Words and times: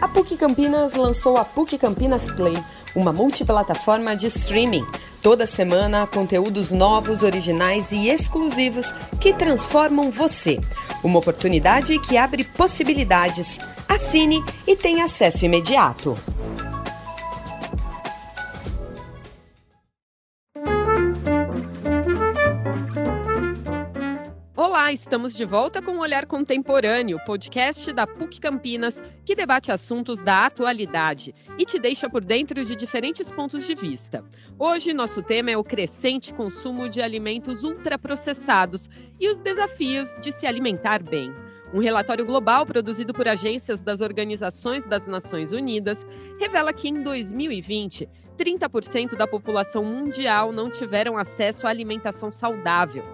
A 0.00 0.08
PUC 0.08 0.36
Campinas 0.36 0.94
lançou 0.94 1.36
a 1.36 1.44
PUC 1.44 1.78
Campinas 1.78 2.26
Play, 2.30 2.56
uma 2.94 3.12
multiplataforma 3.12 4.14
de 4.14 4.26
streaming. 4.26 4.86
Toda 5.22 5.46
semana, 5.46 6.06
conteúdos 6.06 6.70
novos, 6.70 7.22
originais 7.22 7.90
e 7.92 8.08
exclusivos 8.08 8.92
que 9.20 9.32
transformam 9.32 10.10
você. 10.10 10.60
Uma 11.02 11.18
oportunidade 11.18 11.98
que 11.98 12.16
abre 12.16 12.44
possibilidades. 12.44 13.58
Assine 13.88 14.44
e 14.66 14.76
tenha 14.76 15.04
acesso 15.04 15.44
imediato. 15.44 16.16
Estamos 24.96 25.34
de 25.34 25.44
volta 25.44 25.82
com 25.82 25.92
o 25.92 26.00
Olhar 26.00 26.24
Contemporâneo, 26.24 27.20
podcast 27.26 27.92
da 27.92 28.06
PUC 28.06 28.40
Campinas, 28.40 29.02
que 29.26 29.34
debate 29.34 29.70
assuntos 29.70 30.22
da 30.22 30.46
atualidade 30.46 31.34
e 31.58 31.66
te 31.66 31.78
deixa 31.78 32.08
por 32.08 32.24
dentro 32.24 32.64
de 32.64 32.74
diferentes 32.74 33.30
pontos 33.30 33.66
de 33.66 33.74
vista. 33.74 34.24
Hoje, 34.58 34.94
nosso 34.94 35.22
tema 35.22 35.50
é 35.50 35.56
o 35.56 35.62
crescente 35.62 36.32
consumo 36.32 36.88
de 36.88 37.02
alimentos 37.02 37.62
ultraprocessados 37.62 38.88
e 39.20 39.28
os 39.28 39.42
desafios 39.42 40.18
de 40.22 40.32
se 40.32 40.46
alimentar 40.46 41.02
bem. 41.02 41.30
Um 41.74 41.80
relatório 41.80 42.24
global 42.24 42.64
produzido 42.64 43.12
por 43.12 43.28
agências 43.28 43.82
das 43.82 44.00
Organizações 44.00 44.86
das 44.86 45.06
Nações 45.06 45.52
Unidas 45.52 46.06
revela 46.40 46.72
que 46.72 46.88
em 46.88 47.02
2020, 47.02 48.08
30% 48.36 49.16
da 49.16 49.26
população 49.26 49.84
mundial 49.84 50.52
não 50.52 50.70
tiveram 50.70 51.16
acesso 51.18 51.66
à 51.66 51.70
alimentação 51.70 52.30
saudável. 52.30 53.04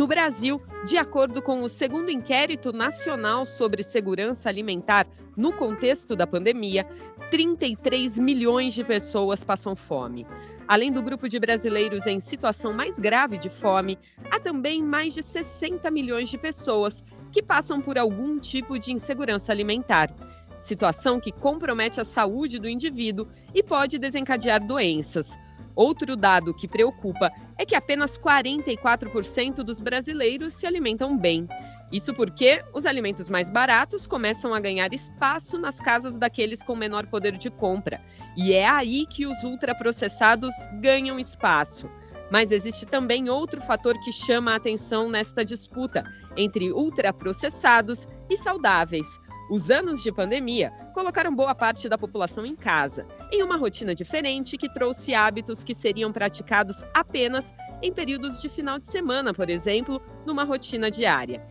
No 0.00 0.06
Brasil, 0.06 0.62
de 0.86 0.96
acordo 0.96 1.42
com 1.42 1.62
o 1.62 1.68
segundo 1.68 2.10
inquérito 2.10 2.72
nacional 2.72 3.44
sobre 3.44 3.82
segurança 3.82 4.48
alimentar 4.48 5.06
no 5.36 5.52
contexto 5.52 6.16
da 6.16 6.26
pandemia, 6.26 6.86
33 7.30 8.18
milhões 8.18 8.72
de 8.72 8.82
pessoas 8.82 9.44
passam 9.44 9.76
fome. 9.76 10.26
Além 10.66 10.90
do 10.90 11.02
grupo 11.02 11.28
de 11.28 11.38
brasileiros 11.38 12.06
em 12.06 12.18
situação 12.18 12.72
mais 12.72 12.98
grave 12.98 13.36
de 13.36 13.50
fome, 13.50 13.98
há 14.30 14.40
também 14.40 14.82
mais 14.82 15.12
de 15.12 15.22
60 15.22 15.90
milhões 15.90 16.30
de 16.30 16.38
pessoas 16.38 17.04
que 17.30 17.42
passam 17.42 17.78
por 17.78 17.98
algum 17.98 18.38
tipo 18.38 18.78
de 18.78 18.92
insegurança 18.92 19.52
alimentar. 19.52 20.10
Situação 20.58 21.20
que 21.20 21.30
compromete 21.30 22.00
a 22.00 22.06
saúde 22.06 22.58
do 22.58 22.70
indivíduo 22.70 23.28
e 23.54 23.62
pode 23.62 23.98
desencadear 23.98 24.66
doenças. 24.66 25.36
Outro 25.80 26.14
dado 26.14 26.52
que 26.52 26.68
preocupa 26.68 27.32
é 27.56 27.64
que 27.64 27.74
apenas 27.74 28.18
44% 28.18 29.62
dos 29.62 29.80
brasileiros 29.80 30.52
se 30.52 30.66
alimentam 30.66 31.16
bem. 31.16 31.48
Isso 31.90 32.12
porque 32.12 32.62
os 32.74 32.84
alimentos 32.84 33.30
mais 33.30 33.48
baratos 33.48 34.06
começam 34.06 34.52
a 34.52 34.60
ganhar 34.60 34.92
espaço 34.92 35.56
nas 35.58 35.80
casas 35.80 36.18
daqueles 36.18 36.62
com 36.62 36.76
menor 36.76 37.06
poder 37.06 37.34
de 37.34 37.48
compra. 37.48 37.98
E 38.36 38.52
é 38.52 38.68
aí 38.68 39.06
que 39.06 39.24
os 39.24 39.42
ultraprocessados 39.42 40.52
ganham 40.82 41.18
espaço. 41.18 41.88
Mas 42.30 42.52
existe 42.52 42.84
também 42.84 43.30
outro 43.30 43.62
fator 43.62 43.98
que 44.00 44.12
chama 44.12 44.52
a 44.52 44.56
atenção 44.56 45.08
nesta 45.08 45.42
disputa 45.42 46.04
entre 46.36 46.70
ultraprocessados 46.70 48.06
e 48.28 48.36
saudáveis. 48.36 49.18
Os 49.50 49.68
anos 49.68 50.00
de 50.00 50.12
pandemia 50.12 50.70
colocaram 50.94 51.34
boa 51.34 51.56
parte 51.56 51.88
da 51.88 51.98
população 51.98 52.46
em 52.46 52.54
casa, 52.54 53.04
em 53.32 53.42
uma 53.42 53.56
rotina 53.56 53.92
diferente 53.92 54.56
que 54.56 54.72
trouxe 54.72 55.12
hábitos 55.12 55.64
que 55.64 55.74
seriam 55.74 56.12
praticados 56.12 56.84
apenas 56.94 57.52
em 57.82 57.92
períodos 57.92 58.40
de 58.40 58.48
final 58.48 58.78
de 58.78 58.86
semana, 58.86 59.34
por 59.34 59.50
exemplo, 59.50 60.00
numa 60.24 60.44
rotina 60.44 60.88
diária. 60.88 61.44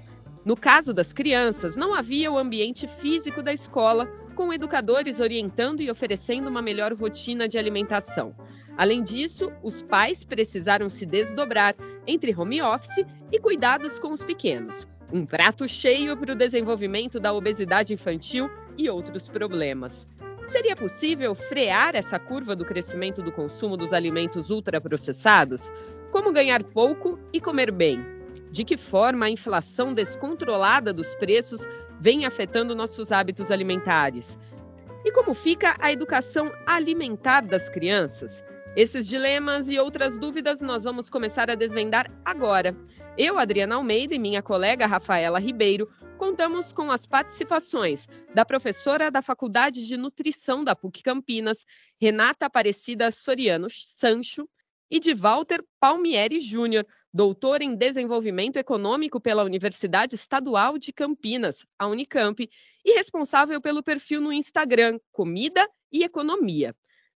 No 0.45 0.55
caso 0.55 0.93
das 0.93 1.11
crianças, 1.11 1.75
não 1.75 1.93
havia 1.93 2.31
o 2.31 2.37
ambiente 2.37 2.87
físico 2.87 3.43
da 3.43 3.51
escola, 3.51 4.05
com 4.33 4.53
educadores 4.53 5.19
orientando 5.19 5.81
e 5.81 5.91
oferecendo 5.91 6.47
uma 6.47 6.61
melhor 6.61 6.93
rotina 6.93 7.49
de 7.49 7.57
alimentação. 7.57 8.33
Além 8.77 9.03
disso, 9.03 9.51
os 9.61 9.83
pais 9.83 10.23
precisaram 10.23 10.89
se 10.89 11.05
desdobrar 11.05 11.75
entre 12.07 12.33
home 12.33 12.61
office 12.61 13.05
e 13.29 13.37
cuidados 13.39 13.99
com 13.99 14.13
os 14.13 14.23
pequenos 14.23 14.87
um 15.11 15.25
prato 15.25 15.67
cheio 15.67 16.15
para 16.15 16.33
o 16.33 16.35
desenvolvimento 16.35 17.19
da 17.19 17.33
obesidade 17.33 17.93
infantil 17.93 18.49
e 18.77 18.89
outros 18.89 19.27
problemas. 19.27 20.07
Seria 20.45 20.75
possível 20.75 21.35
frear 21.35 21.95
essa 21.95 22.17
curva 22.17 22.55
do 22.55 22.65
crescimento 22.65 23.21
do 23.21 23.31
consumo 23.31 23.77
dos 23.77 23.93
alimentos 23.93 24.49
ultraprocessados? 24.49 25.71
Como 26.11 26.31
ganhar 26.31 26.63
pouco 26.63 27.19
e 27.31 27.39
comer 27.39 27.71
bem? 27.71 28.03
De 28.51 28.63
que 28.63 28.75
forma 28.75 29.27
a 29.27 29.29
inflação 29.29 29.93
descontrolada 29.93 30.91
dos 30.91 31.13
preços 31.15 31.67
vem 31.99 32.25
afetando 32.25 32.75
nossos 32.75 33.11
hábitos 33.11 33.51
alimentares? 33.51 34.39
E 35.05 35.11
como 35.11 35.33
fica 35.33 35.75
a 35.79 35.91
educação 35.91 36.51
alimentar 36.65 37.41
das 37.41 37.69
crianças? 37.69 38.43
Esses 38.75 39.07
dilemas 39.07 39.69
e 39.69 39.79
outras 39.79 40.17
dúvidas 40.17 40.61
nós 40.61 40.83
vamos 40.83 41.09
começar 41.09 41.49
a 41.49 41.55
desvendar 41.55 42.09
agora. 42.25 42.75
Eu, 43.21 43.37
Adriana 43.37 43.75
Almeida 43.75 44.15
e 44.15 44.17
minha 44.17 44.41
colega 44.41 44.85
Rafaela 44.85 45.41
Ribeiro 45.41 45.91
contamos 46.17 46.71
com 46.71 46.89
as 46.89 47.05
participações 47.05 48.07
da 48.33 48.45
professora 48.45 49.11
da 49.11 49.21
Faculdade 49.21 49.85
de 49.85 49.97
Nutrição 49.97 50.63
da 50.63 50.73
PUC 50.73 51.03
Campinas, 51.03 51.65
Renata 51.99 52.45
Aparecida 52.45 53.11
Soriano 53.11 53.67
Sancho, 53.69 54.47
e 54.89 55.01
de 55.01 55.13
Walter 55.13 55.61
Palmieri 55.81 56.39
Júnior, 56.39 56.87
doutor 57.13 57.61
em 57.61 57.75
Desenvolvimento 57.75 58.55
Econômico 58.55 59.19
pela 59.19 59.43
Universidade 59.43 60.15
Estadual 60.15 60.77
de 60.77 60.93
Campinas, 60.93 61.65
a 61.77 61.87
Unicamp, 61.87 62.49
e 62.85 62.93
responsável 62.93 63.59
pelo 63.59 63.83
perfil 63.83 64.21
no 64.21 64.31
Instagram 64.31 64.97
Comida 65.11 65.67
e 65.91 66.05
Economia. 66.05 66.73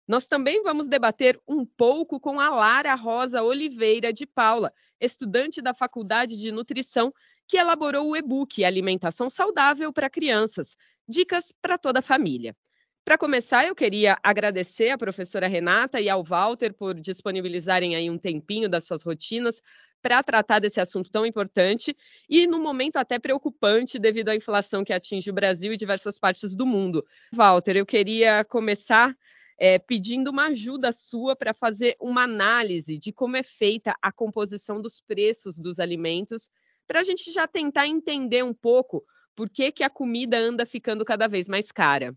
Nós 0.07 0.27
também 0.27 0.63
vamos 0.63 0.89
debater 0.89 1.41
um 1.47 1.65
pouco 1.65 2.19
com 2.19 2.41
a 2.41 2.51
Lara 2.51 2.95
Rosa 2.95 3.43
Oliveira 3.43 4.13
de 4.13 4.27
Paula, 4.27 4.73
estudante 5.01 5.63
da 5.63 5.73
Faculdade 5.73 6.37
de 6.37 6.51
Nutrição, 6.51 7.13
que 7.47 7.57
elaborou 7.57 8.11
o 8.11 8.17
e-book 8.17 8.65
Alimentação 8.65 9.31
Saudável 9.31 9.93
para 9.93 10.11
Crianças 10.11 10.77
Dicas 11.09 11.53
para 11.61 11.79
toda 11.79 12.01
a 12.01 12.03
família. 12.03 12.57
Para 13.05 13.19
começar, 13.19 13.67
eu 13.67 13.75
queria 13.75 14.17
agradecer 14.23 14.91
à 14.91 14.99
professora 14.99 15.49
Renata 15.49 16.01
e 16.01 16.09
ao 16.09 16.23
Walter 16.23 16.73
por 16.73 16.95
disponibilizarem 16.95 17.97
aí 17.97 18.09
um 18.09 18.17
tempinho 18.17 18.69
das 18.69 18.85
suas 18.85 19.03
rotinas 19.03 19.61
para 20.01 20.23
tratar 20.23 20.61
desse 20.61 20.81
assunto 20.81 21.11
tão 21.11 21.27
importante 21.27 21.97
e 22.29 22.47
num 22.47 22.63
momento 22.63 22.97
até 22.97 23.19
preocupante 23.19 23.99
devido 23.99 24.29
à 24.29 24.37
inflação 24.37 24.85
que 24.85 24.93
atinge 24.93 25.31
o 25.31 25.35
Brasil 25.35 25.73
e 25.73 25.77
diversas 25.77 26.17
partes 26.17 26.55
do 26.55 26.65
mundo. 26.65 27.05
Walter, 27.33 27.77
eu 27.77 27.87
queria 27.87 28.45
começar 28.45 29.17
é, 29.65 29.79
pedindo 29.79 30.33
uma 30.33 30.47
ajuda 30.47 30.91
sua 30.91 31.37
para 31.37 31.55
fazer 31.55 31.97
uma 32.01 32.25
análise 32.25 32.99
de 32.99 33.13
como 33.13 33.37
é 33.37 33.45
feita 33.45 33.95
a 34.03 34.11
composição 34.11 34.83
dos 34.83 35.01
preços 35.01 35.57
dos 35.57 35.79
alimentos, 35.79 36.51
para 36.85 36.99
a 36.99 37.05
gente 37.05 37.31
já 37.31 37.47
tentar 37.47 37.87
entender 37.87 38.43
um 38.43 38.53
pouco 38.53 39.05
por 39.37 39.49
que, 39.49 39.71
que 39.71 39.85
a 39.85 39.89
comida 39.89 40.37
anda 40.37 40.67
ficando 40.67 41.05
cada 41.05 41.29
vez 41.29 41.47
mais 41.47 41.71
cara. 41.71 42.13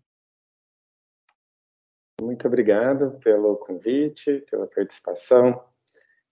Muito 2.20 2.48
obrigado 2.48 3.20
pelo 3.20 3.58
convite, 3.58 4.44
pela 4.50 4.66
participação. 4.66 5.64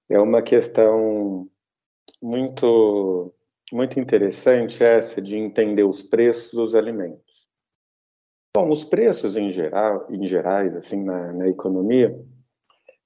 É 0.09 0.19
uma 0.19 0.41
questão 0.41 1.47
muito 2.19 3.31
muito 3.71 3.99
interessante 3.99 4.83
essa 4.83 5.21
de 5.21 5.37
entender 5.37 5.83
os 5.83 6.01
preços 6.01 6.51
dos 6.51 6.73
alimentos. 6.73 7.22
Bom, 8.55 8.69
os 8.69 8.83
preços 8.83 9.35
em 9.35 9.51
geral, 9.51 10.05
em 10.11 10.27
gerais, 10.27 10.75
assim, 10.75 11.03
na, 11.03 11.33
na 11.33 11.47
economia, 11.47 12.15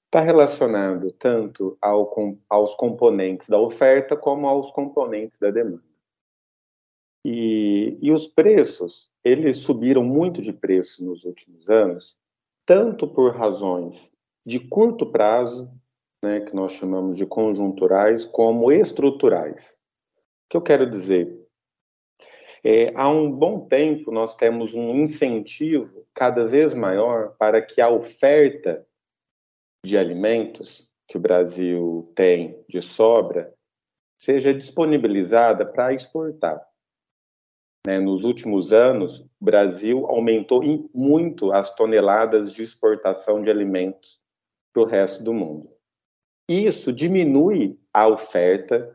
está 0.06 0.20
relacionado 0.20 1.10
tanto 1.14 1.78
ao, 1.82 2.12
aos 2.50 2.76
componentes 2.76 3.48
da 3.48 3.58
oferta 3.58 4.18
como 4.18 4.46
aos 4.46 4.72
componentes 4.72 5.40
da 5.40 5.50
demanda. 5.50 5.84
E, 7.24 7.98
e 8.02 8.12
os 8.12 8.28
preços, 8.28 9.10
eles 9.24 9.58
subiram 9.58 10.04
muito 10.04 10.42
de 10.42 10.52
preço 10.52 11.04
nos 11.04 11.24
últimos 11.24 11.70
anos, 11.70 12.18
tanto 12.66 13.08
por 13.08 13.34
razões 13.36 14.12
de 14.46 14.60
curto 14.60 15.06
prazo, 15.12 15.70
né, 16.24 16.42
que 16.42 16.54
nós 16.54 16.74
chamamos 16.74 17.18
de 17.18 17.26
conjunturais, 17.26 18.26
como 18.26 18.72
estruturais. 18.72 19.80
O 20.46 20.50
que 20.50 20.58
eu 20.58 20.62
quero 20.62 20.90
dizer? 20.90 21.37
É, 22.70 22.92
há 22.96 23.08
um 23.10 23.32
bom 23.32 23.66
tempo, 23.66 24.12
nós 24.12 24.36
temos 24.36 24.74
um 24.74 24.94
incentivo 24.94 26.06
cada 26.14 26.44
vez 26.44 26.76
maior 26.76 27.34
para 27.38 27.62
que 27.62 27.80
a 27.80 27.90
oferta 27.90 28.86
de 29.86 29.98
alimentos 29.98 30.92
que 31.08 31.16
o 31.16 31.22
Brasil 31.22 32.12
tem 32.14 32.62
de 32.68 32.82
sobra 32.82 33.56
seja 34.20 34.54
disponibilizada 34.54 35.66
para 35.66 35.94
exportar. 35.94 36.62
Né, 37.88 38.02
nos 38.02 38.26
últimos 38.26 38.74
anos, 38.74 39.22
o 39.22 39.46
Brasil 39.46 40.06
aumentou 40.06 40.62
muito 40.94 41.54
as 41.54 41.74
toneladas 41.74 42.54
de 42.54 42.64
exportação 42.64 43.42
de 43.42 43.50
alimentos 43.50 44.20
para 44.74 44.84
o 44.84 44.86
resto 44.86 45.24
do 45.24 45.34
mundo. 45.34 45.72
Isso 46.50 46.92
diminui 46.92 47.80
a 47.94 48.10
oferta 48.10 48.94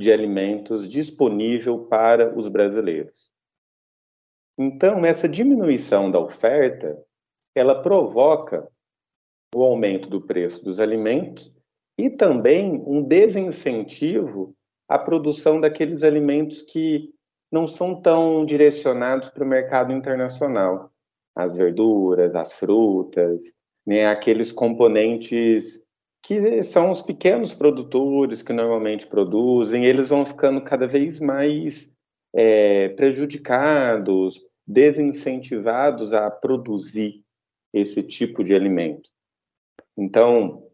de 0.00 0.12
alimentos 0.12 0.88
disponível 0.88 1.86
para 1.86 2.36
os 2.36 2.48
brasileiros. 2.48 3.30
Então, 4.56 5.04
essa 5.04 5.28
diminuição 5.28 6.10
da 6.10 6.18
oferta, 6.18 6.96
ela 7.54 7.82
provoca 7.82 8.68
o 9.54 9.62
aumento 9.62 10.08
do 10.10 10.20
preço 10.20 10.64
dos 10.64 10.78
alimentos 10.78 11.52
e 11.96 12.10
também 12.10 12.82
um 12.86 13.02
desincentivo 13.02 14.54
à 14.88 14.98
produção 14.98 15.60
daqueles 15.60 16.02
alimentos 16.02 16.62
que 16.62 17.12
não 17.50 17.66
são 17.66 18.00
tão 18.00 18.44
direcionados 18.44 19.30
para 19.30 19.44
o 19.44 19.48
mercado 19.48 19.92
internacional. 19.92 20.92
As 21.34 21.56
verduras, 21.56 22.36
as 22.36 22.52
frutas, 22.52 23.52
né, 23.86 24.06
aqueles 24.06 24.52
componentes 24.52 25.80
que 26.22 26.62
são 26.62 26.90
os 26.90 27.00
pequenos 27.00 27.54
produtores 27.54 28.42
que 28.42 28.52
normalmente 28.52 29.06
produzem, 29.06 29.84
eles 29.84 30.10
vão 30.10 30.26
ficando 30.26 30.62
cada 30.62 30.86
vez 30.86 31.20
mais 31.20 31.94
é, 32.34 32.90
prejudicados, 32.90 34.44
desincentivados 34.66 36.12
a 36.12 36.30
produzir 36.30 37.24
esse 37.72 38.02
tipo 38.02 38.42
de 38.42 38.54
alimento. 38.54 39.10
Então, 39.96 40.68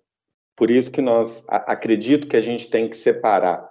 por 0.56 0.70
isso 0.70 0.90
que 0.90 1.02
nós 1.02 1.44
acredito 1.48 2.28
que 2.28 2.36
a 2.36 2.40
gente 2.40 2.68
tem 2.68 2.88
que 2.88 2.96
separar 2.96 3.70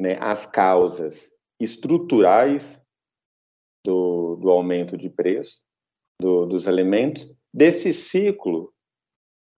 né, 0.00 0.18
as 0.20 0.46
causas 0.46 1.30
estruturais 1.60 2.82
do, 3.84 4.36
do 4.36 4.50
aumento 4.50 4.96
de 4.96 5.08
preço 5.08 5.64
do, 6.20 6.46
dos 6.46 6.68
alimentos 6.68 7.32
desse 7.52 7.94
ciclo 7.94 8.72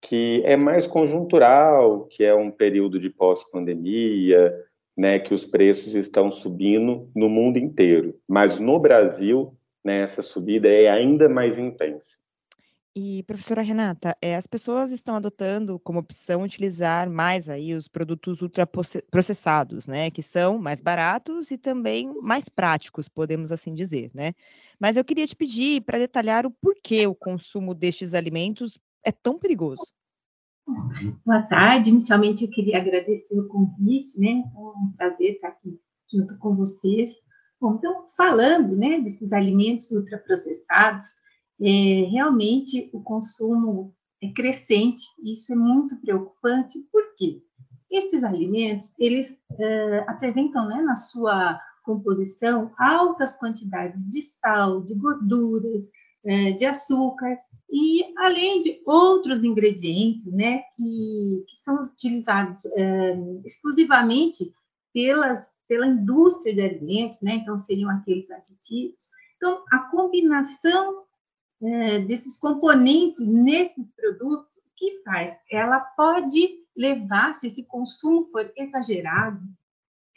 que 0.01 0.41
é 0.45 0.55
mais 0.55 0.87
conjuntural, 0.87 2.05
que 2.05 2.23
é 2.23 2.33
um 2.33 2.51
período 2.51 2.99
de 2.99 3.09
pós-pandemia, 3.09 4.53
né, 4.97 5.19
que 5.19 5.33
os 5.33 5.45
preços 5.45 5.95
estão 5.95 6.29
subindo 6.29 7.09
no 7.15 7.29
mundo 7.29 7.57
inteiro, 7.57 8.19
mas 8.27 8.59
no 8.59 8.79
Brasil, 8.79 9.55
né, 9.83 10.01
essa 10.01 10.21
subida 10.21 10.67
é 10.67 10.89
ainda 10.89 11.29
mais 11.29 11.57
intensa. 11.57 12.17
E, 12.95 13.23
professora 13.23 13.61
Renata, 13.61 14.17
é, 14.21 14.35
as 14.35 14.47
pessoas 14.47 14.91
estão 14.91 15.15
adotando 15.15 15.79
como 15.79 15.99
opção 15.99 16.41
utilizar 16.41 17.09
mais 17.09 17.47
aí 17.47 17.73
os 17.73 17.87
produtos 17.87 18.41
ultraprocessados, 18.41 19.87
né, 19.87 20.09
que 20.11 20.23
são 20.23 20.57
mais 20.57 20.81
baratos 20.81 21.49
e 21.51 21.57
também 21.57 22.11
mais 22.21 22.49
práticos, 22.49 23.07
podemos 23.07 23.51
assim 23.51 23.73
dizer, 23.73 24.11
né? 24.13 24.33
Mas 24.77 24.97
eu 24.97 25.05
queria 25.05 25.27
te 25.27 25.35
pedir 25.35 25.81
para 25.81 25.99
detalhar 25.99 26.45
o 26.45 26.51
porquê 26.51 27.05
o 27.05 27.15
consumo 27.15 27.73
destes 27.73 28.13
alimentos 28.13 28.77
é 29.05 29.11
tão 29.11 29.37
perigoso. 29.37 29.83
Boa 31.25 31.41
tarde. 31.43 31.89
Inicialmente, 31.89 32.45
eu 32.45 32.51
queria 32.51 32.77
agradecer 32.77 33.39
o 33.39 33.47
convite, 33.47 34.19
né? 34.19 34.43
É 34.55 34.59
um 34.59 34.93
prazer 34.95 35.35
estar 35.35 35.47
aqui 35.49 35.79
junto 36.11 36.37
com 36.37 36.55
vocês. 36.55 37.15
Bom, 37.59 37.75
então, 37.75 38.05
falando, 38.15 38.75
né, 38.77 39.01
desses 39.01 39.33
alimentos 39.33 39.91
ultraprocessados, 39.91 41.05
é, 41.61 42.07
realmente 42.09 42.89
o 42.93 43.01
consumo 43.01 43.93
é 44.23 44.31
crescente, 44.31 45.03
isso 45.21 45.51
é 45.51 45.55
muito 45.55 45.99
preocupante, 45.99 46.79
porque 46.91 47.41
esses 47.91 48.23
alimentos, 48.23 48.97
eles 48.97 49.37
é, 49.59 49.99
apresentam, 50.07 50.67
né, 50.67 50.81
na 50.81 50.95
sua 50.95 51.59
composição, 51.83 52.71
altas 52.77 53.35
quantidades 53.35 54.07
de 54.07 54.21
sal, 54.21 54.81
de 54.81 54.95
gorduras, 54.95 55.91
é, 56.23 56.51
de 56.51 56.65
açúcar, 56.65 57.37
e 57.71 58.13
além 58.17 58.61
de 58.61 58.81
outros 58.85 59.43
ingredientes, 59.43 60.25
né, 60.31 60.63
que, 60.75 61.45
que 61.47 61.55
são 61.55 61.75
utilizados 61.75 62.65
é, 62.65 63.15
exclusivamente 63.45 64.51
pelas, 64.93 65.53
pela 65.67 65.85
indústria 65.85 66.53
de 66.53 66.61
alimentos, 66.61 67.21
né, 67.21 67.35
então 67.35 67.55
seriam 67.57 67.89
aqueles 67.91 68.31
aditivos. 68.31 69.09
Então, 69.37 69.63
a 69.71 69.79
combinação 69.91 71.03
é, 71.61 71.99
desses 71.99 72.37
componentes 72.37 73.25
nesses 73.25 73.93
produtos, 73.93 74.57
o 74.57 74.75
que 74.75 75.03
faz? 75.03 75.37
Ela 75.51 75.79
pode 75.79 76.63
levar, 76.75 77.33
se 77.33 77.47
esse 77.47 77.63
consumo 77.63 78.25
for 78.25 78.51
exagerado, 78.57 79.41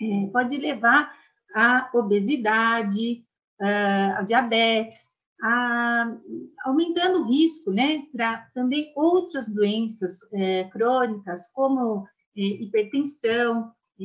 é, 0.01 0.27
pode 0.33 0.57
levar 0.57 1.13
à 1.55 1.91
obesidade, 1.93 3.25
à 3.61 4.23
diabetes, 4.23 5.13
a, 5.43 6.17
aumentando 6.65 7.21
o 7.21 7.25
risco, 7.25 7.73
né, 7.73 8.07
para 8.13 8.49
também 8.55 8.93
outras 8.95 9.49
doenças 9.49 10.21
é, 10.33 10.65
crônicas, 10.65 11.51
como 11.53 12.07
é, 12.37 12.41
hipertensão, 12.41 13.73
é, 14.01 14.05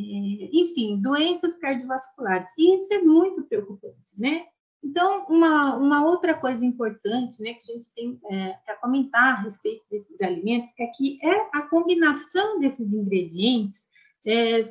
enfim, 0.52 1.00
doenças 1.00 1.56
cardiovasculares. 1.58 2.48
E 2.58 2.74
isso 2.74 2.92
é 2.94 3.00
muito 3.00 3.44
preocupante, 3.44 4.20
né? 4.20 4.46
Então, 4.84 5.26
uma, 5.28 5.76
uma 5.76 6.06
outra 6.06 6.34
coisa 6.34 6.66
importante, 6.66 7.42
né, 7.42 7.54
que 7.54 7.72
a 7.72 7.74
gente 7.74 7.94
tem 7.94 8.20
é, 8.32 8.54
para 8.66 8.78
comentar 8.78 9.34
a 9.34 9.42
respeito 9.42 9.84
desses 9.90 10.20
alimentos 10.22 10.70
é 10.80 10.88
que 10.88 11.20
é 11.22 11.50
a 11.54 11.64
combinação 11.64 12.60
desses 12.60 12.94
ingredientes 12.94 13.88
é, 14.26 14.64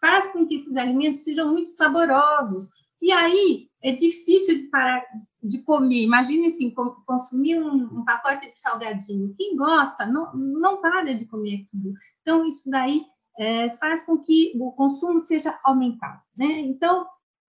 faz 0.00 0.28
com 0.32 0.46
que 0.46 0.56
esses 0.56 0.76
alimentos 0.76 1.24
sejam 1.24 1.50
muito 1.50 1.68
saborosos. 1.68 2.70
E 3.04 3.12
aí 3.12 3.68
é 3.82 3.92
difícil 3.92 4.56
de 4.56 4.62
parar 4.68 5.04
de 5.42 5.62
comer. 5.62 6.04
Imagine 6.04 6.46
assim, 6.46 6.72
consumir 7.06 7.60
um, 7.60 7.98
um, 7.98 8.02
pacote 8.02 8.48
de 8.48 8.54
salgadinho. 8.54 9.34
Quem 9.36 9.54
gosta 9.54 10.06
não, 10.06 10.34
não 10.34 10.80
para 10.80 11.14
de 11.14 11.26
comer 11.26 11.66
aquilo. 11.66 11.92
Então, 12.22 12.46
isso 12.46 12.70
daí 12.70 13.04
é, 13.38 13.68
faz 13.72 14.06
com 14.06 14.16
que 14.16 14.54
o 14.58 14.72
consumo 14.72 15.20
seja 15.20 15.60
aumentado. 15.64 16.22
Né? 16.34 16.60
Então, 16.60 17.06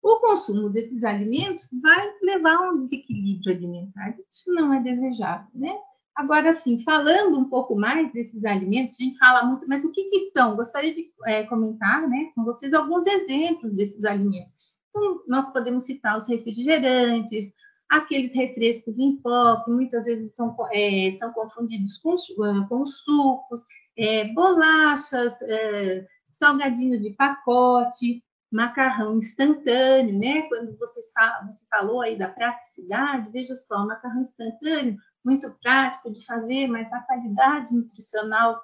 o 0.01 0.19
consumo 0.19 0.67
desses 0.67 1.03
alimentos 1.03 1.69
vai 1.79 2.11
levar 2.23 2.55
a 2.55 2.71
um 2.71 2.77
desequilíbrio 2.77 3.55
alimentar. 3.55 4.17
Isso 4.27 4.51
não 4.51 4.73
é 4.73 4.81
desejável. 4.81 5.45
Né? 5.53 5.77
Agora, 6.15 6.49
assim, 6.49 6.83
falando 6.83 7.37
um 7.37 7.47
pouco 7.47 7.75
mais 7.75 8.11
desses 8.13 8.45
alimentos, 8.45 8.95
a 8.99 9.03
gente 9.03 9.19
fala 9.19 9.43
muito, 9.43 9.67
mas 9.67 9.85
o 9.85 9.91
que, 9.91 10.05
que 10.05 10.31
são? 10.31 10.55
Gostaria 10.55 10.95
de 10.95 11.11
é, 11.27 11.43
comentar 11.43 12.07
né, 12.09 12.31
com 12.33 12.43
vocês 12.43 12.73
alguns 12.73 13.05
exemplos 13.05 13.75
desses 13.75 14.03
alimentos. 14.03 14.64
Então, 14.95 15.21
nós 15.27 15.51
podemos 15.51 15.85
citar 15.85 16.17
os 16.17 16.29
refrigerantes, 16.29 17.53
aqueles 17.89 18.33
refrescos 18.33 18.97
em 18.97 19.17
pó, 19.17 19.61
que 19.63 19.71
muitas 19.71 20.05
vezes 20.05 20.33
são, 20.33 20.55
é, 20.71 21.11
são 21.19 21.33
confundidos 21.33 21.97
com, 21.97 22.15
ah, 22.43 22.65
com 22.69 22.85
sucos, 22.85 23.61
é, 23.97 24.31
bolachas, 24.33 25.41
é, 25.41 26.07
salgadinhos 26.31 27.01
de 27.01 27.11
pacote, 27.11 28.23
macarrão 28.49 29.17
instantâneo, 29.17 30.17
né? 30.17 30.43
Quando 30.43 30.77
vocês 30.77 31.07
você 31.45 31.65
falou 31.69 32.01
aí 32.01 32.17
da 32.17 32.29
praticidade, 32.29 33.29
veja 33.31 33.55
só, 33.55 33.85
macarrão 33.85 34.21
instantâneo, 34.21 34.95
muito 35.25 35.51
prático 35.61 36.11
de 36.11 36.25
fazer, 36.25 36.67
mas 36.67 36.91
a 36.93 37.01
qualidade 37.01 37.75
nutricional 37.75 38.61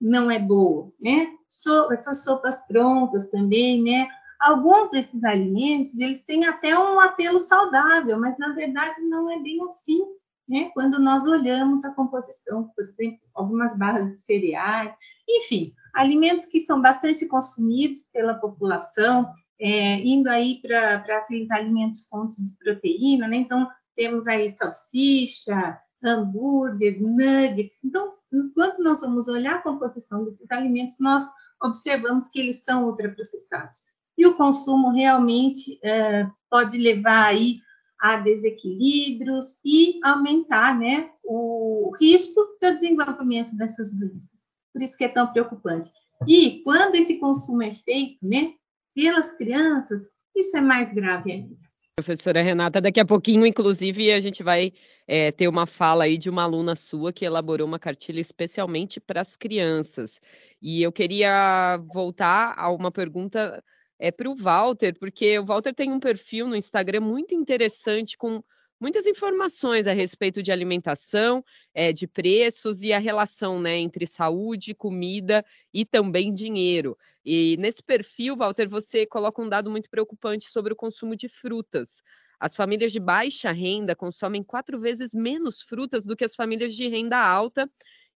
não 0.00 0.28
é 0.28 0.40
boa, 0.40 0.92
né? 1.00 1.28
So, 1.46 1.92
essas 1.92 2.24
sopas 2.24 2.66
prontas 2.66 3.30
também, 3.30 3.82
né? 3.82 4.08
Alguns 4.38 4.90
desses 4.90 5.24
alimentos, 5.24 5.98
eles 5.98 6.24
têm 6.24 6.46
até 6.46 6.78
um 6.78 7.00
apelo 7.00 7.40
saudável, 7.40 8.18
mas 8.20 8.38
na 8.38 8.52
verdade 8.52 9.00
não 9.02 9.28
é 9.30 9.40
bem 9.40 9.60
assim, 9.64 10.00
né? 10.48 10.70
Quando 10.74 11.00
nós 11.00 11.26
olhamos 11.26 11.84
a 11.84 11.92
composição, 11.92 12.68
por 12.74 12.84
exemplo, 12.84 13.18
algumas 13.34 13.76
barras 13.76 14.08
de 14.08 14.20
cereais, 14.20 14.92
enfim, 15.28 15.74
alimentos 15.92 16.46
que 16.46 16.60
são 16.60 16.80
bastante 16.80 17.26
consumidos 17.26 18.04
pela 18.12 18.34
população, 18.34 19.28
é, 19.60 20.00
indo 20.00 20.28
aí 20.28 20.60
para 20.62 20.94
aqueles 21.18 21.50
alimentos 21.50 22.06
fontes 22.06 22.36
de 22.36 22.56
proteína, 22.58 23.26
né? 23.26 23.38
Então, 23.38 23.68
temos 23.96 24.28
aí 24.28 24.50
salsicha, 24.50 25.76
hambúrguer, 26.00 27.02
nuggets. 27.02 27.82
Então, 27.84 28.08
enquanto 28.32 28.84
nós 28.84 29.00
vamos 29.00 29.26
olhar 29.26 29.56
a 29.56 29.62
composição 29.62 30.24
desses 30.24 30.48
alimentos, 30.52 31.00
nós 31.00 31.24
observamos 31.60 32.28
que 32.28 32.38
eles 32.38 32.62
são 32.62 32.86
ultraprocessados 32.86 33.82
e 34.18 34.26
o 34.26 34.34
consumo 34.34 34.90
realmente 34.90 35.78
é, 35.82 36.26
pode 36.50 36.76
levar 36.76 37.26
aí 37.26 37.60
a 38.00 38.16
desequilíbrios 38.16 39.60
e 39.64 40.00
aumentar 40.02 40.76
né, 40.76 41.08
o 41.24 41.92
risco 41.98 42.40
do 42.60 42.74
desenvolvimento 42.74 43.56
dessas 43.56 43.96
doenças. 43.96 44.36
Por 44.72 44.82
isso 44.82 44.96
que 44.96 45.04
é 45.04 45.08
tão 45.08 45.28
preocupante. 45.28 45.88
E 46.26 46.62
quando 46.64 46.96
esse 46.96 47.18
consumo 47.18 47.62
é 47.62 47.70
feito 47.70 48.18
né, 48.20 48.52
pelas 48.92 49.30
crianças, 49.32 50.08
isso 50.34 50.56
é 50.56 50.60
mais 50.60 50.92
grave 50.92 51.32
ainda. 51.32 51.56
Professora 51.96 52.42
Renata, 52.42 52.80
daqui 52.80 53.00
a 53.00 53.04
pouquinho, 53.04 53.44
inclusive, 53.44 54.12
a 54.12 54.20
gente 54.20 54.40
vai 54.42 54.72
é, 55.06 55.32
ter 55.32 55.48
uma 55.48 55.66
fala 55.66 56.04
aí 56.04 56.16
de 56.16 56.30
uma 56.30 56.44
aluna 56.44 56.76
sua 56.76 57.12
que 57.12 57.24
elaborou 57.24 57.66
uma 57.66 57.78
cartilha 57.78 58.20
especialmente 58.20 59.00
para 59.00 59.20
as 59.20 59.36
crianças. 59.36 60.20
E 60.62 60.80
eu 60.80 60.92
queria 60.92 61.76
voltar 61.92 62.54
a 62.56 62.70
uma 62.70 62.92
pergunta 62.92 63.62
é, 63.98 64.10
para 64.10 64.28
o 64.30 64.36
Walter, 64.36 64.96
porque 64.98 65.38
o 65.38 65.44
Walter 65.44 65.74
tem 65.74 65.90
um 65.92 66.00
perfil 66.00 66.46
no 66.46 66.56
Instagram 66.56 67.00
muito 67.00 67.34
interessante 67.34 68.16
com 68.16 68.42
muitas 68.80 69.06
informações 69.06 69.86
a 69.86 69.92
respeito 69.92 70.42
de 70.42 70.52
alimentação, 70.52 71.44
é, 71.74 71.92
de 71.92 72.06
preços 72.06 72.82
e 72.82 72.92
a 72.92 72.98
relação 72.98 73.60
né, 73.60 73.76
entre 73.76 74.06
saúde, 74.06 74.74
comida 74.74 75.44
e 75.74 75.84
também 75.84 76.32
dinheiro. 76.32 76.96
E 77.24 77.56
nesse 77.58 77.82
perfil, 77.82 78.36
Walter, 78.36 78.68
você 78.68 79.04
coloca 79.06 79.42
um 79.42 79.48
dado 79.48 79.70
muito 79.70 79.90
preocupante 79.90 80.48
sobre 80.48 80.72
o 80.72 80.76
consumo 80.76 81.16
de 81.16 81.28
frutas. 81.28 82.02
as 82.40 82.54
famílias 82.54 82.92
de 82.92 83.00
baixa 83.00 83.50
renda 83.50 83.96
consomem 83.96 84.42
quatro 84.44 84.78
vezes 84.78 85.12
menos 85.12 85.62
frutas 85.62 86.06
do 86.06 86.16
que 86.16 86.24
as 86.24 86.34
famílias 86.36 86.74
de 86.74 86.86
renda 86.88 87.18
alta. 87.18 87.68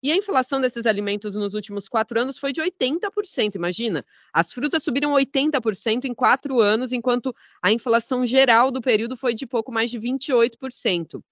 E 0.03 0.11
a 0.11 0.17
inflação 0.17 0.61
desses 0.61 0.85
alimentos 0.85 1.35
nos 1.35 1.55
últimos 1.55 1.89
quatro 1.89 2.21
anos 2.21 2.37
foi 2.37 2.53
de 2.53 2.61
80%. 2.61 3.55
Imagina, 3.55 4.05
as 4.33 4.53
frutas 4.53 4.83
subiram 4.83 5.13
80% 5.13 6.07
em 6.07 6.15
quatro 6.15 6.61
anos, 6.61 6.93
enquanto 6.93 7.35
a 7.63 7.71
inflação 7.71 8.27
geral 8.27 8.73
do 8.73 8.81
período 8.81 9.17
foi 9.17 9.33
de 9.33 9.47
pouco 9.47 9.71
mais 9.71 9.91
de 9.91 10.01
28%. 10.01 11.23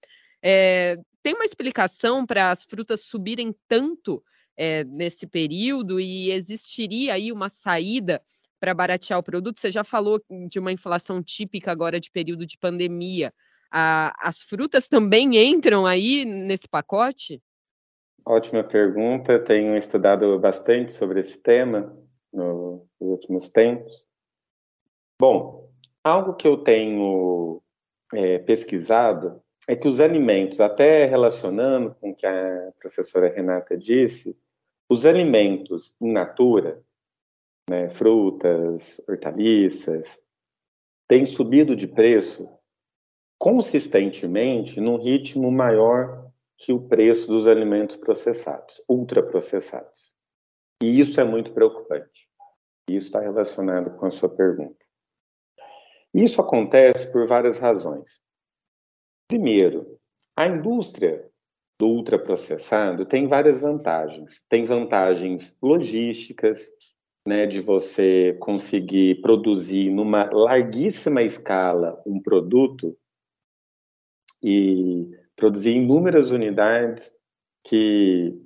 É, 0.41 0.97
tem 1.21 1.33
uma 1.33 1.43
explicação 1.43 2.25
para 2.25 2.49
as 2.49 2.63
frutas 2.63 3.01
subirem 3.01 3.53
tanto 3.67 4.23
é, 4.55 4.83
nesse 4.85 5.27
período 5.27 5.99
e 5.99 6.31
existiria 6.31 7.13
aí 7.13 7.31
uma 7.31 7.49
saída 7.49 8.21
para 8.59 8.73
baratear 8.73 9.19
o 9.19 9.23
produto? 9.23 9.59
Você 9.59 9.69
já 9.69 9.83
falou 9.83 10.23
de 10.49 10.59
uma 10.59 10.71
inflação 10.71 11.21
típica 11.21 11.71
agora 11.71 11.99
de 11.99 12.09
período 12.09 12.45
de 12.45 12.57
pandemia. 12.57 13.33
as 13.69 14.41
frutas 14.43 14.87
também 14.87 15.37
entram 15.37 15.85
aí 15.85 16.23
nesse 16.23 16.67
pacote? 16.69 17.41
Ótima 18.25 18.63
pergunta. 18.63 19.39
Tenho 19.39 19.75
estudado 19.75 20.37
bastante 20.39 20.93
sobre 20.93 21.19
esse 21.19 21.41
tema 21.41 21.95
nos 22.31 22.81
últimos 22.99 23.49
tempos. 23.49 24.05
Bom, 25.19 25.69
algo 26.03 26.35
que 26.35 26.47
eu 26.47 26.57
tenho 26.57 27.61
é, 28.13 28.39
pesquisado 28.39 29.41
é 29.67 29.75
que 29.75 29.87
os 29.87 29.99
alimentos, 29.99 30.59
até 30.59 31.05
relacionando 31.05 31.95
com 31.95 32.11
o 32.11 32.15
que 32.15 32.25
a 32.25 32.71
professora 32.79 33.29
Renata 33.29 33.77
disse, 33.77 34.37
os 34.89 35.05
alimentos 35.05 35.93
in 36.01 36.11
natura, 36.11 36.81
né, 37.69 37.89
frutas, 37.89 39.01
hortaliças, 39.07 40.19
têm 41.07 41.25
subido 41.25 41.75
de 41.75 41.87
preço 41.87 42.49
consistentemente 43.37 44.79
num 44.79 44.97
ritmo 44.97 45.51
maior 45.51 46.30
que 46.61 46.71
o 46.71 46.87
preço 46.87 47.27
dos 47.27 47.47
alimentos 47.47 47.95
processados, 47.95 48.83
ultraprocessados. 48.87 50.13
E 50.83 50.99
isso 50.99 51.19
é 51.19 51.23
muito 51.23 51.53
preocupante. 51.53 52.29
Isso 52.87 53.07
está 53.07 53.19
relacionado 53.19 53.97
com 53.97 54.05
a 54.05 54.11
sua 54.11 54.29
pergunta. 54.29 54.85
Isso 56.13 56.39
acontece 56.39 57.11
por 57.11 57.27
várias 57.27 57.57
razões. 57.57 58.21
Primeiro, 59.27 59.99
a 60.35 60.45
indústria 60.45 61.27
do 61.79 61.87
ultraprocessado 61.87 63.05
tem 63.05 63.27
várias 63.27 63.61
vantagens. 63.61 64.45
Tem 64.47 64.63
vantagens 64.63 65.57
logísticas, 65.59 66.69
né, 67.27 67.47
de 67.47 67.59
você 67.59 68.37
conseguir 68.39 69.19
produzir 69.21 69.89
numa 69.89 70.29
larguíssima 70.31 71.23
escala 71.23 71.99
um 72.05 72.21
produto 72.21 72.95
e 74.43 75.09
produzir 75.41 75.75
inúmeras 75.75 76.29
unidades 76.29 77.11
que 77.65 78.39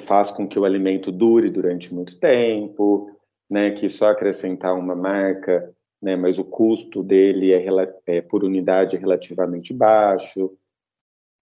faz 0.00 0.28
com 0.32 0.48
que 0.48 0.58
o 0.58 0.64
alimento 0.64 1.12
dure 1.12 1.48
durante 1.50 1.94
muito 1.94 2.18
tempo, 2.18 3.16
né, 3.48 3.70
que 3.70 3.88
só 3.88 4.08
acrescentar 4.08 4.74
uma 4.74 4.96
marca 4.96 5.72
né, 6.02 6.16
mas 6.16 6.36
o 6.36 6.44
custo 6.44 7.00
dele 7.00 7.52
é, 7.52 7.64
é 8.06 8.20
por 8.20 8.44
unidade 8.44 8.96
relativamente 8.96 9.72
baixo, 9.72 10.58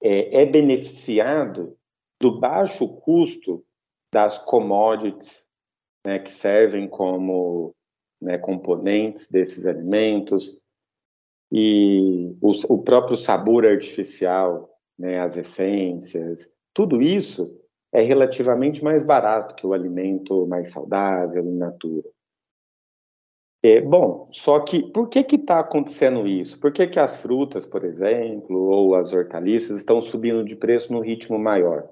é, 0.02 0.42
é 0.42 0.45
beneficiado 0.45 1.78
do 2.21 2.40
baixo 2.40 2.87
custo 2.87 3.64
das 4.12 4.37
commodities 4.37 5.47
né, 6.04 6.19
que 6.19 6.30
servem 6.30 6.88
como 6.88 7.73
né, 8.21 8.37
componentes 8.37 9.28
desses 9.30 9.64
alimentos 9.64 10.60
e 11.52 12.37
o, 12.40 12.50
o 12.75 12.83
próprio 12.83 13.16
sabor 13.16 13.66
artificial, 13.66 14.71
né, 14.99 15.21
as 15.21 15.37
essências, 15.37 16.49
tudo 16.73 17.02
isso 17.02 17.59
é 17.92 18.02
relativamente 18.02 18.85
mais 18.85 19.02
barato 19.02 19.54
que 19.57 19.66
o 19.66 19.73
alimento 19.73 20.47
mais 20.47 20.71
saudável, 20.71 21.45
in 21.45 21.57
natura. 21.57 22.09
É, 23.62 23.80
bom, 23.80 24.28
só 24.30 24.61
que 24.61 24.90
por 24.90 25.09
que 25.09 25.23
que 25.23 25.37
está 25.37 25.61
acontecendo 25.61 26.26
isso? 26.26 26.59
Por 26.59 26.73
que 26.73 26.87
que 26.87 26.99
as 26.99 27.21
frutas, 27.21 27.66
por 27.66 27.85
exemplo, 27.85 28.57
ou 28.57 28.95
as 28.95 29.12
hortaliças 29.12 29.78
estão 29.78 30.00
subindo 30.00 30.42
de 30.42 30.57
preço 30.57 30.92
no 30.92 31.00
ritmo 31.00 31.38
maior? 31.38 31.90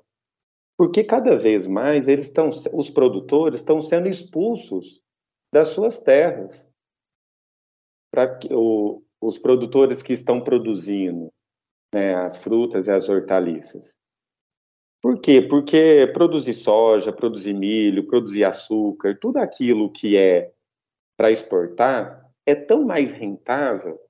Porque 0.78 1.04
cada 1.04 1.36
vez 1.36 1.66
mais 1.66 2.08
eles 2.08 2.26
estão, 2.26 2.48
os 2.72 2.88
produtores 2.88 3.60
estão 3.60 3.82
sendo 3.82 4.08
expulsos 4.08 5.02
das 5.52 5.68
suas 5.68 5.98
terras. 5.98 6.72
Para 8.10 8.38
o, 8.50 9.02
os 9.20 9.38
produtores 9.38 10.02
que 10.02 10.12
estão 10.12 10.40
produzindo 10.40 11.32
né, 11.92 12.14
as 12.14 12.36
frutas 12.38 12.86
e 12.86 12.92
as 12.92 13.08
hortaliças. 13.08 13.96
Por 15.00 15.20
quê? 15.20 15.40
Porque 15.40 16.10
produzir 16.12 16.54
soja, 16.54 17.12
produzir 17.12 17.54
milho, 17.54 18.06
produzir 18.06 18.44
açúcar, 18.44 19.16
tudo 19.20 19.38
aquilo 19.38 19.92
que 19.92 20.16
é 20.16 20.52
para 21.16 21.30
exportar 21.30 22.28
é 22.46 22.54
tão 22.54 22.84
mais 22.84 23.12
rentável 23.12 24.00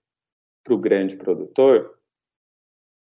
para 0.64 0.74
o 0.74 0.78
grande 0.78 1.16
produtor 1.16 1.98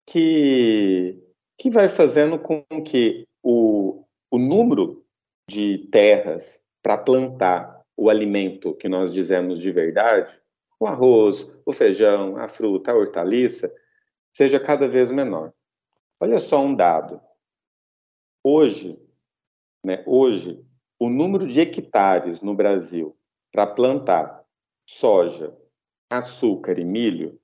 que, 0.08 1.22
que 1.58 1.70
vai 1.70 1.88
fazendo 1.88 2.38
com 2.38 2.64
que 2.84 3.26
o, 3.42 4.04
o 4.30 4.38
número 4.38 5.04
de 5.48 5.88
terras 5.90 6.64
para 6.82 6.96
plantar 6.96 7.84
o 7.96 8.08
alimento 8.08 8.74
que 8.74 8.88
nós 8.88 9.12
dizemos 9.12 9.60
de 9.60 9.70
verdade, 9.70 10.39
o 10.80 10.86
arroz, 10.86 11.46
o 11.66 11.72
feijão, 11.72 12.38
a 12.38 12.48
fruta, 12.48 12.90
a 12.90 12.96
hortaliça, 12.96 13.72
seja 14.34 14.58
cada 14.58 14.88
vez 14.88 15.10
menor. 15.10 15.52
Olha 16.18 16.38
só 16.38 16.60
um 16.62 16.74
dado. 16.74 17.20
Hoje, 18.42 18.98
né, 19.84 20.02
hoje, 20.06 20.66
o 20.98 21.10
número 21.10 21.46
de 21.46 21.60
hectares 21.60 22.40
no 22.40 22.54
Brasil 22.54 23.14
para 23.52 23.66
plantar 23.66 24.42
soja, 24.88 25.54
açúcar 26.10 26.78
e 26.78 26.84
milho, 26.84 27.38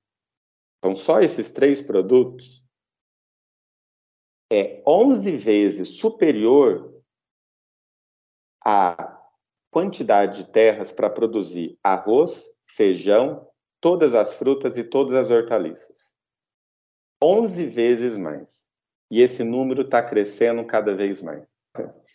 então 0.79 0.97
só 0.97 1.21
esses 1.21 1.53
três 1.53 1.83
produtos, 1.83 2.65
é 4.51 4.83
11 4.87 5.37
vezes 5.37 5.99
superior 5.99 7.03
à 8.65 9.06
quantidade 9.77 10.39
de 10.39 10.51
terras 10.51 10.91
para 10.91 11.11
produzir 11.11 11.79
arroz, 11.85 12.51
feijão, 12.63 13.47
todas 13.79 14.15
as 14.15 14.33
frutas 14.33 14.79
e 14.79 14.83
todas 14.83 15.13
as 15.13 15.31
hortaliças. 15.31 16.15
11 17.23 17.67
vezes 17.67 18.17
mais. 18.17 18.65
E 19.11 19.21
esse 19.21 19.45
número 19.45 19.83
está 19.83 20.03
crescendo 20.03 20.65
cada 20.65 20.95
vez 20.95 21.21
mais. 21.21 21.55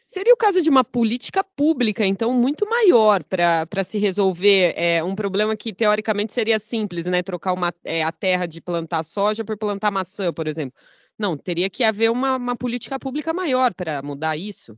Seria 0.07 0.33
o 0.33 0.37
caso 0.37 0.59
de 0.59 0.71
uma 0.71 0.83
política 0.83 1.43
pública, 1.43 2.03
então, 2.03 2.33
muito 2.33 2.67
maior 2.67 3.23
para 3.23 3.83
se 3.83 3.99
resolver 3.99 4.73
é, 4.75 5.03
um 5.03 5.13
problema 5.13 5.55
que, 5.55 5.71
teoricamente, 5.71 6.33
seria 6.33 6.57
simples, 6.57 7.05
né? 7.05 7.21
Trocar 7.21 7.53
uma, 7.53 7.71
é, 7.85 8.01
a 8.01 8.11
terra 8.11 8.47
de 8.47 8.59
plantar 8.59 9.03
soja 9.03 9.45
por 9.45 9.55
plantar 9.55 9.91
maçã, 9.91 10.33
por 10.33 10.47
exemplo. 10.47 10.73
Não, 11.15 11.37
teria 11.37 11.69
que 11.69 11.83
haver 11.83 12.09
uma, 12.09 12.37
uma 12.37 12.55
política 12.55 12.97
pública 12.97 13.31
maior 13.31 13.71
para 13.71 14.01
mudar 14.01 14.35
isso. 14.35 14.75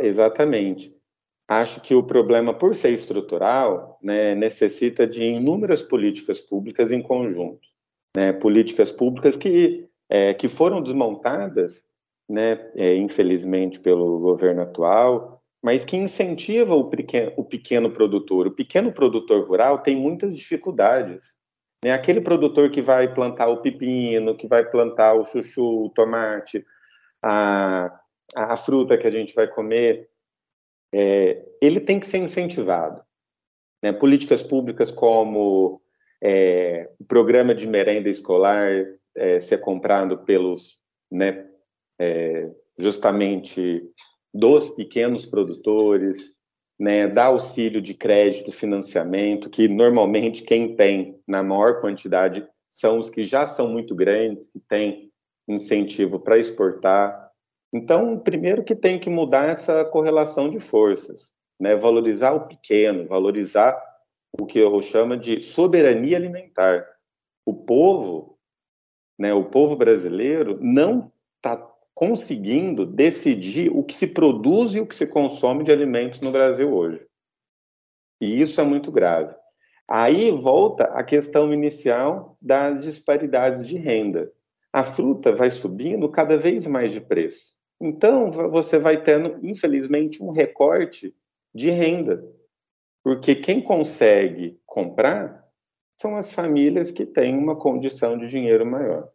Exatamente. 0.00 0.92
Acho 1.60 1.82
que 1.82 1.94
o 1.94 2.02
problema, 2.02 2.54
por 2.54 2.74
ser 2.74 2.92
estrutural, 2.92 3.98
né, 4.02 4.34
necessita 4.34 5.06
de 5.06 5.22
inúmeras 5.22 5.82
políticas 5.82 6.40
públicas 6.40 6.90
em 6.90 7.02
conjunto. 7.02 7.68
Né? 8.16 8.32
Políticas 8.32 8.90
públicas 8.90 9.36
que, 9.36 9.86
é, 10.08 10.32
que 10.32 10.48
foram 10.48 10.80
desmontadas 10.80 11.84
né, 12.28 12.70
é, 12.76 12.94
infelizmente 12.96 13.78
pelo 13.78 14.18
governo 14.18 14.62
atual, 14.62 15.42
mas 15.62 15.84
que 15.84 15.96
incentiva 15.96 16.74
o 16.74 16.88
pequeno, 16.88 17.32
o 17.36 17.44
pequeno 17.44 17.90
produtor. 17.90 18.46
O 18.46 18.54
pequeno 18.54 18.90
produtor 18.90 19.46
rural 19.46 19.80
tem 19.80 19.94
muitas 19.94 20.34
dificuldades. 20.36 21.36
Né? 21.84 21.92
Aquele 21.92 22.22
produtor 22.22 22.70
que 22.70 22.80
vai 22.80 23.12
plantar 23.12 23.48
o 23.48 23.60
pepino, 23.60 24.36
que 24.36 24.48
vai 24.48 24.64
plantar 24.64 25.14
o 25.14 25.24
chuchu, 25.26 25.84
o 25.84 25.90
tomate, 25.90 26.64
a, 27.22 28.00
a 28.34 28.56
fruta 28.56 28.96
que 28.96 29.06
a 29.06 29.10
gente 29.10 29.34
vai 29.34 29.46
comer, 29.46 30.08
é, 30.94 31.44
ele 31.60 31.80
tem 31.80 31.98
que 31.98 32.06
ser 32.06 32.18
incentivado. 32.18 33.02
Né? 33.82 33.92
Políticas 33.92 34.42
públicas 34.42 34.90
como 34.90 35.80
é, 36.22 36.88
o 36.98 37.04
programa 37.04 37.54
de 37.54 37.66
merenda 37.66 38.08
escolar 38.08 38.70
é, 39.16 39.40
ser 39.40 39.58
comprado 39.58 40.18
pelos 40.18 40.78
né, 41.10 41.46
é, 42.00 42.50
justamente 42.78 43.82
dos 44.32 44.68
pequenos 44.70 45.26
produtores, 45.26 46.34
né, 46.78 47.06
dar 47.06 47.26
auxílio 47.26 47.82
de 47.82 47.94
crédito, 47.94 48.50
financiamento, 48.50 49.50
que 49.50 49.68
normalmente 49.68 50.42
quem 50.42 50.74
tem 50.74 51.20
na 51.26 51.42
maior 51.42 51.80
quantidade 51.80 52.46
são 52.70 52.98
os 52.98 53.10
que 53.10 53.24
já 53.24 53.46
são 53.46 53.68
muito 53.68 53.94
grandes, 53.94 54.48
que 54.48 54.58
têm 54.60 55.12
incentivo 55.46 56.18
para 56.18 56.38
exportar. 56.38 57.30
Então, 57.72 58.18
primeiro 58.18 58.62
que 58.62 58.76
tem 58.76 58.98
que 58.98 59.08
mudar 59.08 59.48
essa 59.48 59.84
correlação 59.84 60.50
de 60.50 60.60
forças, 60.60 61.32
né, 61.58 61.74
valorizar 61.74 62.32
o 62.32 62.46
pequeno, 62.46 63.06
valorizar 63.06 63.80
o 64.38 64.44
que 64.46 64.58
eu 64.58 64.80
chamo 64.80 65.16
de 65.16 65.42
soberania 65.42 66.16
alimentar. 66.16 66.86
o 67.44 67.52
povo, 67.52 68.38
né, 69.18 69.34
o 69.34 69.44
povo 69.44 69.74
brasileiro 69.74 70.58
não 70.60 71.10
está 71.36 71.56
conseguindo 71.92 72.86
decidir 72.86 73.68
o 73.74 73.82
que 73.82 73.94
se 73.94 74.06
produz 74.06 74.76
e 74.76 74.80
o 74.80 74.86
que 74.86 74.94
se 74.94 75.06
consome 75.06 75.64
de 75.64 75.72
alimentos 75.72 76.20
no 76.20 76.30
Brasil 76.30 76.72
hoje. 76.72 77.04
E 78.20 78.40
isso 78.40 78.60
é 78.60 78.64
muito 78.64 78.92
grave. 78.92 79.34
Aí 79.88 80.30
volta 80.30 80.84
a 80.84 81.02
questão 81.02 81.52
inicial 81.52 82.36
das 82.40 82.84
disparidades 82.84 83.66
de 83.66 83.76
renda. 83.76 84.32
A 84.72 84.84
fruta 84.84 85.34
vai 85.34 85.50
subindo 85.50 86.08
cada 86.08 86.38
vez 86.38 86.66
mais 86.66 86.92
de 86.92 87.00
preço. 87.00 87.56
Então, 87.84 88.30
você 88.30 88.78
vai 88.78 89.02
tendo, 89.02 89.44
infelizmente, 89.44 90.22
um 90.22 90.30
recorte 90.30 91.12
de 91.52 91.68
renda. 91.68 92.24
Porque 93.02 93.34
quem 93.34 93.60
consegue 93.60 94.56
comprar 94.64 95.44
são 96.00 96.16
as 96.16 96.32
famílias 96.32 96.92
que 96.92 97.04
têm 97.04 97.36
uma 97.36 97.56
condição 97.56 98.16
de 98.16 98.28
dinheiro 98.28 98.64
maior. 98.64 99.10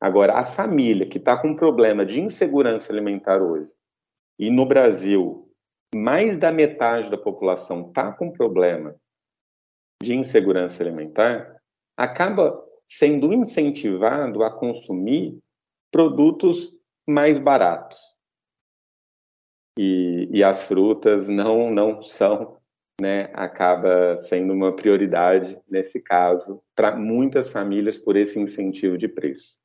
Agora, 0.00 0.36
a 0.36 0.42
família 0.42 1.06
que 1.06 1.18
está 1.18 1.40
com 1.40 1.50
um 1.50 1.56
problema 1.56 2.04
de 2.04 2.20
insegurança 2.20 2.92
alimentar 2.92 3.40
hoje, 3.40 3.72
e 4.36 4.50
no 4.50 4.66
Brasil, 4.66 5.48
mais 5.94 6.36
da 6.36 6.50
metade 6.50 7.10
da 7.10 7.18
população 7.18 7.86
está 7.88 8.10
com 8.10 8.32
problema 8.32 8.96
de 10.02 10.16
insegurança 10.16 10.82
alimentar, 10.82 11.60
acaba 11.96 12.60
sendo 12.84 13.32
incentivado 13.32 14.42
a 14.42 14.50
consumir 14.50 15.38
produtos 15.92 16.79
mais 17.10 17.38
baratos. 17.38 17.98
E, 19.78 20.28
e 20.30 20.44
as 20.44 20.64
frutas 20.64 21.28
não, 21.28 21.70
não 21.70 22.02
são, 22.02 22.58
né, 23.00 23.30
acaba 23.32 24.16
sendo 24.18 24.52
uma 24.52 24.74
prioridade 24.74 25.58
nesse 25.68 26.00
caso 26.00 26.62
para 26.74 26.96
muitas 26.96 27.50
famílias 27.50 27.98
por 27.98 28.16
esse 28.16 28.38
incentivo 28.38 28.96
de 28.96 29.08
preço. 29.08 29.58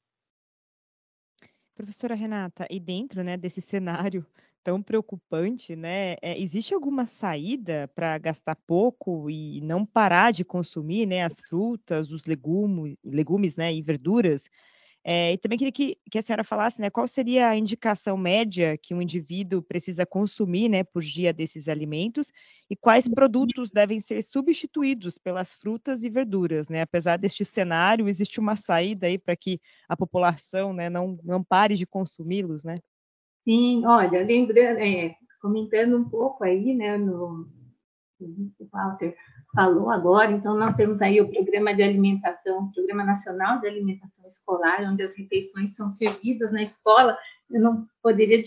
Professora 1.75 2.16
Renata, 2.16 2.66
e 2.70 2.80
dentro, 2.80 3.22
né, 3.22 3.36
desse 3.36 3.60
cenário 3.60 4.25
tão 4.64 4.82
preocupante, 4.82 5.75
né, 5.75 6.14
eh, 6.22 6.40
existe 6.42 6.74
alguma 6.74 7.06
saída 7.06 7.88
para 7.94 8.18
gastar 8.18 8.56
pouco 8.56 9.30
e 9.30 9.62
não 9.62 9.86
parar 9.86 10.32
de 10.32 10.46
consumir, 10.46 11.06
né, 11.06 11.24
as 11.24 11.40
frutas, 11.42 12.12
os 12.12 12.25
legumes, 12.25 12.96
legumes, 13.04 13.58
né, 13.58 13.74
e 13.74 13.82
verduras? 13.82 14.50
Eh, 15.08 15.34
e 15.34 15.38
também 15.38 15.56
queria 15.56 15.72
que 15.72 15.98
que 16.10 16.18
a 16.18 16.22
senhora 16.22 16.44
falasse, 16.44 16.82
né, 16.82 16.90
qual 16.90 17.08
seria 17.08 17.50
a 17.50 17.56
indicação 17.56 18.18
média 18.18 18.76
que 18.76 18.92
um 18.94 19.02
indivíduo 19.02 19.62
precisa 19.62 20.04
consumir, 20.04 20.68
né, 20.68 20.84
por 20.84 21.04
dia 21.04 21.32
desses 21.32 21.68
alimentos, 21.68 22.32
e 22.70 22.76
quais 22.76 23.08
produtos 23.08 23.72
devem 23.72 24.00
ser 24.00 24.24
substituídos 24.24 25.20
pelas 25.20 25.54
frutas 25.54 26.04
e 26.04 26.10
verduras, 26.10 26.70
né? 26.70 26.82
Apesar 26.82 27.18
deste 27.18 27.46
cenário, 27.46 28.08
existe 28.08 28.40
uma 28.40 28.56
saída 28.56 29.06
aí 29.06 29.20
para 29.20 29.36
que 29.36 29.62
a 29.88 29.96
população, 29.96 30.74
né, 30.74 30.90
não 30.90 31.20
não 31.24 31.44
pare 31.44 31.76
de 31.76 31.86
consumi-los, 31.86 32.64
né? 32.64 32.80
Sim, 33.48 33.86
olha, 33.86 34.26
lembrando, 34.26 34.80
é, 34.80 35.16
comentando 35.40 36.00
um 36.00 36.10
pouco 36.10 36.44
aí, 36.44 36.74
né, 36.74 36.98
no, 36.98 37.48
Walter 38.72 39.16
falou 39.56 39.90
agora, 39.90 40.32
então 40.32 40.56
nós 40.56 40.76
temos 40.76 41.02
aí 41.02 41.22
o 41.22 41.30
programa 41.30 41.74
de 41.74 41.82
alimentação, 41.82 42.70
Programa 42.72 43.06
Nacional 43.06 43.62
de 43.62 43.68
Alimentação 43.68 44.28
Escolar, 44.28 44.82
onde 44.84 45.02
as 45.02 45.18
refeições 45.18 45.76
são 45.76 45.90
servidas 45.90 46.52
na 46.52 46.62
escola. 46.62 47.18
Eu 47.50 47.62
não 47.62 47.88
poderia 48.04 48.44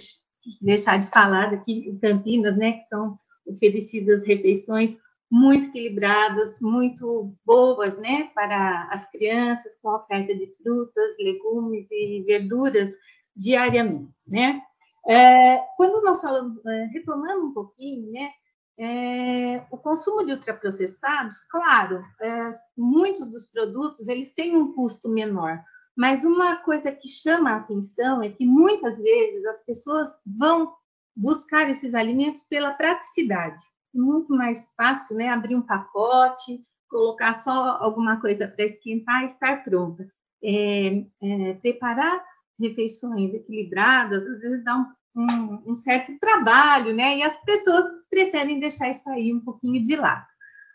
deixar 0.61 0.99
de 0.99 1.09
falar 1.09 1.50
daqui 1.50 1.88
em 1.88 1.99
Campinas, 1.99 2.57
né, 2.57 2.73
que 2.73 2.83
são 2.83 3.17
oferecidas 3.47 4.27
refeições 4.27 4.99
muito 5.31 5.69
equilibradas, 5.69 6.61
muito 6.61 7.35
boas, 7.45 7.99
né, 7.99 8.31
para 8.35 8.88
as 8.91 9.11
crianças, 9.11 9.77
com 9.81 9.88
oferta 9.91 10.35
de 10.35 10.47
frutas, 10.62 11.17
legumes 11.19 11.91
e 11.91 12.23
verduras 12.27 12.95
diariamente, 13.35 14.29
né? 14.29 14.61
É, 15.07 15.59
quando 15.76 16.02
nós 16.02 16.21
falamos, 16.21 16.65
é, 16.67 16.85
retomando 16.93 17.47
um 17.47 17.52
pouquinho, 17.52 18.11
né, 18.11 18.30
é, 18.78 19.67
o 19.71 19.76
consumo 19.76 20.25
de 20.25 20.32
ultraprocessados, 20.32 21.41
claro, 21.50 22.04
é, 22.21 22.50
muitos 22.76 23.28
dos 23.28 23.47
produtos 23.47 24.06
eles 24.06 24.32
têm 24.32 24.56
um 24.56 24.73
custo 24.73 25.08
menor, 25.08 25.60
mas 25.97 26.25
uma 26.25 26.56
coisa 26.56 26.93
que 26.93 27.08
chama 27.08 27.50
a 27.50 27.56
atenção 27.56 28.23
é 28.23 28.30
que 28.30 28.47
muitas 28.47 28.99
vezes 28.99 29.45
as 29.47 29.64
pessoas 29.64 30.23
vão 30.25 30.73
buscar 31.17 31.69
esses 31.69 31.93
alimentos 31.93 32.45
pela 32.45 32.73
praticidade. 32.73 33.60
É 33.93 33.99
muito 33.99 34.32
mais 34.32 34.73
fácil, 34.76 35.17
né, 35.17 35.28
abrir 35.28 35.56
um 35.56 35.62
pacote, 35.62 36.64
colocar 36.88 37.34
só 37.34 37.78
alguma 37.80 38.21
coisa 38.21 38.47
para 38.47 38.64
esquentar 38.64 39.25
e 39.25 39.26
estar 39.26 39.64
pronta. 39.64 40.08
É, 40.41 41.04
é, 41.21 41.54
preparar 41.54 42.25
refeições 42.60 43.34
equilibradas, 43.34 44.25
às 44.25 44.41
vezes 44.41 44.62
dá 44.62 44.76
um 44.76 44.86
um, 45.19 45.73
um, 45.73 45.76
certo 45.76 46.17
trabalho, 46.19 46.95
né? 46.95 47.19
E 47.19 47.23
as 47.23 47.37
pessoas 47.45 47.85
preferem 48.09 48.61
deixar 48.61 48.91
isso 48.91 49.11
aí 49.11 49.33
um 49.33 49.41
pouquinho 49.41 49.83
de 49.83 49.97
lado. 49.97 50.26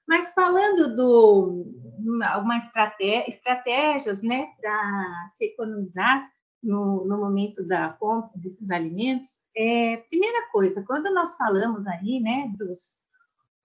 Mas 0.07 0.33
falando 0.33 0.95
do 0.95 1.65
uma 1.97 2.57
estratégia, 2.57 3.25
estratégias, 3.27 4.21
né, 4.21 4.49
para 4.59 5.29
se 5.31 5.45
economizar 5.45 6.29
no, 6.61 7.05
no, 7.05 7.17
momento 7.17 7.65
da 7.65 7.89
compra 7.93 8.31
desses 8.35 8.69
alimentos, 8.69 9.39
é 9.55 9.97
primeira 10.09 10.49
coisa, 10.51 10.83
quando 10.83 11.13
nós 11.13 11.37
falamos 11.37 11.87
aí, 11.87 12.19
né, 12.19 12.51
dos 12.57 13.01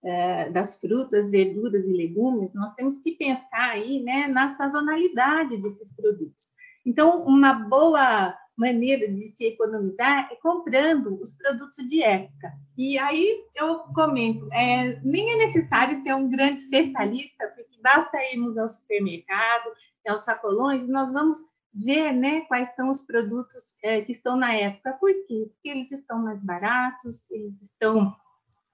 é, 0.04 0.50
das 0.50 0.78
frutas, 0.78 1.28
verduras 1.28 1.84
e 1.86 1.92
legumes, 1.92 2.54
nós 2.54 2.72
temos 2.74 3.00
que 3.00 3.12
pensar 3.12 3.70
aí, 3.70 4.00
né, 4.02 4.28
na 4.28 4.48
sazonalidade 4.48 5.56
desses 5.56 5.94
produtos. 5.94 6.52
Então, 6.86 7.24
uma 7.24 7.52
boa 7.52 8.34
maneira 8.58 9.08
de 9.08 9.20
se 9.20 9.46
economizar 9.46 10.28
é 10.32 10.36
comprando 10.36 11.18
os 11.22 11.36
produtos 11.36 11.86
de 11.88 12.02
época. 12.02 12.52
E 12.76 12.98
aí 12.98 13.44
eu 13.54 13.78
comento, 13.94 14.46
é, 14.52 15.00
nem 15.04 15.30
é 15.30 15.36
necessário 15.36 16.02
ser 16.02 16.14
um 16.14 16.28
grande 16.28 16.60
especialista, 16.60 17.46
porque 17.54 17.80
basta 17.80 18.18
irmos 18.32 18.58
ao 18.58 18.68
supermercado, 18.68 19.70
aos 20.08 20.24
sacolões, 20.24 20.88
nós 20.88 21.12
vamos 21.12 21.38
ver 21.72 22.12
né, 22.12 22.40
quais 22.42 22.74
são 22.74 22.88
os 22.88 23.02
produtos 23.02 23.78
é, 23.82 24.00
que 24.02 24.10
estão 24.10 24.36
na 24.36 24.52
época. 24.54 24.94
Por 24.94 25.12
quê? 25.26 25.48
Porque 25.52 25.68
eles 25.68 25.92
estão 25.92 26.18
mais 26.18 26.42
baratos, 26.42 27.30
eles 27.30 27.62
estão 27.62 28.14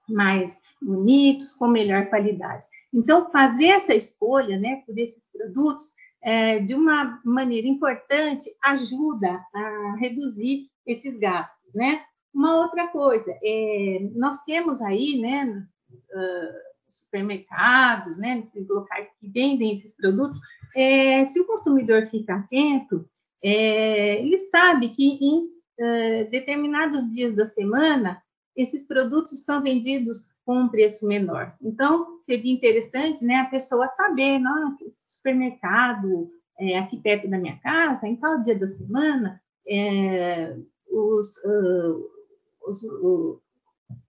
mais 0.09 0.57
bonitos, 0.81 1.53
com 1.53 1.67
melhor 1.67 2.07
qualidade. 2.07 2.65
Então, 2.93 3.29
fazer 3.29 3.67
essa 3.67 3.93
escolha 3.93 4.57
né, 4.57 4.81
por 4.85 4.97
esses 4.97 5.29
produtos 5.31 5.93
é, 6.25 6.59
de 6.59 6.73
uma 6.73 7.21
maneira 7.23 7.67
importante, 7.67 8.49
ajuda 8.63 9.45
a 9.53 9.95
reduzir 9.99 10.67
esses 10.83 11.15
gastos, 11.19 11.75
né? 11.75 12.03
Uma 12.33 12.57
outra 12.57 12.87
coisa, 12.87 13.31
é, 13.43 14.09
nós 14.15 14.43
temos 14.43 14.81
aí, 14.81 15.21
né, 15.21 15.45
uh, 15.45 16.75
supermercados, 16.89 18.17
né, 18.17 18.35
nesses 18.35 18.67
locais 18.67 19.07
que 19.19 19.29
vendem 19.29 19.71
esses 19.71 19.95
produtos, 19.95 20.39
é, 20.75 21.23
se 21.25 21.39
o 21.39 21.45
consumidor 21.45 22.05
fica 22.07 22.35
atento, 22.35 23.07
é, 23.41 24.19
ele 24.19 24.37
sabe 24.37 24.89
que 24.89 25.05
em 25.21 25.45
uh, 25.45 26.29
determinados 26.29 27.07
dias 27.09 27.33
da 27.33 27.45
semana, 27.45 28.21
esses 28.55 28.85
produtos 28.85 29.45
são 29.45 29.61
vendidos 29.61 30.34
com 30.45 30.59
um 30.59 30.69
preço 30.69 31.07
menor. 31.07 31.55
Então, 31.61 32.19
seria 32.21 32.53
interessante 32.53 33.25
né, 33.25 33.37
a 33.37 33.45
pessoa 33.45 33.87
saber, 33.87 34.39
não, 34.39 34.77
esse 34.85 35.15
supermercado 35.15 36.29
é, 36.59 36.77
aqui 36.77 36.97
perto 36.97 37.27
da 37.27 37.37
minha 37.37 37.57
casa, 37.59 38.07
em 38.07 38.15
tal 38.15 38.39
dia 38.41 38.57
da 38.57 38.67
semana, 38.67 39.41
é, 39.67 40.55
os, 40.87 41.37
uh, 41.43 42.09
os 42.67 42.83
uh, 42.83 43.41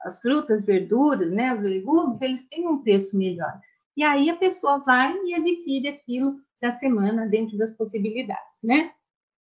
as 0.01 0.21
frutas, 0.21 0.65
verduras, 0.65 1.31
né, 1.31 1.53
os 1.53 1.63
legumes, 1.63 2.21
eles 2.23 2.47
têm 2.49 2.67
um 2.69 2.83
preço 2.83 3.19
melhor. 3.19 3.61
E 3.97 4.03
aí 4.03 4.31
a 4.31 4.37
pessoa 4.37 4.79
vai 4.79 5.15
e 5.25 5.35
adquire 5.35 5.89
aquilo 5.89 6.37
da 6.61 6.71
semana 6.71 7.27
dentro 7.27 7.59
das 7.59 7.73
possibilidades, 7.73 8.63
né? 8.63 8.93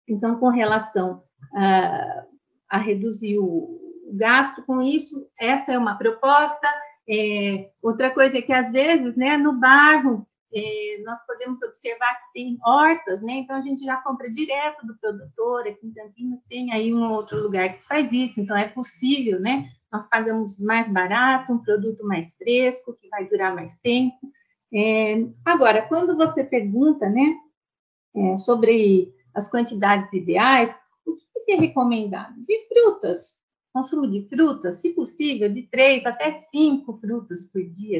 Então, 0.07 0.37
com 0.37 0.49
relação 0.49 1.23
a, 1.55 2.25
a 2.69 2.77
reduzir 2.77 3.37
o, 3.39 3.82
gasto 4.15 4.63
com 4.63 4.81
isso, 4.81 5.27
essa 5.39 5.71
é 5.73 5.77
uma 5.77 5.97
proposta. 5.97 6.67
É, 7.09 7.69
outra 7.81 8.11
coisa 8.11 8.37
é 8.37 8.41
que, 8.41 8.53
às 8.53 8.71
vezes, 8.71 9.15
né, 9.15 9.37
no 9.37 9.53
bairro, 9.53 10.25
é, 10.55 11.01
nós 11.03 11.25
podemos 11.25 11.61
observar 11.63 12.13
que 12.15 12.33
tem 12.33 12.57
hortas, 12.63 13.21
né? 13.21 13.33
Então, 13.33 13.55
a 13.55 13.61
gente 13.61 13.83
já 13.83 13.97
compra 13.97 14.31
direto 14.31 14.85
do 14.85 14.95
produtor. 14.99 15.61
Aqui 15.61 15.87
em 15.87 15.93
Campinas 15.93 16.41
tem 16.47 16.71
aí 16.71 16.93
um 16.93 17.11
outro 17.11 17.41
lugar 17.41 17.73
que 17.73 17.83
faz 17.83 18.11
isso, 18.11 18.39
então 18.39 18.55
é 18.55 18.67
possível, 18.67 19.39
né? 19.39 19.67
Nós 19.91 20.07
pagamos 20.07 20.59
mais 20.59 20.91
barato, 20.91 21.53
um 21.53 21.57
produto 21.57 22.05
mais 22.05 22.35
fresco, 22.35 22.93
que 22.93 23.09
vai 23.09 23.27
durar 23.27 23.55
mais 23.55 23.77
tempo. 23.77 24.17
É, 24.71 25.25
agora, 25.45 25.83
quando 25.83 26.15
você 26.15 26.43
pergunta, 26.43 27.09
né, 27.09 27.35
é, 28.15 28.37
sobre 28.37 29.13
as 29.33 29.49
quantidades 29.49 30.11
ideais, 30.13 30.77
o 31.05 31.15
que 31.45 31.51
é 31.51 31.55
recomendado? 31.55 32.33
De 32.45 32.59
frutas, 32.67 33.39
consumo 33.73 34.07
de 34.07 34.27
frutas, 34.29 34.75
se 34.75 34.91
possível, 34.91 35.51
de 35.51 35.63
três 35.63 36.05
até 36.05 36.31
cinco 36.31 36.97
frutas 36.99 37.45
por 37.47 37.63
dia, 37.63 37.99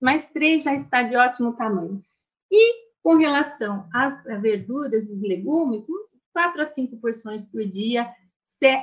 mas 0.00 0.28
três 0.28 0.64
já 0.64 0.74
está 0.74 1.02
de 1.02 1.16
ótimo 1.16 1.54
tamanho. 1.54 2.02
E 2.50 2.86
Com 3.06 3.14
relação 3.18 3.88
às 3.94 4.20
verduras 4.42 5.08
e 5.08 5.14
os 5.14 5.22
legumes, 5.22 5.86
quatro 6.32 6.60
a 6.60 6.66
cinco 6.66 6.96
porções 6.96 7.44
por 7.44 7.64
dia 7.64 8.10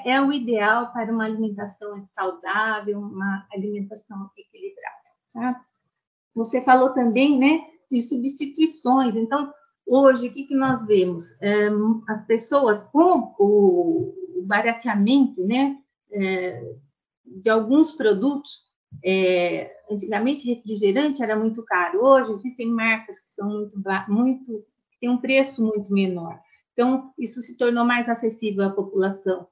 é 0.05 0.21
o 0.21 0.31
ideal 0.31 0.93
para 0.93 1.11
uma 1.11 1.25
alimentação 1.25 2.05
saudável, 2.05 2.99
uma 2.99 3.45
alimentação 3.53 4.29
equilibrada. 4.37 4.95
Tá? 5.33 5.61
Você 6.35 6.61
falou 6.61 6.93
também, 6.93 7.37
né, 7.37 7.67
de 7.91 8.01
substituições. 8.01 9.17
Então, 9.17 9.53
hoje, 9.85 10.29
o 10.29 10.31
que, 10.31 10.45
que 10.45 10.55
nós 10.55 10.87
vemos? 10.87 11.41
É, 11.41 11.67
as 12.07 12.25
pessoas 12.25 12.83
com 12.83 13.35
o 13.37 14.41
barateamento, 14.45 15.45
né, 15.45 15.77
é, 16.13 16.75
de 17.25 17.49
alguns 17.49 17.91
produtos, 17.91 18.71
é, 19.03 19.75
antigamente 19.89 20.47
refrigerante 20.47 21.23
era 21.23 21.35
muito 21.35 21.63
caro, 21.63 22.03
hoje 22.03 22.31
existem 22.31 22.67
marcas 22.67 23.19
que 23.19 23.29
são 23.29 23.49
muito, 23.49 23.81
muito 24.07 24.65
têm 25.03 25.09
um 25.09 25.17
preço 25.17 25.65
muito 25.65 25.93
menor. 25.93 26.39
Então, 26.71 27.13
isso 27.19 27.41
se 27.41 27.57
tornou 27.57 27.83
mais 27.83 28.07
acessível 28.07 28.63
à 28.63 28.69
população. 28.69 29.47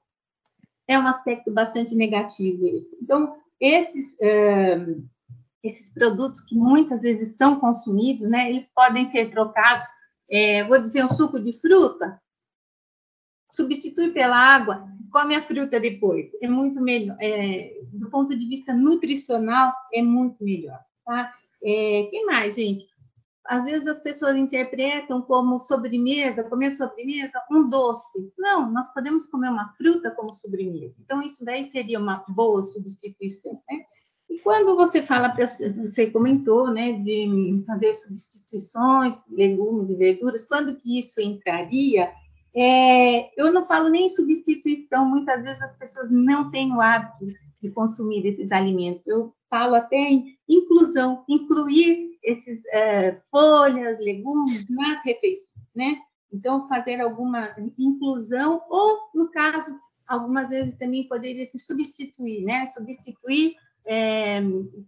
É 0.88 0.98
um 0.98 1.06
aspecto 1.06 1.52
bastante 1.52 1.94
negativo 1.94 2.64
esse. 2.64 2.96
Então, 3.00 3.36
esses, 3.60 4.14
uh, 4.14 5.06
esses 5.62 5.92
produtos 5.92 6.40
que 6.40 6.56
muitas 6.56 7.02
vezes 7.02 7.36
são 7.36 7.60
consumidos, 7.60 8.28
né, 8.28 8.48
eles 8.48 8.72
podem 8.74 9.04
ser 9.04 9.30
trocados, 9.30 9.86
é, 10.30 10.64
vou 10.64 10.80
dizer, 10.80 11.04
um 11.04 11.08
suco 11.08 11.38
de 11.38 11.52
fruta, 11.52 12.18
substitui 13.50 14.10
pela 14.12 14.36
água, 14.36 14.88
come 15.12 15.34
a 15.34 15.42
fruta 15.42 15.78
depois. 15.78 16.32
É 16.42 16.48
muito 16.48 16.80
melhor, 16.80 17.16
é, 17.20 17.74
do 17.92 18.10
ponto 18.10 18.36
de 18.36 18.48
vista 18.48 18.74
nutricional, 18.74 19.72
é 19.92 20.02
muito 20.02 20.42
melhor. 20.42 20.80
Tá? 21.04 21.32
É, 21.62 22.08
que 22.10 22.24
mais, 22.24 22.54
gente? 22.56 22.90
Às 23.46 23.66
vezes 23.66 23.88
as 23.88 24.00
pessoas 24.00 24.36
interpretam 24.36 25.20
como 25.20 25.58
sobremesa, 25.58 26.44
comer 26.44 26.70
sobremesa, 26.70 27.42
um 27.50 27.68
doce. 27.68 28.32
Não, 28.38 28.70
nós 28.70 28.92
podemos 28.94 29.26
comer 29.26 29.50
uma 29.50 29.74
fruta 29.76 30.10
como 30.12 30.32
sobremesa. 30.32 30.96
Então, 31.00 31.20
isso 31.20 31.44
daí 31.44 31.64
seria 31.64 31.98
uma 31.98 32.24
boa 32.28 32.62
substituição. 32.62 33.60
Né? 33.68 33.80
E 34.30 34.38
quando 34.38 34.76
você 34.76 35.02
fala, 35.02 35.36
você 35.76 36.10
comentou, 36.10 36.70
né, 36.70 36.92
de 36.92 37.62
fazer 37.66 37.92
substituições, 37.94 39.20
legumes 39.28 39.90
e 39.90 39.96
verduras, 39.96 40.46
quando 40.46 40.80
que 40.80 40.98
isso 40.98 41.20
entraria? 41.20 42.10
É, 42.54 43.40
eu 43.40 43.52
não 43.52 43.62
falo 43.62 43.88
nem 43.88 44.06
em 44.06 44.10
substituição, 44.10 45.06
muitas 45.06 45.44
vezes 45.44 45.62
as 45.62 45.78
pessoas 45.78 46.10
não 46.10 46.50
têm 46.50 46.72
o 46.74 46.80
hábito 46.80 47.26
de 47.62 47.70
consumir 47.70 48.26
esses 48.26 48.52
alimentos. 48.52 49.06
Eu 49.06 49.34
falo 49.48 49.74
até 49.74 49.96
em 49.96 50.36
inclusão, 50.48 51.24
incluir 51.28 52.18
esses 52.22 52.64
é, 52.66 53.14
folhas, 53.30 53.98
legumes 53.98 54.68
nas 54.68 55.02
refeições, 55.04 55.54
né? 55.74 55.98
Então, 56.32 56.66
fazer 56.68 57.00
alguma 57.00 57.54
inclusão, 57.78 58.62
ou, 58.68 58.98
no 59.14 59.30
caso, 59.30 59.78
algumas 60.06 60.48
vezes 60.48 60.74
também 60.76 61.06
poderia 61.06 61.44
se 61.44 61.58
substituir, 61.58 62.44
né? 62.44 62.66
Substituir, 62.66 63.54
é, 63.84 64.40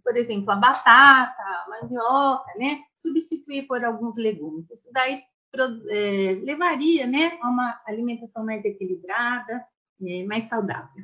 por 0.03 0.15
exemplo, 0.17 0.51
a 0.51 0.55
batata, 0.55 1.41
a 1.41 1.65
mandioca, 1.69 2.51
né? 2.57 2.79
Substituir 2.95 3.67
por 3.67 3.83
alguns 3.83 4.17
legumes. 4.17 4.69
Isso 4.71 4.89
daí 4.91 5.21
é, 5.63 6.39
levaria 6.43 7.07
né, 7.07 7.37
a 7.41 7.49
uma 7.49 7.81
alimentação 7.85 8.45
mais 8.45 8.63
equilibrada, 8.63 9.65
é, 10.01 10.23
mais 10.25 10.45
saudável. 10.45 11.03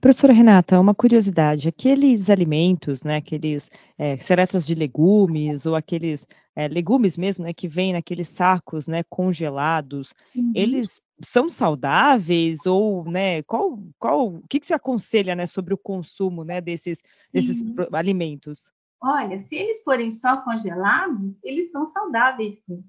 Professora 0.00 0.32
Renata, 0.32 0.80
uma 0.80 0.94
curiosidade, 0.94 1.68
aqueles 1.68 2.30
alimentos, 2.30 3.04
né, 3.04 3.16
aqueles 3.16 3.70
é, 3.98 4.16
seretas 4.16 4.66
de 4.66 4.74
legumes 4.74 5.66
ou 5.66 5.76
aqueles 5.76 6.26
é, 6.56 6.66
legumes 6.66 7.16
mesmo, 7.16 7.44
né, 7.44 7.52
que 7.52 7.68
vêm 7.68 7.92
naqueles 7.92 8.28
sacos, 8.28 8.88
né, 8.88 9.02
congelados, 9.08 10.12
uhum. 10.34 10.52
eles 10.54 11.00
são 11.22 11.48
saudáveis 11.48 12.64
ou, 12.66 13.04
né, 13.04 13.42
qual, 13.42 13.78
qual, 13.98 14.34
o 14.34 14.42
que, 14.48 14.58
que 14.58 14.66
você 14.66 14.74
aconselha, 14.74 15.34
né, 15.34 15.46
sobre 15.46 15.74
o 15.74 15.78
consumo, 15.78 16.44
né, 16.44 16.60
desses, 16.60 17.02
desses 17.32 17.60
uhum. 17.60 17.86
alimentos? 17.92 18.72
Olha, 19.02 19.38
se 19.38 19.56
eles 19.56 19.82
forem 19.82 20.10
só 20.10 20.38
congelados, 20.38 21.38
eles 21.42 21.70
são 21.70 21.86
saudáveis, 21.86 22.62
sim. 22.66 22.84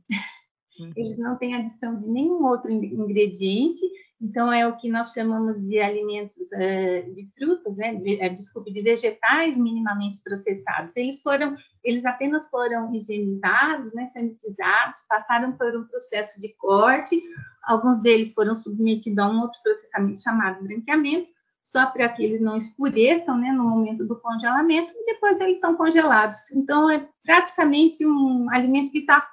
Uhum. 0.82 0.91
Eles 0.96 1.17
não 1.17 1.38
têm 1.38 1.54
adição 1.54 1.98
de 1.98 2.10
nenhum 2.10 2.44
outro 2.46 2.72
ingrediente, 2.72 3.82
então 4.22 4.52
é 4.54 4.67
o 4.67 4.78
que 4.78 4.89
nós 4.89 5.13
chamamos 5.13 5.60
de 5.60 5.80
alimentos 5.80 6.52
é, 6.54 7.02
de 7.02 7.28
frutas, 7.36 7.76
né? 7.78 7.96
De, 7.96 8.22
é, 8.22 8.30
desculpe, 8.30 8.72
de 8.72 8.82
vegetais 8.82 9.58
minimamente 9.58 10.22
processados. 10.24 10.96
Eles 10.96 11.22
foram, 11.22 11.56
eles 11.84 12.06
apenas 12.06 12.48
foram 12.50 12.94
higienizados, 12.94 13.94
né? 13.94 14.06
Sanitizados, 14.06 15.06
passaram 15.10 15.54
por 15.54 15.76
um 15.76 15.86
processo 15.86 16.39
de 16.39 16.54
corte. 16.56 17.22
Alguns 17.63 18.00
deles 18.02 18.34
foram 18.34 18.54
submetidos 18.54 19.17
a 19.17 19.28
um 19.28 19.41
outro 19.41 19.60
processamento 19.63 20.22
chamado 20.22 20.63
branqueamento, 20.63 21.32
só 21.63 21.88
para 21.88 22.10
que 22.10 22.24
eles 22.24 22.41
não 22.41 22.56
escureçam, 22.56 23.39
né? 23.39 23.52
No 23.52 23.63
momento 23.63 24.06
do 24.06 24.20
congelamento 24.20 24.91
e 24.96 25.06
depois 25.13 25.41
eles 25.41 25.60
são 25.60 25.76
congelados. 25.76 26.52
Então 26.52 26.91
é 26.91 27.08
praticamente 27.24 28.06
um 28.06 28.52
alimento 28.52 28.91
que 28.91 29.00
está 29.00 29.28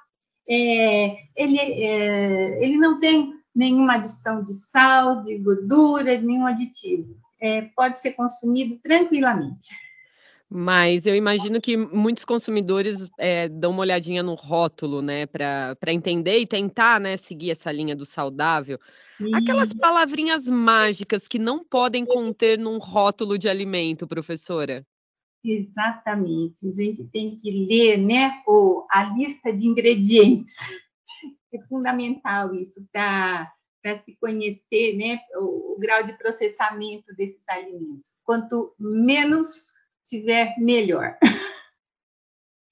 é, 0.49 1.17
ele, 1.35 1.59
é, 1.59 2.63
ele 2.63 2.77
não 2.77 2.99
tem 2.99 3.33
nenhuma 3.53 3.95
adição 3.95 4.43
de 4.43 4.53
sal, 4.53 5.21
de 5.21 5.37
gordura, 5.37 6.19
nenhum 6.19 6.47
aditivo. 6.47 7.15
É, 7.41 7.61
pode 7.75 7.99
ser 7.99 8.13
consumido 8.13 8.77
tranquilamente. 8.83 9.67
Mas 10.51 11.05
eu 11.05 11.15
imagino 11.15 11.61
que 11.61 11.77
muitos 11.77 12.25
consumidores 12.25 13.07
é, 13.19 13.47
dão 13.47 13.69
uma 13.69 13.81
olhadinha 13.81 14.23
no 14.23 14.33
rótulo, 14.33 14.99
né, 14.99 15.27
para 15.27 15.93
entender 15.93 16.39
e 16.39 16.47
tentar, 16.47 16.99
né, 16.99 17.17
seguir 17.17 17.51
essa 17.51 17.71
linha 17.71 17.95
do 17.95 18.03
saudável. 18.03 18.79
Aquelas 19.31 19.71
palavrinhas 19.73 20.47
mágicas 20.47 21.27
que 21.27 21.37
não 21.37 21.63
podem 21.63 22.03
conter 22.03 22.57
num 22.57 22.79
rótulo 22.79 23.37
de 23.37 23.47
alimento, 23.47 24.07
professora. 24.07 24.83
Exatamente. 25.43 26.67
A 26.67 26.73
gente 26.73 27.03
tem 27.05 27.35
que 27.35 27.49
ler 27.49 27.97
né, 27.97 28.41
o, 28.47 28.85
a 28.89 29.03
lista 29.15 29.53
de 29.53 29.67
ingredientes. 29.67 30.55
É 31.51 31.59
fundamental 31.63 32.53
isso 32.53 32.87
para 32.91 33.51
se 33.97 34.15
conhecer 34.17 34.95
né, 34.97 35.19
o, 35.35 35.73
o, 35.73 35.79
grau 35.79 36.03
de 36.03 36.13
processamento 36.13 37.15
desses 37.15 37.47
alimentos. 37.49 38.21
Quanto 38.23 38.73
menos 38.77 39.73
tiver, 40.05 40.55
melhor. 40.59 41.17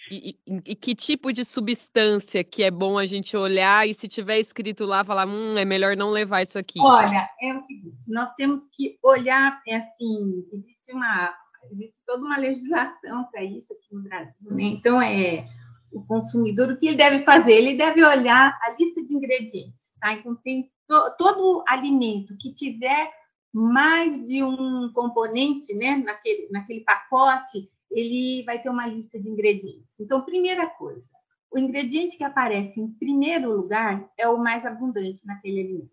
E, 0.10 0.38
e, 0.48 0.62
e, 0.68 0.76
que 0.76 0.96
tipo 0.96 1.34
de 1.34 1.44
substância 1.44 2.44
que 2.44 2.64
é 2.64 2.72
bom 2.72 2.98
a 2.98 3.06
gente 3.06 3.36
olhar 3.36 3.88
e 3.88 3.94
se 3.94 4.08
tiver 4.08 4.40
escrito 4.40 4.86
lá, 4.86 5.04
falar, 5.04 5.28
hum, 5.28 5.58
é 5.58 5.66
melhor 5.66 5.98
não 5.98 6.12
levar 6.12 6.42
isso 6.42 6.58
aqui? 6.58 6.80
Olha, 6.80 7.30
é 7.42 7.54
o 7.54 7.60
seguinte, 7.60 8.10
nós 8.10 8.34
temos 8.36 8.70
que 8.74 8.98
olhar, 9.04 9.62
é 9.68 9.76
assim, 9.76 10.48
existe 10.52 10.94
uma, 10.94 11.36
existe 11.72 11.98
toda 12.06 12.24
uma 12.24 12.38
legislação 12.38 13.26
para 13.32 13.44
isso 13.44 13.74
aqui 13.74 13.94
no 13.94 14.04
Brasil, 14.04 14.52
né? 14.52 14.64
Então, 14.64 15.02
é 15.02 15.48
o 15.92 16.06
consumidor, 16.06 16.70
o 16.70 16.78
que 16.78 16.88
ele 16.88 16.98
deve 16.98 17.20
fazer? 17.20 17.54
Ele 17.54 17.76
deve 17.76 18.04
olhar 18.04 18.58
a 18.62 18.72
lista 18.72 19.04
de 19.04 19.14
ingredientes, 19.14 19.96
tá? 20.00 20.14
Então, 20.14 20.36
tem 20.36 20.72
to, 20.88 21.16
todo 21.18 21.64
alimento 21.68 22.38
que 22.38 22.54
tiver 22.54 23.12
mais 23.54 24.24
de 24.26 24.44
um 24.44 24.92
componente, 24.94 25.74
né, 25.74 25.98
naquele, 25.98 26.50
naquele 26.52 26.82
pacote, 26.82 27.70
ele 27.90 28.44
vai 28.44 28.62
ter 28.62 28.70
uma 28.70 28.86
lista 28.88 29.20
de 29.20 29.30
ingredientes. 29.30 30.00
Então, 30.00 30.22
primeira 30.22 30.68
coisa, 30.68 31.10
o 31.52 31.58
ingrediente 31.58 32.18
que 32.18 32.24
aparece 32.24 32.80
em 32.80 32.92
primeiro 32.92 33.52
lugar 33.52 34.10
é 34.18 34.28
o 34.28 34.38
mais 34.38 34.66
abundante 34.66 35.26
naquele 35.26 35.62
alimento. 35.62 35.92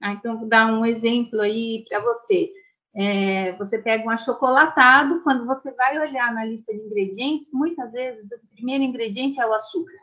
Tá? 0.00 0.12
Então, 0.12 0.38
vou 0.38 0.48
dar 0.48 0.72
um 0.72 0.84
exemplo 0.84 1.40
aí 1.40 1.84
para 1.88 2.00
você. 2.00 2.50
É, 2.96 3.52
você 3.52 3.78
pega 3.82 4.04
um 4.04 4.10
achocolatado, 4.10 5.20
quando 5.22 5.44
você 5.46 5.72
vai 5.72 5.98
olhar 5.98 6.32
na 6.32 6.44
lista 6.44 6.72
de 6.72 6.80
ingredientes, 6.80 7.52
muitas 7.52 7.92
vezes 7.92 8.30
o 8.30 8.46
primeiro 8.54 8.84
ingrediente 8.84 9.40
é 9.40 9.46
o 9.46 9.52
açúcar. 9.52 9.98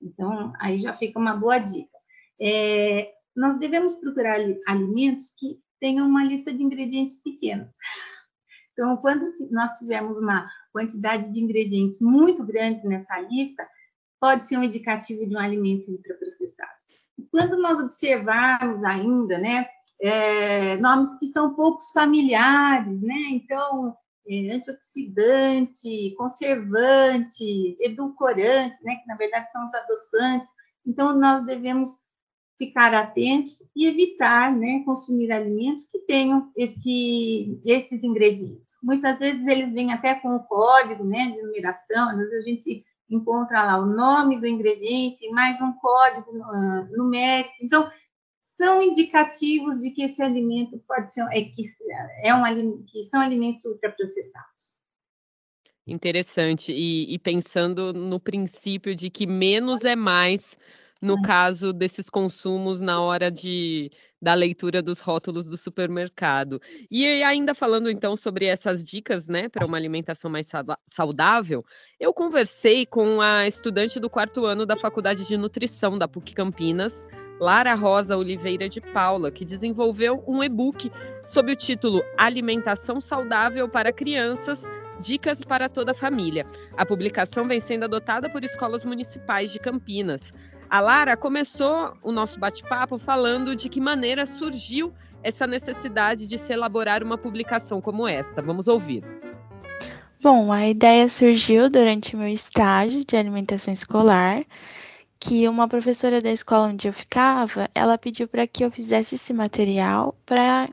Então, 0.00 0.52
aí 0.58 0.80
já 0.80 0.92
fica 0.92 1.18
uma 1.18 1.36
boa 1.36 1.58
dica. 1.58 1.98
É, 2.40 3.12
nós 3.36 3.58
devemos 3.58 3.96
procurar 3.96 4.38
alimentos 4.66 5.30
que 5.38 5.60
tenham 5.80 6.06
uma 6.06 6.24
lista 6.24 6.52
de 6.52 6.62
ingredientes 6.62 7.22
pequena. 7.22 7.70
Então, 8.72 8.96
quando 8.96 9.32
nós 9.50 9.72
tivermos 9.78 10.18
uma 10.18 10.48
quantidade 10.72 11.30
de 11.32 11.40
ingredientes 11.40 12.00
muito 12.00 12.44
grande 12.44 12.86
nessa 12.86 13.20
lista, 13.20 13.66
pode 14.20 14.44
ser 14.44 14.56
um 14.56 14.64
indicativo 14.64 15.28
de 15.28 15.36
um 15.36 15.38
alimento 15.38 15.90
ultraprocessado. 15.90 16.72
Quando 17.30 17.56
nós 17.56 17.78
observarmos 17.78 18.82
ainda, 18.82 19.38
né, 19.38 19.66
é, 20.00 20.76
nomes 20.76 21.14
que 21.18 21.26
são 21.26 21.54
poucos 21.54 21.90
familiares, 21.92 23.02
né? 23.02 23.16
Então, 23.30 23.96
é, 24.28 24.52
antioxidante, 24.52 26.14
conservante, 26.16 27.76
edulcorante, 27.80 28.82
né? 28.84 28.96
Que 28.96 29.06
na 29.06 29.16
verdade 29.16 29.50
são 29.52 29.62
os 29.64 29.74
adoçantes. 29.74 30.48
Então, 30.86 31.18
nós 31.18 31.44
devemos 31.44 32.04
ficar 32.56 32.94
atentos 32.94 33.68
e 33.74 33.86
evitar, 33.86 34.54
né, 34.54 34.82
consumir 34.84 35.32
alimentos 35.32 35.84
que 35.86 35.98
tenham 36.00 36.52
esse, 36.56 37.60
esses 37.64 38.04
ingredientes. 38.04 38.74
Muitas 38.82 39.18
vezes 39.18 39.44
eles 39.46 39.72
vêm 39.74 39.92
até 39.92 40.14
com 40.14 40.36
o 40.36 40.44
código, 40.44 41.04
né, 41.04 41.32
de 41.32 41.42
numeração. 41.42 42.10
Às 42.10 42.16
vezes 42.16 42.34
a 42.34 42.48
gente 42.48 42.84
encontra 43.10 43.64
lá 43.64 43.78
o 43.78 43.86
nome 43.86 44.40
do 44.40 44.46
ingrediente, 44.46 45.28
mais 45.30 45.60
um 45.60 45.72
código 45.74 46.30
uh, 46.30 46.96
numérico. 46.96 47.54
Então, 47.60 47.90
são 48.56 48.82
indicativos 48.82 49.78
de 49.80 49.90
que 49.90 50.02
esse 50.02 50.22
alimento 50.22 50.78
pode 50.86 51.12
ser 51.12 51.22
é, 51.32 51.42
que, 51.42 51.62
é 52.22 52.34
um 52.34 52.84
que 52.84 53.02
são 53.02 53.20
alimentos 53.20 53.64
ultraprocessados. 53.64 54.74
Interessante. 55.86 56.72
E, 56.72 57.12
e 57.12 57.18
pensando 57.18 57.92
no 57.92 58.18
princípio 58.18 58.94
de 58.94 59.10
que 59.10 59.26
menos 59.26 59.84
é 59.84 59.94
mais 59.94 60.58
no 61.00 61.20
caso 61.20 61.72
desses 61.72 62.08
consumos 62.08 62.80
na 62.80 62.98
hora 63.00 63.30
de, 63.30 63.90
da 64.24 64.32
leitura 64.32 64.80
dos 64.80 65.00
rótulos 65.00 65.50
do 65.50 65.56
supermercado. 65.58 66.58
E 66.90 67.22
ainda 67.22 67.54
falando 67.54 67.90
então 67.90 68.16
sobre 68.16 68.46
essas 68.46 68.82
dicas, 68.82 69.28
né, 69.28 69.50
para 69.50 69.66
uma 69.66 69.76
alimentação 69.76 70.30
mais 70.30 70.50
saudável, 70.86 71.62
eu 72.00 72.14
conversei 72.14 72.86
com 72.86 73.20
a 73.20 73.46
estudante 73.46 74.00
do 74.00 74.08
quarto 74.08 74.46
ano 74.46 74.64
da 74.64 74.78
Faculdade 74.78 75.26
de 75.26 75.36
Nutrição 75.36 75.98
da 75.98 76.08
PUC 76.08 76.34
Campinas, 76.34 77.04
Lara 77.38 77.74
Rosa 77.74 78.16
Oliveira 78.16 78.66
de 78.66 78.80
Paula, 78.80 79.30
que 79.30 79.44
desenvolveu 79.44 80.24
um 80.26 80.42
e-book 80.42 80.90
sob 81.26 81.52
o 81.52 81.56
título 81.56 82.02
Alimentação 82.16 83.02
Saudável 83.02 83.68
para 83.68 83.92
Crianças 83.92 84.64
Dicas 85.00 85.44
para 85.44 85.68
toda 85.68 85.92
a 85.92 85.94
família. 85.94 86.46
A 86.76 86.86
publicação 86.86 87.46
vem 87.46 87.60
sendo 87.60 87.84
adotada 87.84 88.30
por 88.30 88.42
escolas 88.42 88.84
municipais 88.84 89.50
de 89.50 89.58
Campinas. 89.58 90.32
A 90.68 90.80
Lara 90.80 91.16
começou 91.16 91.96
o 92.02 92.10
nosso 92.10 92.38
bate-papo 92.38 92.98
falando 92.98 93.54
de 93.54 93.68
que 93.68 93.80
maneira 93.80 94.26
surgiu 94.26 94.92
essa 95.22 95.46
necessidade 95.46 96.26
de 96.26 96.36
se 96.36 96.52
elaborar 96.52 97.02
uma 97.02 97.16
publicação 97.16 97.80
como 97.80 98.06
esta. 98.06 98.42
Vamos 98.42 98.68
ouvir. 98.68 99.04
Bom, 100.20 100.50
a 100.50 100.66
ideia 100.66 101.08
surgiu 101.08 101.68
durante 101.68 102.16
meu 102.16 102.28
estágio 102.28 103.04
de 103.04 103.16
alimentação 103.16 103.72
escolar, 103.72 104.44
que 105.20 105.46
uma 105.48 105.68
professora 105.68 106.20
da 106.20 106.30
escola 106.32 106.68
onde 106.68 106.88
eu 106.88 106.92
ficava, 106.92 107.68
ela 107.74 107.98
pediu 107.98 108.26
para 108.26 108.46
que 108.46 108.64
eu 108.64 108.70
fizesse 108.70 109.16
esse 109.16 109.32
material 109.32 110.14
para 110.24 110.68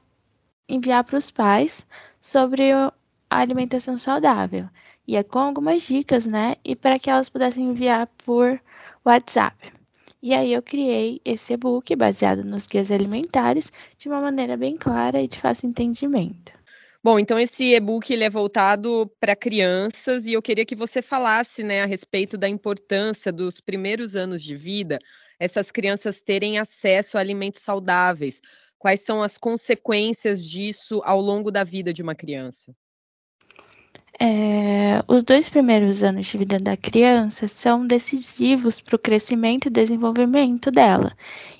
enviar 0.67 1.03
para 1.03 1.17
os 1.17 1.29
pais 1.29 1.85
sobre 2.19 2.71
a 2.71 2.93
alimentação 3.29 3.97
saudável. 3.97 4.69
E 5.07 5.17
é 5.17 5.23
com 5.23 5.39
algumas 5.39 5.81
dicas, 5.81 6.25
né? 6.25 6.55
E 6.63 6.75
para 6.75 6.97
que 6.97 7.09
elas 7.09 7.27
pudessem 7.27 7.65
enviar 7.65 8.07
por 8.23 8.59
WhatsApp. 9.05 9.80
E 10.21 10.33
aí 10.33 10.51
eu 10.53 10.63
criei 10.63 11.21
esse 11.23 11.53
e-book 11.53 11.95
baseado 11.95 12.43
nos 12.43 12.65
guias 12.65 12.89
alimentares 12.91 13.71
de 13.99 14.07
uma 14.07 14.19
maneira 14.19 14.57
bem 14.57 14.75
clara 14.75 15.21
e 15.21 15.27
de 15.27 15.39
fácil 15.39 15.69
entendimento. 15.69 16.53
Bom, 17.03 17.17
então 17.19 17.39
esse 17.39 17.73
e-book 17.73 18.11
ele 18.13 18.23
é 18.23 18.29
voltado 18.29 19.11
para 19.19 19.35
crianças 19.35 20.27
e 20.27 20.33
eu 20.33 20.41
queria 20.41 20.65
que 20.65 20.75
você 20.75 21.01
falasse, 21.01 21.63
né, 21.63 21.81
a 21.81 21.85
respeito 21.85 22.37
da 22.37 22.47
importância 22.47 23.31
dos 23.31 23.59
primeiros 23.59 24.15
anos 24.15 24.43
de 24.43 24.55
vida, 24.55 24.99
essas 25.39 25.71
crianças 25.71 26.21
terem 26.21 26.59
acesso 26.59 27.17
a 27.17 27.21
alimentos 27.21 27.61
saudáveis. 27.61 28.39
Quais 28.77 29.01
são 29.01 29.23
as 29.23 29.37
consequências 29.37 30.45
disso 30.47 31.01
ao 31.03 31.19
longo 31.19 31.49
da 31.51 31.63
vida 31.63 31.91
de 31.91 32.03
uma 32.03 32.13
criança? 32.15 32.75
É, 34.19 35.03
os 35.07 35.23
dois 35.23 35.49
primeiros 35.49 36.03
anos 36.03 36.27
de 36.27 36.37
vida 36.37 36.59
da 36.59 36.77
criança 36.77 37.47
são 37.47 37.87
decisivos 37.87 38.79
para 38.79 38.95
o 38.95 38.99
crescimento 38.99 39.67
e 39.67 39.69
desenvolvimento 39.71 40.69
dela. 40.69 41.11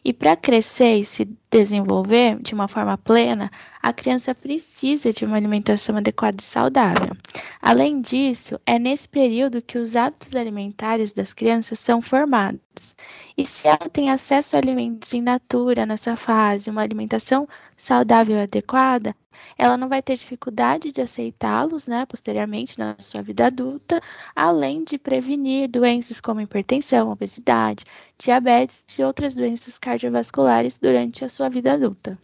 E 0.04 0.12
para 0.12 0.36
crescer 0.36 0.98
e 0.98 1.06
se 1.06 1.26
desenvolver 1.52 2.40
de 2.42 2.56
uma 2.56 2.68
forma 2.68 2.98
plena, 2.98 3.52
a 3.82 3.94
criança 3.94 4.34
precisa 4.34 5.14
de 5.14 5.26
uma 5.26 5.38
alimentação 5.38 5.96
adequada 5.96 6.38
e 6.40 6.44
saudável. 6.44 7.16
Além 7.62 8.02
disso, 8.02 8.60
é 8.66 8.80
nesse 8.80 9.08
período 9.08 9.62
que 9.62 9.78
os 9.78 9.96
hábitos 9.96 10.36
alimentares 10.36 11.12
das 11.12 11.34
crianças 11.34 11.80
são 11.80 12.02
formados. 12.02 12.96
E 13.38 13.46
se 13.46 13.68
ela 13.68 13.78
tem 13.78 14.10
acesso 14.10 14.56
a 14.56 14.60
alimentos 14.60 15.14
in 15.14 15.22
natura 15.22 15.86
nessa 15.86 16.16
fase, 16.16 16.70
uma 16.70 16.82
alimentação 16.82 17.48
saudável 17.78 18.38
e 18.38 18.42
adequada, 18.42 19.16
ela 19.58 19.78
não 19.78 19.90
vai 19.90 20.02
ter 20.02 20.16
dificuldade 20.16 20.92
de 20.92 21.02
aceitá-los, 21.02 21.88
né, 21.88 22.06
posteriormente 22.06 22.78
na 22.78 22.96
sua 23.00 23.22
vida 23.22 23.46
adulta, 23.48 24.02
além 24.36 24.84
de 24.84 24.98
prevenir 24.98 25.70
doenças 25.70 26.20
como 26.22 26.42
hipertensão, 26.42 27.10
obesidade, 27.12 27.84
diabetes 28.22 28.86
e 28.98 29.04
outras 29.04 29.34
doenças 29.34 29.80
cardiovasculares 29.80 30.78
durante 30.78 31.26
a 31.26 31.30
sua 31.30 31.50
vida 31.50 31.74
adulta. 31.74 32.18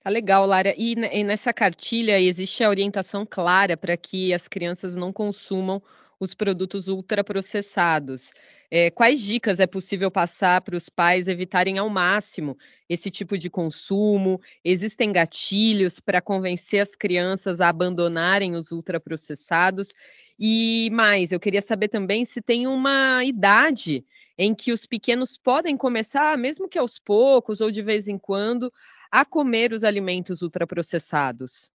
Tá 0.00 0.10
legal, 0.10 0.46
Lara. 0.46 0.72
E, 0.76 0.92
e 0.92 1.24
nessa 1.24 1.52
cartilha 1.52 2.20
existe 2.20 2.62
a 2.62 2.68
orientação 2.68 3.26
clara 3.26 3.76
para 3.76 3.96
que 3.96 4.32
as 4.32 4.46
crianças 4.46 4.94
não 4.94 5.12
consumam 5.12 5.82
os 6.20 6.34
produtos 6.34 6.88
ultraprocessados. 6.88 8.32
É, 8.70 8.90
quais 8.90 9.20
dicas 9.20 9.60
é 9.60 9.66
possível 9.66 10.10
passar 10.10 10.60
para 10.62 10.76
os 10.76 10.88
pais 10.88 11.28
evitarem 11.28 11.78
ao 11.78 11.88
máximo 11.88 12.56
esse 12.88 13.10
tipo 13.10 13.38
de 13.38 13.48
consumo? 13.48 14.40
Existem 14.64 15.12
gatilhos 15.12 16.00
para 16.00 16.20
convencer 16.20 16.80
as 16.80 16.96
crianças 16.96 17.60
a 17.60 17.68
abandonarem 17.68 18.54
os 18.54 18.70
ultraprocessados? 18.72 19.92
E 20.38 20.88
mais, 20.92 21.32
eu 21.32 21.40
queria 21.40 21.62
saber 21.62 21.88
também 21.88 22.24
se 22.24 22.40
tem 22.40 22.66
uma 22.66 23.24
idade 23.24 24.04
em 24.36 24.54
que 24.54 24.72
os 24.72 24.86
pequenos 24.86 25.36
podem 25.36 25.76
começar, 25.76 26.36
mesmo 26.38 26.68
que 26.68 26.78
aos 26.78 26.98
poucos 26.98 27.60
ou 27.60 27.70
de 27.70 27.82
vez 27.82 28.06
em 28.08 28.18
quando, 28.18 28.72
a 29.10 29.24
comer 29.24 29.72
os 29.72 29.84
alimentos 29.84 30.42
ultraprocessados. 30.42 31.72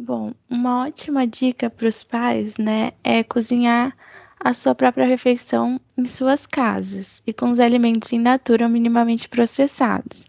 Bom, 0.00 0.32
uma 0.48 0.84
ótima 0.86 1.26
dica 1.26 1.68
para 1.68 1.88
os 1.88 2.04
pais, 2.04 2.56
né, 2.56 2.92
é 3.02 3.24
cozinhar 3.24 3.96
a 4.38 4.54
sua 4.54 4.72
própria 4.72 5.04
refeição 5.04 5.80
em 5.96 6.06
suas 6.06 6.46
casas 6.46 7.20
e 7.26 7.32
com 7.32 7.50
os 7.50 7.58
alimentos 7.58 8.12
in 8.12 8.20
natura 8.20 8.66
ou 8.66 8.70
minimamente 8.70 9.28
processados. 9.28 10.24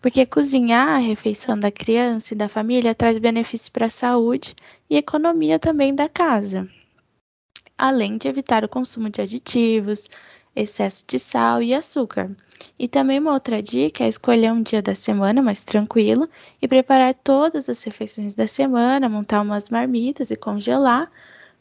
Porque 0.00 0.26
cozinhar 0.26 0.88
a 0.88 0.98
refeição 0.98 1.56
da 1.56 1.70
criança 1.70 2.34
e 2.34 2.36
da 2.36 2.48
família 2.48 2.96
traz 2.96 3.16
benefícios 3.18 3.68
para 3.68 3.86
a 3.86 3.90
saúde 3.90 4.56
e 4.90 4.96
economia 4.96 5.58
também 5.60 5.94
da 5.94 6.08
casa. 6.08 6.68
Além 7.78 8.18
de 8.18 8.26
evitar 8.26 8.64
o 8.64 8.68
consumo 8.68 9.08
de 9.08 9.20
aditivos, 9.20 10.10
excesso 10.56 11.04
de 11.06 11.18
sal 11.18 11.62
e 11.62 11.74
açúcar. 11.74 12.34
E 12.78 12.88
também 12.88 13.18
uma 13.18 13.34
outra 13.34 13.62
dica 13.62 14.04
é 14.04 14.08
escolher 14.08 14.50
um 14.50 14.62
dia 14.62 14.80
da 14.80 14.94
semana 14.94 15.42
mais 15.42 15.62
tranquilo 15.62 16.28
e 16.60 16.66
preparar 16.66 17.12
todas 17.12 17.68
as 17.68 17.82
refeições 17.82 18.34
da 18.34 18.46
semana, 18.46 19.08
montar 19.08 19.42
umas 19.42 19.68
marmitas 19.68 20.30
e 20.30 20.36
congelar, 20.36 21.10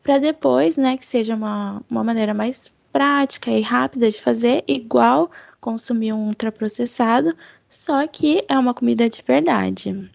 para 0.01 0.17
depois, 0.19 0.77
né, 0.77 0.95
que 0.95 1.05
seja 1.05 1.35
uma, 1.35 1.81
uma 1.89 2.03
maneira 2.03 2.33
mais 2.33 2.71
prática 2.93 3.51
e 3.51 3.61
rápida 3.61 4.09
de 4.09 4.21
fazer, 4.21 4.63
igual 4.67 5.29
consumir 5.59 6.13
um 6.13 6.27
ultraprocessado, 6.27 7.35
só 7.69 8.07
que 8.07 8.45
é 8.47 8.57
uma 8.57 8.73
comida 8.73 9.09
de 9.09 9.21
verdade. 9.27 10.09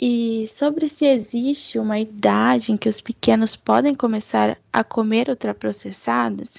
E 0.00 0.46
sobre 0.48 0.88
se 0.88 1.04
existe 1.04 1.78
uma 1.78 1.98
idade 1.98 2.72
em 2.72 2.76
que 2.76 2.88
os 2.88 3.00
pequenos 3.00 3.54
podem 3.54 3.94
começar 3.94 4.58
a 4.72 4.82
comer 4.82 5.28
ultraprocessados, 5.28 6.54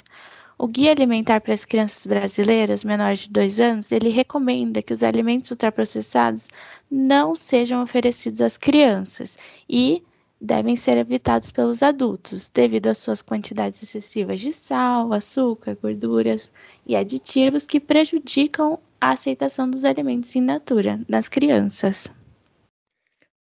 o 0.57 0.67
Guia 0.67 0.91
Alimentar 0.91 1.41
para 1.41 1.53
as 1.53 1.65
Crianças 1.65 2.05
Brasileiras 2.05 2.83
menores 2.83 3.19
de 3.19 3.29
2 3.31 3.59
anos, 3.59 3.91
ele 3.91 4.09
recomenda 4.09 4.81
que 4.81 4.93
os 4.93 5.03
alimentos 5.03 5.51
ultraprocessados 5.51 6.49
não 6.89 7.35
sejam 7.35 7.81
oferecidos 7.81 8.41
às 8.41 8.57
crianças 8.57 9.37
e 9.69 10.03
devem 10.39 10.75
ser 10.75 10.97
evitados 10.97 11.51
pelos 11.51 11.81
adultos, 11.81 12.49
devido 12.49 12.87
às 12.87 12.97
suas 12.97 13.21
quantidades 13.21 13.81
excessivas 13.81 14.41
de 14.41 14.51
sal, 14.51 15.13
açúcar, 15.13 15.77
gorduras 15.81 16.51
e 16.85 16.95
aditivos 16.95 17.65
que 17.65 17.79
prejudicam 17.79 18.77
a 18.99 19.11
aceitação 19.11 19.69
dos 19.69 19.85
alimentos 19.85 20.35
in 20.35 20.41
natura 20.41 20.99
nas 21.07 21.29
crianças. 21.29 22.11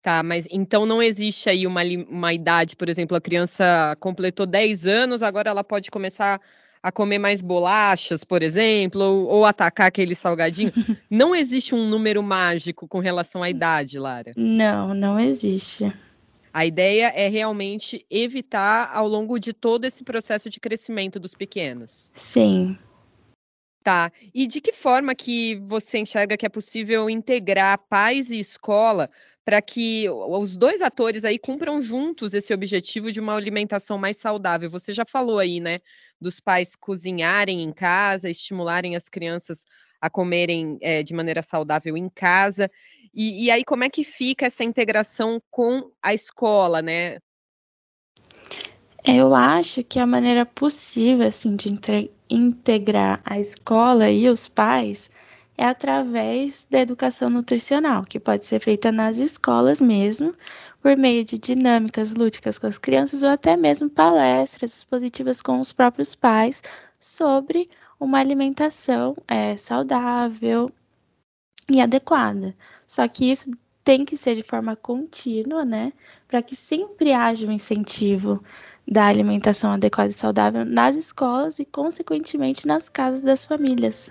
Tá, 0.00 0.22
mas 0.22 0.48
então 0.50 0.84
não 0.84 1.00
existe 1.00 1.48
aí 1.48 1.64
uma, 1.66 1.82
uma 2.08 2.34
idade, 2.34 2.74
por 2.74 2.88
exemplo, 2.88 3.16
a 3.16 3.20
criança 3.20 3.96
completou 4.00 4.46
10 4.46 4.86
anos, 4.86 5.22
agora 5.22 5.50
ela 5.50 5.62
pode 5.62 5.92
começar 5.92 6.40
a 6.82 6.90
comer 6.90 7.18
mais 7.18 7.40
bolachas, 7.40 8.24
por 8.24 8.42
exemplo, 8.42 9.00
ou, 9.00 9.26
ou 9.26 9.44
atacar 9.44 9.86
aquele 9.86 10.14
salgadinho. 10.14 10.72
não 11.08 11.34
existe 11.34 11.74
um 11.74 11.88
número 11.88 12.22
mágico 12.22 12.88
com 12.88 12.98
relação 12.98 13.42
à 13.42 13.48
idade, 13.48 13.98
Lara? 13.98 14.32
Não, 14.36 14.92
não 14.92 15.20
existe. 15.20 15.92
A 16.52 16.66
ideia 16.66 17.12
é 17.14 17.28
realmente 17.28 18.04
evitar 18.10 18.90
ao 18.92 19.08
longo 19.08 19.38
de 19.38 19.52
todo 19.52 19.84
esse 19.84 20.04
processo 20.04 20.50
de 20.50 20.60
crescimento 20.60 21.18
dos 21.18 21.34
pequenos. 21.34 22.10
Sim. 22.12 22.76
Tá. 23.82 24.12
E 24.34 24.46
de 24.46 24.60
que 24.60 24.72
forma 24.72 25.14
que 25.14 25.56
você 25.66 25.98
enxerga 25.98 26.36
que 26.36 26.46
é 26.46 26.48
possível 26.48 27.08
integrar 27.08 27.78
pais 27.88 28.30
e 28.30 28.38
escola 28.38 29.10
para 29.44 29.60
que 29.60 30.08
os 30.08 30.56
dois 30.56 30.80
atores 30.80 31.24
aí 31.24 31.38
cumpram 31.38 31.82
juntos 31.82 32.32
esse 32.32 32.54
objetivo 32.54 33.10
de 33.10 33.20
uma 33.20 33.34
alimentação 33.34 33.98
mais 33.98 34.16
saudável. 34.16 34.70
Você 34.70 34.92
já 34.92 35.04
falou 35.04 35.38
aí, 35.38 35.58
né, 35.58 35.80
dos 36.20 36.38
pais 36.38 36.76
cozinharem 36.76 37.62
em 37.62 37.72
casa, 37.72 38.30
estimularem 38.30 38.94
as 38.94 39.08
crianças 39.08 39.64
a 40.00 40.08
comerem 40.08 40.78
é, 40.80 41.02
de 41.02 41.12
maneira 41.14 41.42
saudável 41.42 41.96
em 41.96 42.08
casa. 42.08 42.70
E, 43.14 43.44
e 43.44 43.50
aí, 43.50 43.64
como 43.64 43.84
é 43.84 43.90
que 43.90 44.04
fica 44.04 44.46
essa 44.46 44.64
integração 44.64 45.40
com 45.50 45.90
a 46.02 46.14
escola, 46.14 46.80
né? 46.80 47.18
Eu 49.04 49.34
acho 49.34 49.82
que 49.82 49.98
a 49.98 50.06
maneira 50.06 50.46
possível 50.46 51.26
assim 51.26 51.56
de 51.56 51.68
integrar 52.30 53.20
a 53.24 53.38
escola 53.38 54.08
e 54.08 54.28
os 54.28 54.46
pais 54.46 55.10
é 55.56 55.64
através 55.64 56.66
da 56.70 56.80
educação 56.80 57.28
nutricional, 57.28 58.04
que 58.04 58.18
pode 58.18 58.46
ser 58.46 58.60
feita 58.60 58.90
nas 58.90 59.18
escolas 59.18 59.80
mesmo, 59.80 60.34
por 60.82 60.96
meio 60.96 61.24
de 61.24 61.38
dinâmicas 61.38 62.14
lúdicas 62.14 62.58
com 62.58 62.66
as 62.66 62.78
crianças 62.78 63.22
ou 63.22 63.28
até 63.28 63.56
mesmo 63.56 63.88
palestras 63.88 64.74
expositivas 64.76 65.40
com 65.40 65.60
os 65.60 65.72
próprios 65.72 66.14
pais 66.14 66.62
sobre 66.98 67.68
uma 68.00 68.18
alimentação 68.18 69.16
é, 69.28 69.56
saudável 69.56 70.70
e 71.70 71.80
adequada. 71.80 72.54
Só 72.86 73.06
que 73.06 73.30
isso 73.30 73.50
tem 73.84 74.04
que 74.04 74.16
ser 74.16 74.34
de 74.34 74.42
forma 74.42 74.74
contínua, 74.76 75.64
né? 75.64 75.92
Para 76.26 76.42
que 76.42 76.56
sempre 76.56 77.12
haja 77.12 77.46
um 77.46 77.52
incentivo 77.52 78.42
da 78.86 79.06
alimentação 79.06 79.72
adequada 79.72 80.10
e 80.10 80.14
saudável 80.14 80.64
nas 80.64 80.96
escolas 80.96 81.58
e, 81.58 81.64
consequentemente, 81.64 82.66
nas 82.66 82.88
casas 82.88 83.22
das 83.22 83.44
famílias. 83.44 84.10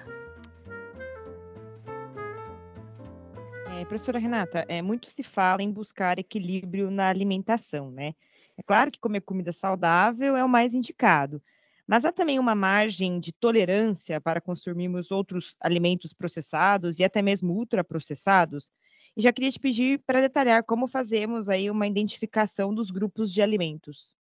É, 3.81 3.85
professora 3.85 4.19
Renata, 4.19 4.63
é, 4.67 4.79
muito 4.79 5.09
se 5.09 5.23
fala 5.23 5.63
em 5.63 5.71
buscar 5.71 6.19
equilíbrio 6.19 6.91
na 6.91 7.09
alimentação, 7.09 7.89
né? 7.89 8.13
É 8.55 8.61
claro 8.61 8.91
que 8.91 8.99
comer 8.99 9.21
comida 9.21 9.51
saudável 9.51 10.37
é 10.37 10.45
o 10.45 10.49
mais 10.49 10.75
indicado, 10.75 11.41
mas 11.87 12.05
há 12.05 12.11
também 12.11 12.37
uma 12.37 12.53
margem 12.53 13.19
de 13.19 13.33
tolerância 13.33 14.21
para 14.21 14.39
consumirmos 14.39 15.09
outros 15.09 15.57
alimentos 15.59 16.13
processados 16.13 16.99
e 16.99 17.03
até 17.03 17.23
mesmo 17.23 17.53
ultraprocessados. 17.53 18.71
E 19.17 19.21
já 19.23 19.33
queria 19.33 19.49
te 19.49 19.59
pedir 19.59 19.97
para 20.05 20.21
detalhar 20.21 20.63
como 20.63 20.87
fazemos 20.87 21.49
aí 21.49 21.67
uma 21.67 21.87
identificação 21.87 22.71
dos 22.75 22.91
grupos 22.91 23.33
de 23.33 23.41
alimentos. 23.41 24.15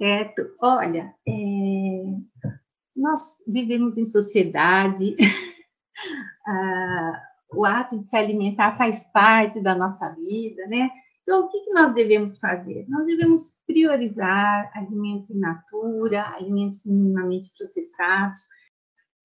Certo. 0.00 0.54
Olha, 0.60 1.12
é... 1.26 1.32
nós 2.94 3.42
vivemos 3.48 3.98
em 3.98 4.04
sociedade, 4.04 5.16
ah, 6.46 7.27
o 7.52 7.64
ato 7.64 7.98
de 7.98 8.06
se 8.06 8.16
alimentar 8.16 8.76
faz 8.76 9.04
parte 9.12 9.62
da 9.62 9.74
nossa 9.74 10.10
vida, 10.14 10.66
né? 10.66 10.90
Então, 11.22 11.44
o 11.44 11.48
que, 11.48 11.60
que 11.60 11.72
nós 11.72 11.92
devemos 11.92 12.38
fazer? 12.38 12.86
Nós 12.88 13.04
devemos 13.04 13.60
priorizar 13.66 14.70
alimentos 14.74 15.30
in 15.30 15.40
natura, 15.40 16.26
alimentos 16.34 16.86
minimamente 16.86 17.52
processados. 17.56 18.48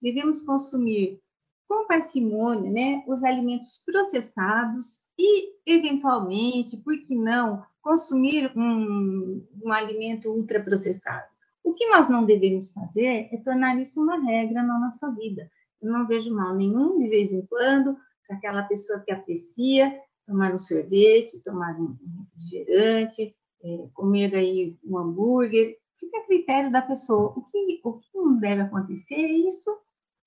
Devemos 0.02 0.42
consumir 0.42 1.22
com 1.66 1.88
parcimônia, 1.88 2.70
né, 2.70 3.04
os 3.08 3.24
alimentos 3.24 3.82
processados 3.86 5.00
e, 5.18 5.54
eventualmente, 5.66 6.76
por 6.78 6.98
que 7.06 7.16
não, 7.16 7.64
consumir 7.82 8.52
um, 8.56 9.42
um 9.64 9.72
alimento 9.72 10.30
ultraprocessado. 10.30 11.26
O 11.64 11.74
que 11.74 11.88
nós 11.88 12.10
não 12.10 12.26
devemos 12.26 12.74
fazer 12.74 13.30
é 13.32 13.38
tornar 13.38 13.80
isso 13.80 14.04
uma 14.04 14.20
regra 14.20 14.62
na 14.62 14.78
nossa 14.78 15.10
vida. 15.12 15.50
Eu 15.82 15.92
não 15.92 16.06
vejo 16.06 16.36
mal 16.36 16.54
nenhum, 16.54 17.00
de 17.00 17.08
vez 17.08 17.32
em 17.32 17.46
quando, 17.46 17.98
aquela 18.34 18.64
pessoa 18.64 19.00
que 19.00 19.12
aprecia 19.12 19.94
tomar 20.26 20.54
um 20.54 20.60
sorvete, 20.60 21.44
tomar 21.44 21.80
um 21.80 21.98
refrigerante, 22.36 23.36
é, 23.64 23.88
comer 23.94 24.34
aí 24.36 24.78
um 24.84 24.98
hambúrguer, 24.98 25.78
fica 26.00 26.18
a 26.18 26.26
critério 26.26 26.72
da 26.72 26.82
pessoa. 26.82 27.34
O 27.36 27.44
que, 27.44 27.82
o 27.84 27.94
que 27.94 28.10
não 28.16 28.38
deve 28.38 28.62
acontecer 28.62 29.16
é 29.16 29.32
isso 29.32 29.72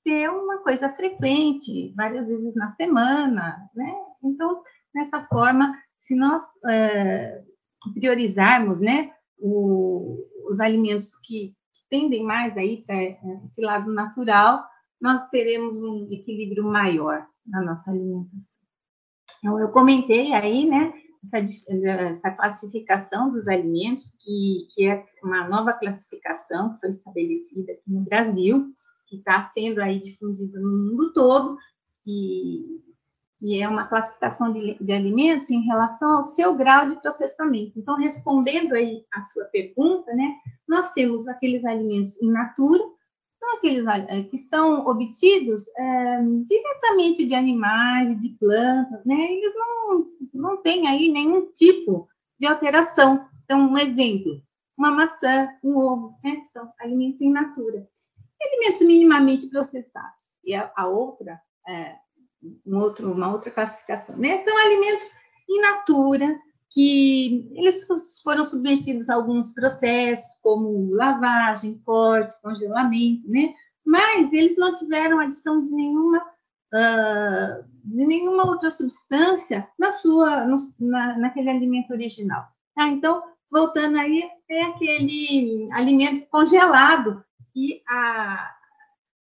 ser 0.02 0.30
uma 0.30 0.58
coisa 0.58 0.88
frequente, 0.88 1.92
várias 1.96 2.28
vezes 2.28 2.54
na 2.54 2.68
semana, 2.68 3.68
né? 3.74 3.92
Então, 4.22 4.62
dessa 4.94 5.24
forma, 5.24 5.76
se 5.96 6.14
nós 6.14 6.42
é, 6.64 7.42
priorizarmos, 7.92 8.80
né, 8.80 9.12
o, 9.36 10.24
os 10.48 10.60
alimentos 10.60 11.16
que, 11.16 11.48
que 11.72 11.80
tendem 11.90 12.22
mais 12.22 12.56
aí 12.56 12.84
para 12.86 12.96
esse 13.44 13.60
lado 13.60 13.92
natural, 13.92 14.64
nós 15.00 15.28
teremos 15.28 15.82
um 15.82 16.06
equilíbrio 16.10 16.62
maior 16.64 17.26
na 17.46 17.62
nossa 17.62 17.90
alimentação. 17.90 18.60
Então, 19.38 19.60
eu 19.60 19.70
comentei 19.70 20.32
aí, 20.32 20.66
né, 20.66 20.92
essa, 21.22 21.38
essa 22.08 22.30
classificação 22.30 23.30
dos 23.30 23.48
alimentos, 23.48 24.16
que, 24.22 24.68
que 24.74 24.86
é 24.86 25.04
uma 25.22 25.48
nova 25.48 25.72
classificação 25.72 26.74
que 26.74 26.80
foi 26.80 26.88
estabelecida 26.90 27.72
aqui 27.72 27.82
no 27.86 28.00
Brasil, 28.00 28.74
que 29.06 29.16
está 29.16 29.42
sendo 29.42 29.80
aí 29.80 30.00
difundida 30.00 30.58
no 30.58 30.68
mundo 30.68 31.12
todo, 31.12 31.56
e 32.06 32.80
que 33.38 33.60
é 33.60 33.68
uma 33.68 33.86
classificação 33.86 34.52
de, 34.52 34.82
de, 34.82 34.92
alimentos 34.92 35.50
em 35.50 35.60
relação 35.60 36.18
ao 36.18 36.24
seu 36.24 36.54
grau 36.54 36.88
de 36.88 37.00
processamento. 37.00 37.78
Então, 37.78 37.96
respondendo 37.96 38.72
aí 38.72 39.04
a 39.12 39.20
sua 39.20 39.44
pergunta, 39.46 40.12
né, 40.14 40.36
nós 40.66 40.92
temos 40.92 41.28
aqueles 41.28 41.64
alimentos 41.64 42.20
in 42.22 42.30
natura, 42.30 42.82
aqueles 43.56 43.86
eh, 43.86 44.22
que 44.24 44.38
são 44.38 44.86
obtidos 44.86 45.66
é, 45.76 46.22
diretamente 46.44 47.26
de 47.26 47.34
animais, 47.34 48.20
de 48.20 48.30
plantas, 48.40 49.04
né? 49.04 49.14
Eles 49.14 49.54
não, 49.54 50.06
não 50.32 50.62
têm 50.62 50.86
aí 50.86 51.10
nenhum 51.10 51.50
tipo 51.52 52.08
de 52.38 52.46
alteração. 52.46 53.26
Então, 53.44 53.70
um 53.70 53.78
exemplo, 53.78 54.42
uma 54.76 54.90
maçã, 54.90 55.48
um 55.62 55.76
ovo, 55.76 56.14
né? 56.22 56.40
São 56.44 56.72
alimentos 56.80 57.20
in 57.22 57.32
natura. 57.32 57.86
Alimentos 58.42 58.82
minimamente 58.82 59.48
processados. 59.48 60.36
E 60.44 60.54
a, 60.54 60.70
a 60.76 60.86
outra, 60.86 61.40
é, 61.68 61.96
um 62.66 62.78
outro, 62.78 63.10
uma 63.10 63.32
outra 63.32 63.50
classificação, 63.50 64.16
né? 64.16 64.38
São 64.38 64.56
alimentos 64.58 65.10
in 65.48 65.60
natura, 65.60 66.38
que 66.76 67.48
eles 67.54 67.88
foram 68.22 68.44
submetidos 68.44 69.08
a 69.08 69.14
alguns 69.14 69.54
processos, 69.54 70.38
como 70.42 70.92
lavagem, 70.94 71.80
corte, 71.86 72.38
congelamento, 72.42 73.30
né? 73.30 73.54
Mas 73.82 74.30
eles 74.30 74.58
não 74.58 74.74
tiveram 74.74 75.18
adição 75.18 75.64
de 75.64 75.72
nenhuma, 75.72 76.18
uh, 76.18 77.64
de 77.82 78.06
nenhuma 78.06 78.46
outra 78.46 78.70
substância 78.70 79.66
na 79.78 79.90
sua, 79.90 80.44
no, 80.44 80.58
na, 80.78 81.16
naquele 81.18 81.48
alimento 81.48 81.94
original. 81.94 82.44
Tá? 82.74 82.88
Então, 82.88 83.22
voltando 83.50 83.98
aí, 83.98 84.28
é 84.46 84.64
aquele 84.64 85.70
alimento 85.72 86.28
congelado 86.28 87.24
que 87.54 87.82
a, 87.88 88.54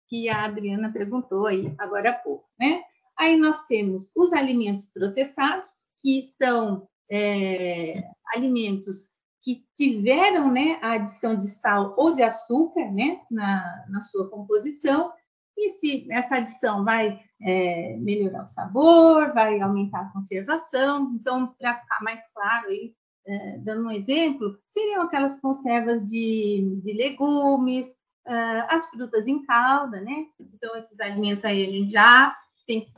que 0.06 0.28
a 0.28 0.44
Adriana 0.44 0.92
perguntou 0.92 1.46
aí 1.46 1.74
agora 1.78 2.10
há 2.10 2.12
pouco, 2.12 2.44
né? 2.60 2.82
Aí 3.16 3.38
nós 3.38 3.62
temos 3.62 4.12
os 4.14 4.34
alimentos 4.34 4.88
processados, 4.88 5.86
que 6.02 6.22
são 6.22 6.86
é, 7.10 7.94
alimentos 8.34 9.10
que 9.42 9.64
tiveram 9.76 10.50
né, 10.52 10.78
a 10.82 10.92
adição 10.92 11.36
de 11.36 11.46
sal 11.46 11.94
ou 11.96 12.12
de 12.12 12.22
açúcar 12.22 12.90
né, 12.92 13.20
na, 13.30 13.86
na 13.88 14.00
sua 14.00 14.28
composição, 14.28 15.12
e 15.56 15.70
se 15.70 16.06
essa 16.12 16.36
adição 16.36 16.84
vai 16.84 17.20
é, 17.42 17.96
melhorar 17.96 18.42
o 18.42 18.46
sabor, 18.46 19.32
vai 19.32 19.60
aumentar 19.60 20.02
a 20.02 20.12
conservação. 20.12 21.12
Então, 21.14 21.52
para 21.58 21.78
ficar 21.78 22.00
mais 22.02 22.32
claro 22.32 22.68
aí, 22.68 22.94
é, 23.26 23.58
dando 23.58 23.86
um 23.86 23.90
exemplo, 23.90 24.56
seriam 24.66 25.02
aquelas 25.02 25.40
conservas 25.40 26.04
de, 26.04 26.80
de 26.82 26.92
legumes, 26.92 27.88
uh, 28.26 28.66
as 28.68 28.88
frutas 28.88 29.26
em 29.26 29.44
calda, 29.44 30.00
né? 30.00 30.26
Então, 30.38 30.76
esses 30.76 30.98
alimentos 31.00 31.44
aí 31.44 31.66
a 31.66 31.70
gente 31.70 31.90
já 31.90 32.36
tem 32.66 32.82
que 32.82 32.92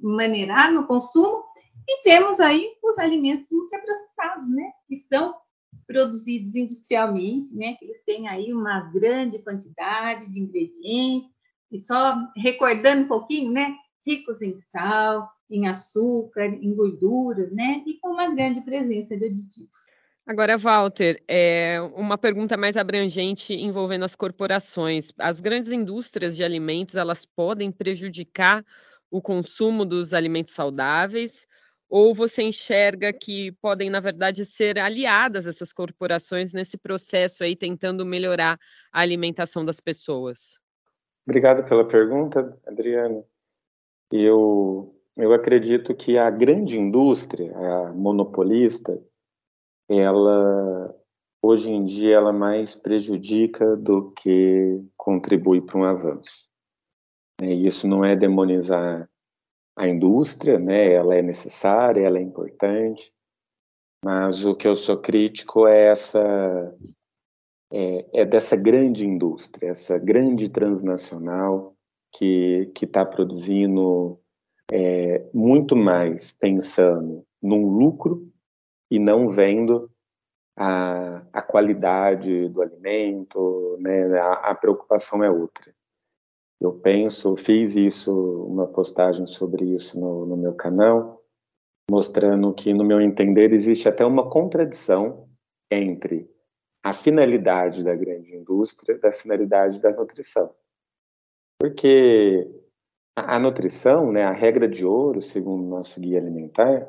maneirar 0.00 0.72
no 0.72 0.86
consumo, 0.86 1.44
e 1.88 2.02
temos 2.02 2.38
aí 2.38 2.70
os 2.84 2.98
alimentos 2.98 3.50
ultraprocessados, 3.50 4.50
né? 4.50 4.70
Que 4.86 4.94
são 4.94 5.34
produzidos 5.86 6.54
industrialmente, 6.54 7.56
né? 7.56 7.76
Que 7.78 7.86
eles 7.86 8.04
têm 8.04 8.28
aí 8.28 8.52
uma 8.52 8.80
grande 8.92 9.38
quantidade 9.38 10.30
de 10.30 10.38
ingredientes, 10.38 11.38
e 11.72 11.78
só 11.78 12.14
recordando 12.36 13.04
um 13.04 13.08
pouquinho, 13.08 13.50
né? 13.50 13.74
Ricos 14.06 14.42
em 14.42 14.54
sal, 14.54 15.28
em 15.50 15.66
açúcar, 15.66 16.46
em 16.46 16.74
gorduras, 16.74 17.50
né? 17.52 17.82
E 17.86 17.98
com 18.00 18.10
uma 18.10 18.34
grande 18.34 18.60
presença 18.60 19.16
de 19.16 19.24
aditivos. 19.24 19.86
Agora, 20.26 20.58
Walter, 20.58 21.22
é 21.26 21.80
uma 21.96 22.18
pergunta 22.18 22.54
mais 22.54 22.76
abrangente 22.76 23.54
envolvendo 23.54 24.04
as 24.04 24.14
corporações. 24.14 25.10
As 25.18 25.40
grandes 25.40 25.72
indústrias 25.72 26.36
de 26.36 26.44
alimentos, 26.44 26.96
elas 26.96 27.24
podem 27.24 27.72
prejudicar 27.72 28.62
o 29.10 29.22
consumo 29.22 29.86
dos 29.86 30.12
alimentos 30.12 30.52
saudáveis 30.52 31.46
ou 31.88 32.14
você 32.14 32.42
enxerga 32.42 33.12
que 33.12 33.52
podem, 33.52 33.88
na 33.88 34.00
verdade, 34.00 34.44
ser 34.44 34.78
aliadas 34.78 35.46
essas 35.46 35.72
corporações 35.72 36.52
nesse 36.52 36.76
processo 36.76 37.42
aí, 37.42 37.56
tentando 37.56 38.04
melhorar 38.04 38.58
a 38.92 39.00
alimentação 39.00 39.64
das 39.64 39.80
pessoas? 39.80 40.60
Obrigado 41.26 41.66
pela 41.68 41.86
pergunta, 41.86 42.58
Adriana. 42.66 43.24
Eu, 44.12 44.94
eu 45.16 45.32
acredito 45.32 45.94
que 45.94 46.18
a 46.18 46.30
grande 46.30 46.78
indústria, 46.78 47.56
a 47.56 47.92
monopolista, 47.92 49.02
ela 49.88 50.94
hoje 51.40 51.70
em 51.70 51.84
dia 51.84 52.16
ela 52.16 52.32
mais 52.32 52.74
prejudica 52.74 53.76
do 53.76 54.10
que 54.12 54.82
contribui 54.96 55.60
para 55.60 55.78
um 55.78 55.84
avanço. 55.84 56.48
E 57.42 57.66
isso 57.66 57.86
não 57.86 58.04
é 58.04 58.16
demonizar 58.16 59.08
a 59.78 59.86
indústria, 59.86 60.58
né, 60.58 60.92
ela 60.92 61.14
é 61.14 61.22
necessária, 61.22 62.04
ela 62.04 62.18
é 62.18 62.22
importante, 62.22 63.12
Mas 64.04 64.44
o 64.44 64.54
que 64.54 64.66
eu 64.66 64.74
sou 64.74 64.98
crítico 64.98 65.66
é 65.66 65.86
essa 65.90 66.76
é, 67.72 68.22
é 68.22 68.24
dessa 68.24 68.56
grande 68.56 69.06
indústria, 69.06 69.70
essa 69.70 69.98
grande 69.98 70.48
transnacional 70.48 71.76
que 72.12 72.72
está 72.82 73.04
produzindo 73.04 74.18
é, 74.70 75.24
muito 75.32 75.76
mais 75.76 76.32
pensando 76.32 77.24
num 77.40 77.68
lucro 77.68 78.28
e 78.90 78.98
não 78.98 79.28
vendo 79.30 79.90
a, 80.56 81.22
a 81.32 81.42
qualidade 81.42 82.48
do 82.48 82.62
alimento, 82.62 83.76
né? 83.80 84.18
a, 84.18 84.50
a 84.50 84.54
preocupação 84.54 85.22
é 85.22 85.30
outra. 85.30 85.72
Eu 86.60 86.72
penso, 86.72 87.36
fiz 87.36 87.76
isso, 87.76 88.12
uma 88.46 88.66
postagem 88.66 89.26
sobre 89.26 89.64
isso 89.64 89.98
no, 89.98 90.26
no 90.26 90.36
meu 90.36 90.54
canal, 90.54 91.22
mostrando 91.90 92.52
que, 92.52 92.74
no 92.74 92.84
meu 92.84 93.00
entender, 93.00 93.52
existe 93.52 93.88
até 93.88 94.04
uma 94.04 94.28
contradição 94.28 95.28
entre 95.70 96.28
a 96.82 96.92
finalidade 96.92 97.84
da 97.84 97.94
grande 97.94 98.34
indústria 98.34 98.94
e 98.94 98.98
da 98.98 99.12
finalidade 99.12 99.80
da 99.80 99.90
nutrição. 99.90 100.52
Porque 101.60 102.48
a, 103.16 103.36
a 103.36 103.38
nutrição, 103.38 104.10
né, 104.12 104.24
a 104.24 104.32
regra 104.32 104.68
de 104.68 104.84
ouro, 104.84 105.20
segundo 105.20 105.64
o 105.64 105.70
nosso 105.70 106.00
guia 106.00 106.18
alimentar, 106.18 106.88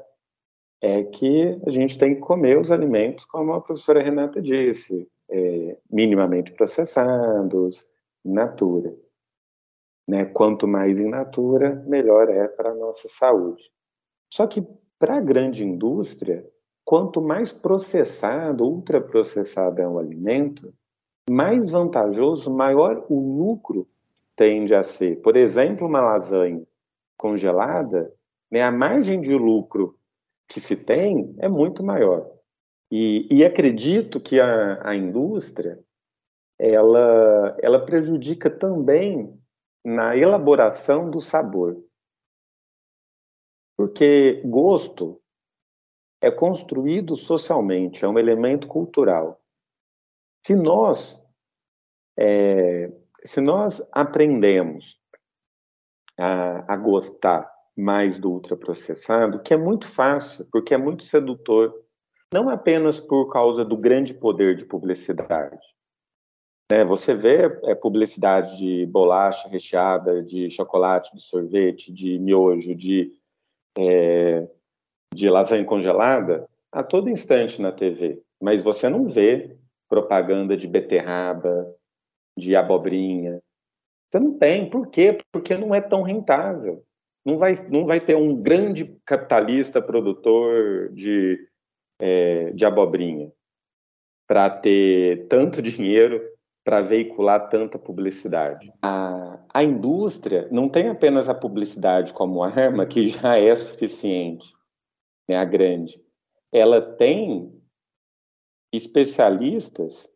é 0.82 1.04
que 1.04 1.60
a 1.66 1.70
gente 1.70 1.98
tem 1.98 2.16
que 2.16 2.22
comer 2.22 2.58
os 2.58 2.72
alimentos, 2.72 3.26
como 3.26 3.54
a 3.54 3.62
professora 3.62 4.02
Renata 4.02 4.42
disse, 4.42 5.08
é, 5.30 5.78
minimamente 5.90 6.54
processados, 6.54 7.86
in 8.26 8.34
natura. 8.34 8.96
Né? 10.10 10.26
Quanto 10.26 10.68
mais 10.68 11.00
in 11.00 11.08
natura, 11.08 11.84
melhor 11.86 12.30
é 12.30 12.48
para 12.48 12.72
a 12.72 12.76
nossa 12.76 13.08
saúde. 13.08 13.72
Só 14.34 14.48
que 14.48 14.66
para 14.98 15.18
a 15.18 15.22
grande 15.22 15.64
indústria, 15.64 16.44
quanto 16.84 17.22
mais 17.22 17.54
processado, 17.54 18.64
ultraprocessado 18.64 19.80
é 19.80 19.88
um 19.88 20.00
alimento, 20.00 20.74
mais 21.30 21.70
vantajoso, 21.70 22.52
maior 22.52 23.06
o 23.08 23.20
lucro 23.20 23.88
tende 24.36 24.74
a 24.74 24.82
ser. 24.82 25.22
Por 25.22 25.38
exemplo, 25.38 25.86
uma 25.86 26.02
lasanha 26.02 26.66
congelada, 27.16 28.12
né, 28.50 28.64
a 28.64 28.72
margem 28.72 29.22
de 29.22 29.36
lucro 29.36 29.96
que 30.48 30.60
se 30.60 30.76
tem 30.76 31.36
é 31.38 31.48
muito 31.48 31.84
maior. 31.84 32.28
E, 32.92 33.28
e 33.30 33.46
acredito 33.46 34.20
que 34.20 34.40
a, 34.40 34.80
a 34.84 34.96
indústria 34.96 35.78
ela, 36.58 37.56
ela 37.62 37.86
prejudica 37.86 38.50
também 38.50 39.39
na 39.84 40.16
elaboração 40.16 41.10
do 41.10 41.20
sabor. 41.20 41.78
Porque 43.78 44.42
gosto 44.46 45.22
é 46.22 46.30
construído 46.30 47.16
socialmente, 47.16 48.04
é 48.04 48.08
um 48.08 48.20
elemento 48.20 48.68
cultural. 48.68 49.42
Se 50.46 50.56
nós, 50.56 51.22
é, 52.18 52.92
se 53.24 53.40
nós 53.40 53.82
aprendemos 53.92 55.00
a, 56.18 56.74
a 56.74 56.78
gostar 56.78 57.50
mais 57.76 58.20
do 58.20 58.32
ultraprocessado, 58.32 59.42
que 59.42 59.54
é 59.54 59.58
muito 59.58 59.88
fácil, 59.88 60.46
porque 60.52 60.74
é 60.74 60.78
muito 60.78 61.06
sedutor, 61.06 61.74
não 62.34 62.50
apenas 62.50 63.00
por 63.00 63.32
causa 63.32 63.64
do 63.64 63.78
grande 63.78 64.14
poder 64.14 64.56
de 64.56 64.66
publicidade. 64.66 65.58
Né? 66.72 66.86
Você 66.86 67.16
vê 67.16 67.46
é, 67.64 67.76
publicidade 67.76 68.58
de 68.58 68.86
bolacha 68.86 69.50
recheada, 69.50 70.22
de 70.22 70.50
chocolate, 70.50 71.16
de 71.16 71.22
sorvete, 71.22 71.92
de 71.92 72.20
miojo, 72.20 72.76
de 72.76 73.12
é, 73.78 74.48
de 75.14 75.30
lasanha 75.30 75.66
congelada 75.66 76.48
a 76.72 76.84
todo 76.84 77.10
instante 77.10 77.62
na 77.62 77.72
TV, 77.72 78.22
mas 78.40 78.64
você 78.64 78.88
não 78.88 79.08
vê 79.08 79.58
propaganda 79.88 80.56
de 80.56 80.68
beterraba, 80.68 81.76
de 82.38 82.56
abobrinha. 82.56 83.42
Você 84.10 84.20
não 84.20 84.38
tem. 84.38 84.70
Por 84.70 84.88
quê? 84.88 85.18
Porque 85.32 85.58
não 85.58 85.74
é 85.74 85.82
tão 85.82 86.04
rentável. 86.04 86.84
Não 87.26 87.38
vai, 87.38 87.54
não 87.70 87.86
vai 87.86 88.00
ter 88.00 88.16
um 88.16 88.36
grande 88.36 88.96
capitalista 89.06 89.82
produtor 89.82 90.90
de, 90.94 91.40
é, 92.00 92.52
de 92.52 92.66
abobrinha 92.66 93.32
para 94.28 94.50
ter 94.50 95.28
tanto 95.28 95.62
dinheiro 95.62 96.22
para 96.64 96.82
veicular 96.82 97.50
tanta 97.50 97.80
publicidade. 97.80 98.72
A, 98.82 99.40
a 99.54 99.64
indústria 99.64 100.48
não 100.52 100.70
tem 100.70 100.90
apenas 100.90 101.30
a 101.30 101.34
publicidade 101.34 102.14
como 102.14 102.44
arma, 102.44 102.86
que 102.86 103.08
já 103.08 103.38
é 103.38 103.56
suficiente, 103.56 104.54
né, 105.28 105.38
a 105.38 105.46
grande. 105.46 106.02
Ela 106.52 106.82
tem 106.82 107.60
especialistas 108.74 110.10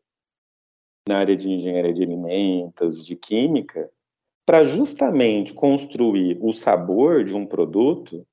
na 1.07 1.19
área 1.19 1.35
de 1.35 1.49
engenharia 1.49 1.93
de 1.93 2.03
alimentos, 2.03 3.05
de 3.05 3.15
química, 3.15 3.89
para 4.45 4.63
justamente 4.63 5.53
construir 5.53 6.37
o 6.41 6.51
sabor 6.51 7.23
de 7.23 7.33
um 7.33 7.45
produto 7.45 8.25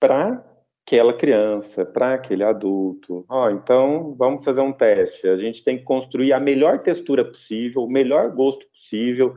para 0.00 0.51
aquela 0.86 1.14
criança, 1.14 1.84
para 1.84 2.14
aquele 2.14 2.44
adulto. 2.44 3.24
Oh, 3.28 3.48
então, 3.48 4.14
vamos 4.14 4.44
fazer 4.44 4.60
um 4.60 4.72
teste. 4.72 5.28
A 5.28 5.36
gente 5.36 5.64
tem 5.64 5.78
que 5.78 5.84
construir 5.84 6.32
a 6.32 6.40
melhor 6.40 6.82
textura 6.82 7.24
possível, 7.24 7.82
o 7.82 7.90
melhor 7.90 8.30
gosto 8.30 8.66
possível, 8.68 9.34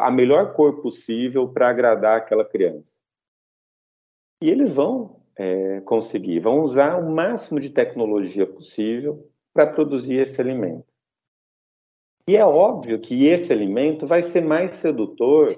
a 0.00 0.10
melhor 0.10 0.52
cor 0.52 0.80
possível 0.80 1.48
para 1.48 1.68
agradar 1.68 2.18
aquela 2.18 2.44
criança. 2.44 3.02
E 4.42 4.50
eles 4.50 4.74
vão 4.74 5.20
é, 5.36 5.80
conseguir, 5.82 6.40
vão 6.40 6.60
usar 6.60 6.96
o 6.96 7.10
máximo 7.10 7.60
de 7.60 7.70
tecnologia 7.70 8.46
possível 8.46 9.28
para 9.52 9.66
produzir 9.66 10.18
esse 10.18 10.40
alimento. 10.40 10.94
E 12.28 12.36
é 12.36 12.44
óbvio 12.44 13.00
que 13.00 13.26
esse 13.26 13.52
alimento 13.52 14.06
vai 14.06 14.22
ser 14.22 14.40
mais 14.40 14.72
sedutor 14.72 15.48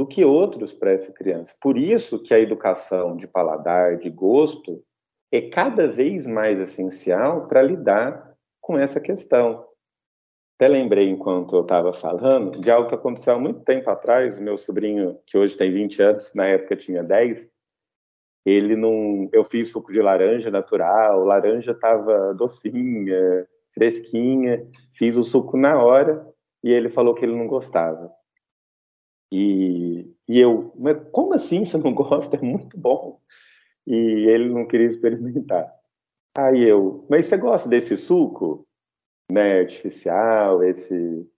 do 0.00 0.06
que 0.06 0.24
outros 0.24 0.72
para 0.72 0.92
essa 0.92 1.12
criança. 1.12 1.54
Por 1.60 1.76
isso 1.76 2.22
que 2.22 2.32
a 2.32 2.40
educação 2.40 3.14
de 3.14 3.28
paladar, 3.28 3.98
de 3.98 4.08
gosto, 4.08 4.82
é 5.30 5.42
cada 5.42 5.86
vez 5.86 6.26
mais 6.26 6.58
essencial 6.58 7.46
para 7.46 7.60
lidar 7.60 8.34
com 8.62 8.78
essa 8.78 8.98
questão. 8.98 9.66
Até 10.56 10.68
lembrei, 10.68 11.10
enquanto 11.10 11.54
eu 11.54 11.60
estava 11.60 11.92
falando, 11.92 12.62
de 12.62 12.70
algo 12.70 12.88
que 12.88 12.94
aconteceu 12.94 13.34
há 13.34 13.38
muito 13.38 13.60
tempo 13.60 13.90
atrás. 13.90 14.40
Meu 14.40 14.56
sobrinho, 14.56 15.18
que 15.26 15.36
hoje 15.36 15.54
tem 15.54 15.70
20 15.70 16.02
anos, 16.02 16.32
na 16.34 16.46
época 16.46 16.76
tinha 16.76 17.04
10, 17.04 17.46
ele 18.46 18.76
não. 18.76 19.28
Eu 19.34 19.44
fiz 19.44 19.70
suco 19.70 19.92
de 19.92 20.00
laranja 20.00 20.50
natural, 20.50 21.26
laranja 21.26 21.72
estava 21.72 22.32
docinha, 22.32 23.46
fresquinha, 23.74 24.66
fiz 24.96 25.18
o 25.18 25.22
suco 25.22 25.58
na 25.58 25.78
hora 25.78 26.26
e 26.64 26.70
ele 26.70 26.88
falou 26.88 27.14
que 27.14 27.22
ele 27.22 27.36
não 27.36 27.46
gostava. 27.46 28.10
E, 29.32 30.12
e 30.28 30.40
eu, 30.40 30.72
mas 30.78 30.98
como 31.12 31.34
assim 31.34 31.64
você 31.64 31.78
não 31.78 31.92
gosta? 31.94 32.36
É 32.36 32.40
muito 32.40 32.76
bom. 32.76 33.20
E 33.86 33.94
ele 33.94 34.48
não 34.52 34.66
queria 34.66 34.88
experimentar. 34.88 35.72
Aí 36.36 36.62
eu, 36.62 37.06
mas 37.08 37.26
você 37.26 37.36
gosta 37.36 37.68
desse 37.68 37.96
suco, 37.96 38.66
né, 39.30 39.60
artificial, 39.60 40.62
esse 40.62 41.28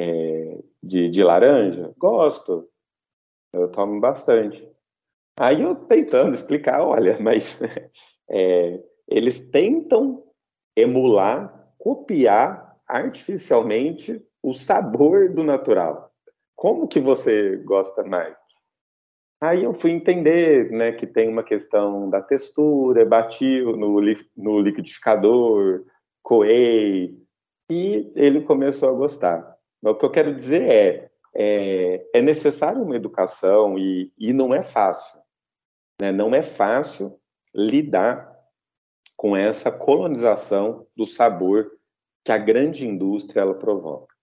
é, 0.00 0.58
de, 0.82 1.10
de 1.10 1.22
laranja? 1.22 1.92
Gosto. 1.98 2.68
Eu 3.52 3.70
tomo 3.70 4.00
bastante. 4.00 4.68
Aí 5.38 5.62
eu 5.62 5.74
tentando 5.74 6.34
explicar, 6.34 6.82
olha, 6.82 7.18
mas 7.20 7.58
é, 8.30 8.82
eles 9.08 9.40
tentam 9.40 10.24
emular, 10.76 11.72
copiar 11.78 12.76
artificialmente 12.86 14.24
o 14.42 14.52
sabor 14.52 15.32
do 15.32 15.42
natural. 15.42 16.07
Como 16.58 16.88
que 16.88 16.98
você 16.98 17.54
gosta 17.58 18.02
mais? 18.02 18.36
Aí 19.40 19.62
eu 19.62 19.72
fui 19.72 19.92
entender, 19.92 20.68
né, 20.72 20.90
que 20.90 21.06
tem 21.06 21.28
uma 21.28 21.44
questão 21.44 22.10
da 22.10 22.20
textura, 22.20 23.06
bati 23.06 23.62
no, 23.62 24.00
no 24.36 24.60
liquidificador, 24.60 25.84
coei, 26.20 27.16
e 27.70 28.12
ele 28.16 28.42
começou 28.42 28.88
a 28.88 28.92
gostar. 28.92 29.56
O 29.80 29.94
que 29.94 30.04
eu 30.04 30.10
quero 30.10 30.34
dizer 30.34 30.62
é, 30.62 31.10
é, 31.32 32.08
é 32.12 32.20
necessário 32.20 32.82
uma 32.82 32.96
educação 32.96 33.78
e, 33.78 34.12
e 34.18 34.32
não 34.32 34.52
é 34.52 34.60
fácil. 34.60 35.20
Né? 36.02 36.10
Não 36.10 36.34
é 36.34 36.42
fácil 36.42 37.20
lidar 37.54 38.36
com 39.16 39.36
essa 39.36 39.70
colonização 39.70 40.88
do 40.96 41.04
sabor 41.04 41.70
que 42.24 42.32
a 42.32 42.38
grande 42.38 42.84
indústria 42.84 43.42
ela 43.42 43.54
provoca. 43.54 44.17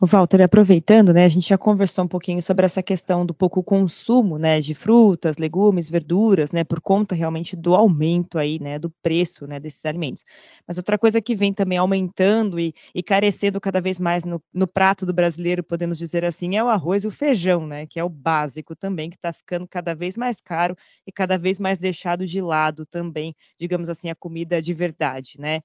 Walter, 0.00 0.42
aproveitando, 0.42 1.12
né, 1.14 1.24
a 1.24 1.28
gente 1.28 1.48
já 1.48 1.56
conversou 1.56 2.04
um 2.04 2.08
pouquinho 2.08 2.42
sobre 2.42 2.66
essa 2.66 2.82
questão 2.82 3.24
do 3.24 3.32
pouco 3.32 3.62
consumo, 3.62 4.36
né, 4.38 4.60
de 4.60 4.74
frutas, 4.74 5.38
legumes, 5.38 5.88
verduras, 5.88 6.52
né, 6.52 6.62
por 6.64 6.80
conta 6.80 7.14
realmente 7.14 7.56
do 7.56 7.74
aumento 7.74 8.38
aí, 8.38 8.58
né, 8.58 8.78
do 8.78 8.90
preço, 9.02 9.46
né, 9.46 9.58
desses 9.58 9.84
alimentos. 9.86 10.24
Mas 10.66 10.76
outra 10.76 10.98
coisa 10.98 11.22
que 11.22 11.34
vem 11.34 11.54
também 11.54 11.78
aumentando 11.78 12.58
e, 12.60 12.74
e 12.94 13.02
carecendo 13.02 13.60
cada 13.60 13.80
vez 13.80 13.98
mais 13.98 14.24
no, 14.24 14.42
no 14.52 14.66
prato 14.66 15.06
do 15.06 15.14
brasileiro, 15.14 15.62
podemos 15.62 15.96
dizer 15.96 16.24
assim, 16.24 16.56
é 16.56 16.62
o 16.62 16.68
arroz 16.68 17.04
e 17.04 17.06
o 17.06 17.10
feijão, 17.10 17.66
né, 17.66 17.86
que 17.86 17.98
é 17.98 18.04
o 18.04 18.08
básico 18.08 18.76
também, 18.76 19.08
que 19.08 19.16
está 19.16 19.32
ficando 19.32 19.66
cada 19.66 19.94
vez 19.94 20.16
mais 20.16 20.40
caro 20.40 20.76
e 21.06 21.12
cada 21.12 21.38
vez 21.38 21.58
mais 21.58 21.78
deixado 21.78 22.26
de 22.26 22.40
lado 22.42 22.84
também, 22.84 23.34
digamos 23.58 23.88
assim, 23.88 24.10
a 24.10 24.14
comida 24.14 24.60
de 24.60 24.74
verdade, 24.74 25.36
né. 25.38 25.62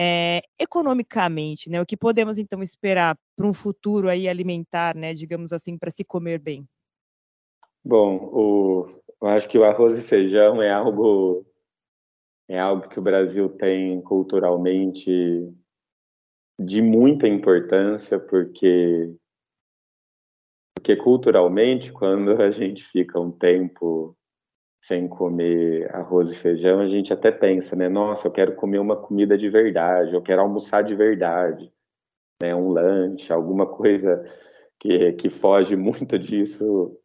É, 0.00 0.42
economicamente, 0.56 1.68
né, 1.68 1.82
o 1.82 1.86
que 1.86 1.96
podemos 1.96 2.38
então 2.38 2.62
esperar 2.62 3.18
para 3.36 3.46
um 3.46 3.52
futuro 3.52 4.08
aí 4.08 4.28
alimentar, 4.28 4.94
né, 4.94 5.12
digamos 5.12 5.52
assim, 5.52 5.76
para 5.76 5.90
se 5.90 6.04
comer 6.04 6.38
bem? 6.38 6.64
Bom, 7.84 8.16
o, 8.32 8.86
eu 9.20 9.28
acho 9.28 9.48
que 9.48 9.58
o 9.58 9.64
arroz 9.64 9.98
e 9.98 10.02
feijão 10.02 10.62
é 10.62 10.70
algo 10.70 11.44
é 12.48 12.58
algo 12.58 12.88
que 12.88 12.98
o 12.98 13.02
Brasil 13.02 13.48
tem 13.48 14.00
culturalmente 14.00 15.10
de 16.58 16.80
muita 16.80 17.28
importância, 17.28 18.18
porque 18.18 19.14
porque 20.74 20.96
culturalmente, 20.96 21.92
quando 21.92 22.40
a 22.40 22.50
gente 22.50 22.84
fica 22.84 23.18
um 23.18 23.32
tempo 23.32 24.16
sem 24.88 25.06
comer 25.06 25.94
arroz 25.94 26.32
e 26.32 26.34
feijão, 26.34 26.80
a 26.80 26.88
gente 26.88 27.12
até 27.12 27.30
pensa, 27.30 27.76
né? 27.76 27.90
Nossa, 27.90 28.26
eu 28.26 28.32
quero 28.32 28.56
comer 28.56 28.78
uma 28.78 28.96
comida 28.96 29.36
de 29.36 29.50
verdade, 29.50 30.14
eu 30.14 30.22
quero 30.22 30.40
almoçar 30.40 30.82
de 30.82 30.94
verdade, 30.94 31.70
né? 32.42 32.54
Um 32.54 32.70
lanche, 32.70 33.30
alguma 33.30 33.66
coisa 33.76 34.24
que, 34.80 35.12
que 35.12 35.28
foge 35.28 35.76
muito 35.76 36.18
disso. 36.18 36.98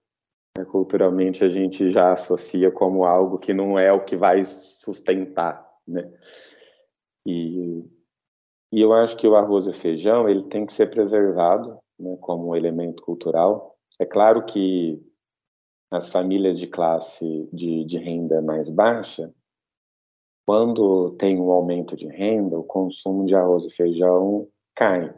Né? 0.58 0.64
Culturalmente, 0.64 1.44
a 1.44 1.50
gente 1.50 1.90
já 1.90 2.14
associa 2.14 2.72
como 2.72 3.04
algo 3.04 3.38
que 3.38 3.54
não 3.54 3.78
é 3.78 3.92
o 3.92 4.06
que 4.06 4.16
vai 4.16 4.46
sustentar, 4.46 5.70
né? 5.86 6.10
E, 7.28 7.84
e 8.72 8.80
eu 8.82 8.94
acho 8.94 9.18
que 9.18 9.28
o 9.28 9.36
arroz 9.36 9.68
e 9.68 9.74
feijão 9.74 10.30
ele 10.30 10.44
tem 10.44 10.66
que 10.66 10.72
ser 10.72 10.90
preservado, 10.90 11.78
né? 12.00 12.16
Como 12.22 12.52
um 12.52 12.56
elemento 12.56 13.04
cultural. 13.04 13.76
É 14.00 14.06
claro 14.06 14.46
que 14.46 15.04
as 15.94 16.10
famílias 16.10 16.60
de 16.60 16.66
classe 16.66 17.48
de, 17.54 17.86
de 17.86 18.00
renda 18.00 18.42
mais 18.42 18.70
baixa, 18.70 19.32
quando 20.46 21.12
tem 21.12 21.40
um 21.40 21.52
aumento 21.52 21.96
de 21.96 22.08
renda, 22.08 22.58
o 22.58 22.64
consumo 22.64 23.26
de 23.26 23.36
arroz 23.36 23.64
e 23.66 23.70
feijão 23.70 24.50
cai. 24.76 25.14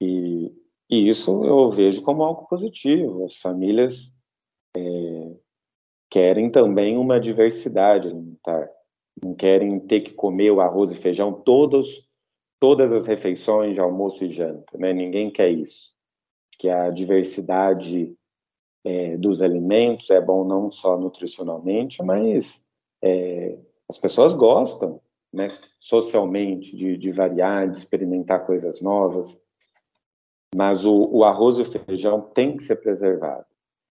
E, 0.00 0.52
isso 0.90 1.44
eu 1.44 1.68
vejo 1.68 2.02
como 2.02 2.22
algo 2.22 2.46
positivo. 2.46 3.24
As 3.24 3.36
famílias 3.36 4.12
é, 4.76 5.36
querem 6.10 6.50
também 6.50 6.96
uma 6.96 7.20
diversidade 7.20 8.08
alimentar. 8.08 8.70
Não 9.22 9.34
querem 9.34 9.78
ter 9.80 10.00
que 10.00 10.14
comer 10.14 10.50
o 10.50 10.60
arroz 10.60 10.92
e 10.92 10.96
feijão 10.96 11.32
todos, 11.32 12.08
todas 12.58 12.92
as 12.92 13.06
refeições 13.06 13.74
de 13.74 13.80
almoço 13.80 14.24
e 14.24 14.30
janta. 14.30 14.78
Né? 14.78 14.92
Ninguém 14.92 15.30
quer 15.30 15.50
isso. 15.50 15.92
Que 16.58 16.68
a 16.68 16.90
diversidade 16.90 18.16
é, 18.84 19.16
dos 19.16 19.40
alimentos 19.40 20.10
é 20.10 20.20
bom 20.20 20.44
não 20.44 20.70
só 20.70 20.98
nutricionalmente, 20.98 22.02
mas 22.02 22.62
é, 23.02 23.56
as 23.88 23.96
pessoas 23.98 24.34
gostam, 24.34 25.00
né, 25.32 25.48
socialmente, 25.80 26.76
de, 26.76 26.96
de, 26.96 27.10
variar, 27.10 27.68
de 27.68 27.78
experimentar 27.78 28.46
coisas 28.46 28.80
novas. 28.80 29.38
Mas 30.54 30.84
o, 30.84 31.08
o, 31.10 31.24
arroz 31.24 31.58
e 31.58 31.62
o 31.62 31.64
feijão 31.64 32.20
tem 32.20 32.56
que 32.56 32.62
ser 32.62 32.76
preservado, 32.76 33.46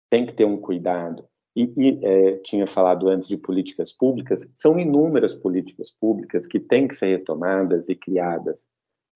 tem 0.10 0.26
que 0.26 0.34
ter 0.34 0.46
um 0.46 0.58
cuidado. 0.58 1.28
E, 1.56 1.72
e 1.78 2.00
é, 2.06 2.38
tinha 2.38 2.66
falado 2.66 3.10
antes 3.10 3.28
de 3.28 3.38
políticas 3.38 3.92
públicas, 3.92 4.48
são 4.54 4.80
inúmeras 4.80 5.36
políticas 5.36 5.92
públicas 5.92 6.48
que 6.48 6.60
têm 6.60 6.88
que 6.88 6.96
ser 6.96 7.18
retomadas 7.18 7.90
e 7.90 7.96
criadas. 7.96 8.68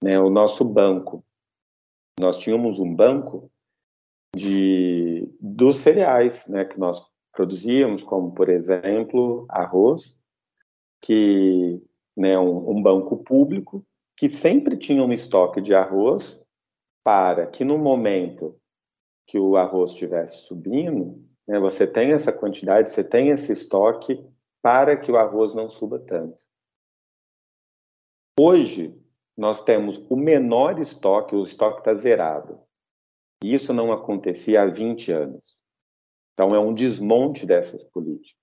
Né? 0.03 0.19
O 0.19 0.29
nosso 0.29 0.63
banco, 0.63 1.23
nós 2.19 2.37
tínhamos 2.37 2.79
um 2.79 2.93
banco 2.93 3.49
de 4.35 5.31
dos 5.39 5.77
cereais, 5.77 6.47
né, 6.47 6.65
que 6.65 6.79
nós 6.79 7.01
produzíamos, 7.31 8.03
como 8.03 8.33
por 8.33 8.49
exemplo 8.49 9.45
arroz, 9.49 10.19
que 11.01 11.81
né, 12.15 12.37
um, 12.37 12.71
um 12.71 12.81
banco 12.81 13.17
público 13.17 13.85
que 14.17 14.27
sempre 14.27 14.75
tinha 14.75 15.03
um 15.03 15.13
estoque 15.13 15.61
de 15.61 15.75
arroz 15.75 16.41
para 17.03 17.45
que 17.45 17.63
no 17.63 17.77
momento 17.77 18.59
que 19.27 19.37
o 19.37 19.55
arroz 19.55 19.91
estivesse 19.91 20.39
subindo, 20.39 21.23
né, 21.47 21.59
você 21.59 21.85
tem 21.85 22.11
essa 22.11 22.31
quantidade, 22.33 22.89
você 22.89 23.03
tem 23.03 23.29
esse 23.29 23.53
estoque 23.53 24.25
para 24.61 24.97
que 24.97 25.11
o 25.11 25.17
arroz 25.17 25.53
não 25.53 25.69
suba 25.69 25.99
tanto. 25.99 26.37
Hoje, 28.39 28.95
nós 29.37 29.63
temos 29.63 29.97
o 30.09 30.15
menor 30.15 30.79
estoque, 30.79 31.35
o 31.35 31.43
estoque 31.43 31.79
está 31.79 31.93
zerado. 31.93 32.59
Isso 33.43 33.73
não 33.73 33.91
acontecia 33.91 34.61
há 34.61 34.65
20 34.65 35.11
anos. 35.11 35.57
Então, 36.33 36.53
é 36.53 36.59
um 36.59 36.73
desmonte 36.73 37.45
dessas 37.45 37.83
políticas. 37.83 38.37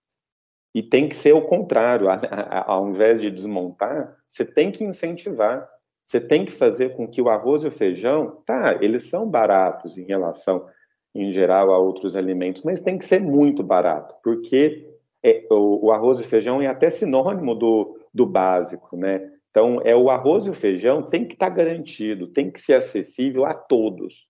E 0.74 0.82
tem 0.82 1.08
que 1.08 1.14
ser 1.14 1.32
o 1.32 1.46
contrário. 1.46 2.08
Ao 2.66 2.88
invés 2.88 3.20
de 3.20 3.30
desmontar, 3.30 4.16
você 4.28 4.44
tem 4.44 4.72
que 4.72 4.84
incentivar. 4.84 5.68
Você 6.04 6.20
tem 6.20 6.44
que 6.44 6.52
fazer 6.52 6.96
com 6.96 7.08
que 7.08 7.22
o 7.22 7.28
arroz 7.28 7.64
e 7.64 7.68
o 7.68 7.70
feijão, 7.70 8.42
tá, 8.44 8.78
eles 8.82 9.08
são 9.08 9.28
baratos 9.28 9.96
em 9.96 10.04
relação, 10.04 10.66
em 11.14 11.32
geral, 11.32 11.72
a 11.72 11.78
outros 11.78 12.14
alimentos, 12.14 12.62
mas 12.62 12.82
tem 12.82 12.98
que 12.98 13.06
ser 13.06 13.20
muito 13.20 13.62
barato, 13.62 14.14
porque 14.22 14.86
é, 15.22 15.46
o, 15.50 15.86
o, 15.86 15.92
arroz 15.92 16.20
e 16.20 16.24
feijão 16.24 16.60
é 16.60 16.66
até 16.66 16.90
sinônimo 16.90 17.54
do, 17.54 17.98
do 18.12 18.26
básico, 18.26 18.98
né? 18.98 19.30
Então, 19.48 19.80
é 19.82 19.96
o 19.96 20.10
arroz 20.10 20.44
e 20.44 20.50
o 20.50 20.54
feijão 20.54 21.02
tem 21.02 21.24
que 21.26 21.34
estar 21.34 21.48
tá 21.48 21.56
garantido, 21.56 22.26
tem 22.26 22.50
que 22.50 22.60
ser 22.60 22.74
acessível 22.74 23.46
a 23.46 23.54
todos. 23.54 24.28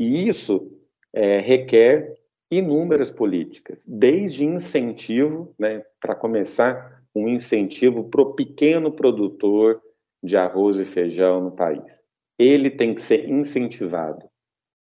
E 0.00 0.28
isso 0.28 0.70
é, 1.12 1.40
requer 1.40 2.16
inúmeras 2.50 3.10
políticas, 3.10 3.84
desde 3.86 4.44
incentivo, 4.44 5.54
né, 5.58 5.84
para 6.00 6.14
começar, 6.14 7.02
um 7.14 7.28
incentivo 7.28 8.04
para 8.04 8.22
o 8.22 8.34
pequeno 8.34 8.92
produtor 8.92 9.82
de 10.22 10.36
arroz 10.36 10.78
e 10.78 10.84
feijão 10.84 11.42
no 11.42 11.50
país. 11.50 12.02
Ele 12.38 12.70
tem 12.70 12.94
que 12.94 13.00
ser 13.00 13.28
incentivado. 13.28 14.24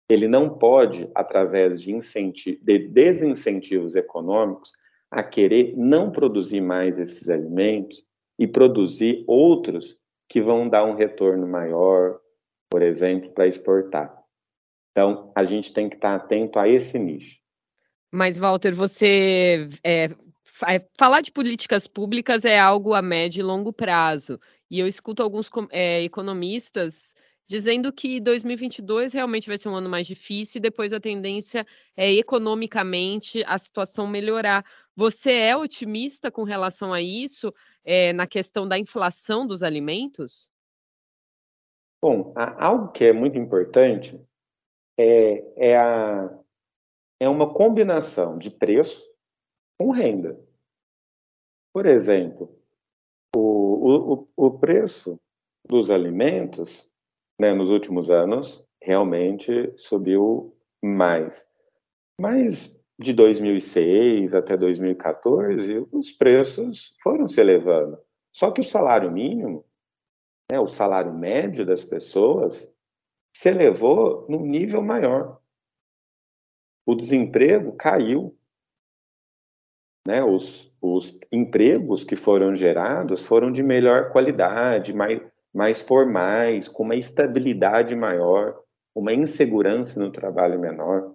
Ele 0.09 0.27
não 0.27 0.49
pode, 0.49 1.09
através 1.15 1.81
de, 1.81 1.97
de 2.61 2.87
desincentivos 2.87 3.95
econômicos, 3.95 4.71
a 5.09 5.23
querer 5.23 5.73
não 5.77 6.11
produzir 6.11 6.61
mais 6.61 6.99
esses 6.99 7.29
alimentos 7.29 8.03
e 8.37 8.45
produzir 8.45 9.23
outros 9.27 9.97
que 10.27 10.41
vão 10.41 10.67
dar 10.67 10.83
um 10.83 10.95
retorno 10.95 11.47
maior, 11.47 12.19
por 12.69 12.81
exemplo, 12.81 13.31
para 13.31 13.47
exportar. 13.47 14.24
Então, 14.95 15.29
a 15.35 15.43
gente 15.43 15.73
tem 15.73 15.89
que 15.89 15.95
estar 15.95 16.15
atento 16.15 16.57
a 16.57 16.69
esse 16.69 16.97
nicho. 16.97 17.37
Mas, 18.09 18.37
Walter, 18.37 18.73
você 18.73 19.67
é, 19.83 20.07
falar 20.97 21.19
de 21.19 21.33
políticas 21.33 21.85
públicas 21.85 22.45
é 22.45 22.57
algo 22.57 22.93
a 22.93 23.01
médio 23.01 23.41
e 23.41 23.43
longo 23.43 23.73
prazo. 23.73 24.39
E 24.71 24.79
eu 24.79 24.87
escuto 24.87 25.21
alguns 25.21 25.51
é, 25.69 26.01
economistas 26.01 27.13
dizendo 27.45 27.91
que 27.91 28.21
2022 28.21 29.11
realmente 29.11 29.47
vai 29.47 29.57
ser 29.57 29.67
um 29.67 29.75
ano 29.75 29.89
mais 29.89 30.07
difícil 30.07 30.59
e 30.59 30.61
depois 30.61 30.93
a 30.93 30.99
tendência 30.99 31.67
é 31.97 32.09
economicamente 32.13 33.43
a 33.45 33.57
situação 33.57 34.07
melhorar. 34.07 34.65
Você 34.95 35.33
é 35.33 35.57
otimista 35.57 36.31
com 36.31 36.43
relação 36.43 36.93
a 36.93 37.01
isso, 37.01 37.53
é, 37.83 38.13
na 38.13 38.25
questão 38.25 38.65
da 38.65 38.79
inflação 38.79 39.45
dos 39.45 39.61
alimentos? 39.61 40.49
Bom, 42.01 42.33
algo 42.57 42.93
que 42.93 43.03
é 43.03 43.11
muito 43.11 43.37
importante 43.37 44.17
é, 44.97 45.69
é, 45.71 45.77
a, 45.77 46.39
é 47.19 47.29
uma 47.29 47.53
combinação 47.53 48.37
de 48.37 48.49
preço 48.49 49.05
com 49.79 49.91
renda. 49.91 50.39
Por 51.73 51.85
exemplo, 51.85 52.57
o, 53.35 54.27
o, 54.37 54.47
o 54.47 54.59
preço 54.59 55.19
dos 55.67 55.91
alimentos 55.91 56.89
né, 57.39 57.53
nos 57.53 57.69
últimos 57.69 58.09
anos 58.09 58.65
realmente 58.81 59.73
subiu 59.75 60.55
mais. 60.83 61.45
Mas 62.19 62.79
de 62.97 63.11
2006 63.13 64.33
até 64.33 64.55
2014, 64.55 65.87
os 65.91 66.11
preços 66.11 66.95
foram 67.03 67.27
se 67.27 67.41
elevando. 67.41 67.97
Só 68.31 68.51
que 68.51 68.61
o 68.61 68.63
salário 68.63 69.11
mínimo, 69.11 69.65
né, 70.49 70.59
o 70.59 70.67
salário 70.67 71.13
médio 71.13 71.65
das 71.65 71.83
pessoas, 71.83 72.69
se 73.35 73.49
elevou 73.49 74.25
num 74.29 74.45
nível 74.45 74.81
maior. 74.81 75.41
O 76.85 76.95
desemprego 76.95 77.73
caiu. 77.73 78.33
Né? 80.07 80.23
Os, 80.23 80.73
os 80.81 81.19
empregos 81.29 82.05
que 82.05 82.15
foram 82.15 82.55
gerados 82.55 83.25
foram 83.25 83.51
de 83.51 83.61
melhor 83.61 84.13
qualidade, 84.13 84.93
mais, 84.93 85.21
mais 85.53 85.81
formais, 85.81 86.69
com 86.69 86.83
uma 86.83 86.95
estabilidade 86.95 87.93
maior, 87.93 88.63
uma 88.95 89.13
insegurança 89.13 89.99
no 89.99 90.13
trabalho 90.13 90.57
menor. 90.57 91.13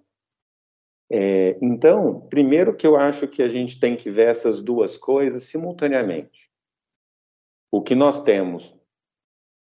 É, 1.10 1.56
então, 1.62 2.20
primeiro 2.28 2.76
que 2.76 2.86
eu 2.86 2.96
acho 2.96 3.26
que 3.26 3.42
a 3.42 3.48
gente 3.48 3.80
tem 3.80 3.96
que 3.96 4.10
ver 4.10 4.28
essas 4.28 4.60
duas 4.60 4.98
coisas 4.98 5.44
simultaneamente. 5.44 6.50
O 7.72 7.80
que 7.80 7.94
nós 7.94 8.22
temos 8.22 8.78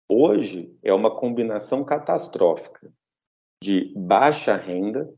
hoje 0.09 0.75
é 0.83 0.93
uma 0.93 1.13
combinação 1.13 1.83
catastrófica 1.83 2.91
de 3.61 3.93
baixa 3.95 4.55
renda, 4.55 5.11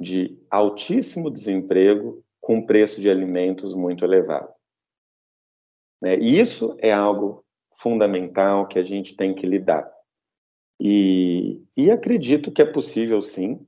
de 0.00 0.38
altíssimo 0.50 1.30
desemprego, 1.30 2.24
com 2.40 2.66
preço 2.66 3.00
de 3.00 3.08
alimentos 3.08 3.74
muito 3.74 4.04
elevado. 4.04 4.52
Né? 6.02 6.16
Isso 6.16 6.76
é 6.80 6.92
algo 6.92 7.44
fundamental 7.74 8.66
que 8.66 8.78
a 8.78 8.84
gente 8.84 9.16
tem 9.16 9.34
que 9.34 9.46
lidar. 9.46 9.90
E, 10.80 11.62
e 11.76 11.90
acredito 11.90 12.50
que 12.50 12.60
é 12.60 12.66
possível, 12.66 13.20
sim. 13.20 13.64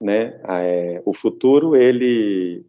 Né? 0.00 0.40
É, 0.48 1.02
o 1.04 1.12
futuro 1.12 1.74
ele 1.74 2.64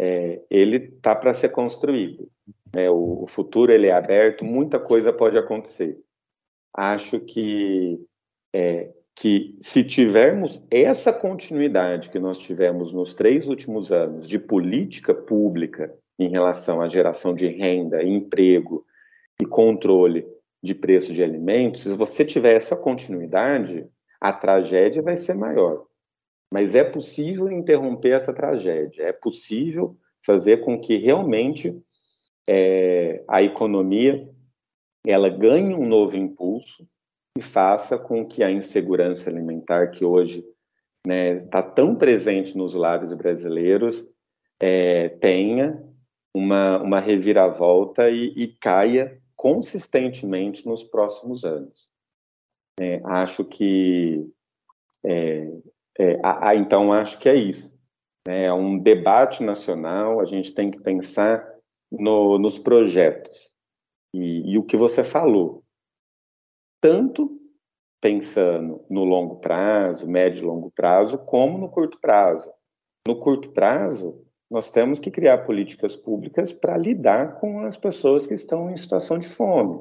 é, 0.00 0.42
ele 0.50 0.76
está 0.76 1.14
para 1.14 1.32
ser 1.32 1.50
construído. 1.50 2.28
Né? 2.74 2.90
O, 2.90 3.22
o 3.22 3.26
futuro 3.26 3.72
ele 3.72 3.86
é 3.86 3.92
aberto, 3.92 4.44
muita 4.44 4.80
coisa 4.80 5.12
pode 5.12 5.38
acontecer. 5.38 6.00
Acho 6.74 7.20
que 7.20 7.98
é, 8.54 8.90
que 9.14 9.54
se 9.60 9.84
tivermos 9.84 10.64
essa 10.70 11.12
continuidade 11.12 12.08
que 12.08 12.18
nós 12.18 12.38
tivemos 12.38 12.90
nos 12.90 13.12
três 13.12 13.46
últimos 13.46 13.92
anos 13.92 14.26
de 14.26 14.38
política 14.38 15.12
pública 15.12 15.94
em 16.18 16.30
relação 16.30 16.80
à 16.80 16.88
geração 16.88 17.34
de 17.34 17.46
renda, 17.46 18.02
emprego 18.02 18.82
e 19.38 19.44
controle 19.44 20.26
de 20.62 20.74
preço 20.74 21.12
de 21.12 21.22
alimentos, 21.22 21.82
se 21.82 21.90
você 21.90 22.24
tiver 22.24 22.54
essa 22.54 22.74
continuidade, 22.74 23.86
a 24.18 24.32
tragédia 24.32 25.02
vai 25.02 25.16
ser 25.16 25.34
maior. 25.34 25.84
Mas 26.50 26.74
é 26.74 26.82
possível 26.82 27.50
interromper 27.50 28.12
essa 28.12 28.32
tragédia, 28.32 29.02
é 29.02 29.12
possível 29.12 29.98
fazer 30.24 30.62
com 30.62 30.80
que 30.80 30.96
realmente 30.96 31.78
é, 32.48 33.22
a 33.28 33.42
economia 33.42 34.28
ela 35.06 35.28
ganhe 35.28 35.74
um 35.74 35.86
novo 35.86 36.16
impulso 36.16 36.86
e 37.36 37.42
faça 37.42 37.98
com 37.98 38.26
que 38.26 38.42
a 38.42 38.50
insegurança 38.50 39.30
alimentar 39.30 39.88
que 39.88 40.04
hoje 40.04 40.38
está 40.38 41.06
né, 41.06 41.38
tá 41.46 41.62
tão 41.62 41.94
presente 41.94 42.56
nos 42.56 42.74
lares 42.74 43.12
brasileiros 43.14 44.06
é, 44.60 45.08
tenha 45.08 45.82
uma, 46.34 46.82
uma 46.82 47.00
reviravolta 47.00 48.10
e, 48.10 48.32
e, 48.36 48.48
caia 48.48 49.18
consistentemente 49.34 50.66
nos 50.66 50.84
próximos 50.84 51.44
anos. 51.44 51.88
É, 52.78 53.00
acho 53.04 53.44
que 53.44 54.30
é, 55.04 55.50
é, 55.98 56.20
a, 56.22 56.50
a, 56.50 56.56
então 56.56 56.92
acho 56.92 57.18
que 57.18 57.28
é 57.28 57.34
isso. 57.34 57.74
Né, 58.28 58.44
é 58.44 58.52
um 58.52 58.78
debate 58.78 59.42
nacional. 59.42 60.20
A 60.20 60.24
gente 60.24 60.54
tem 60.54 60.70
que 60.70 60.82
pensar 60.82 61.48
no, 61.90 62.38
nos 62.38 62.58
projetos 62.58 63.50
e, 64.14 64.52
e 64.52 64.58
o 64.58 64.64
que 64.64 64.76
você 64.76 65.04
falou, 65.04 65.62
tanto 66.80 67.40
pensando 68.00 68.84
no 68.88 69.04
longo 69.04 69.36
prazo, 69.36 70.08
médio 70.08 70.44
e 70.44 70.46
longo 70.46 70.70
prazo, 70.70 71.18
como 71.18 71.58
no 71.58 71.68
curto 71.68 72.00
prazo. 72.00 72.50
No 73.06 73.18
curto 73.18 73.50
prazo, 73.50 74.24
nós 74.50 74.70
temos 74.70 74.98
que 74.98 75.10
criar 75.10 75.44
políticas 75.44 75.94
públicas 75.94 76.52
para 76.52 76.76
lidar 76.76 77.38
com 77.38 77.60
as 77.60 77.76
pessoas 77.76 78.26
que 78.26 78.34
estão 78.34 78.70
em 78.70 78.76
situação 78.76 79.18
de 79.18 79.28
fome, 79.28 79.80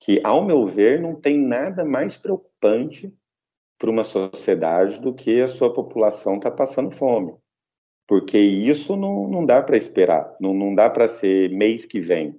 que, 0.00 0.20
ao 0.24 0.44
meu 0.44 0.66
ver, 0.66 1.00
não 1.00 1.14
tem 1.14 1.38
nada 1.38 1.84
mais 1.84 2.16
preocupante 2.16 3.14
para 3.78 3.90
uma 3.90 4.04
sociedade 4.04 5.00
do 5.00 5.14
que 5.14 5.40
a 5.40 5.46
sua 5.46 5.72
população 5.72 6.36
está 6.36 6.50
passando 6.50 6.90
fome. 6.90 7.34
Porque 8.08 8.38
isso 8.38 8.96
não, 8.96 9.28
não 9.28 9.44
dá 9.44 9.62
para 9.62 9.76
esperar, 9.76 10.36
não, 10.40 10.52
não 10.52 10.74
dá 10.74 10.90
para 10.90 11.08
ser 11.08 11.50
mês 11.50 11.84
que 11.84 12.00
vem. 12.00 12.38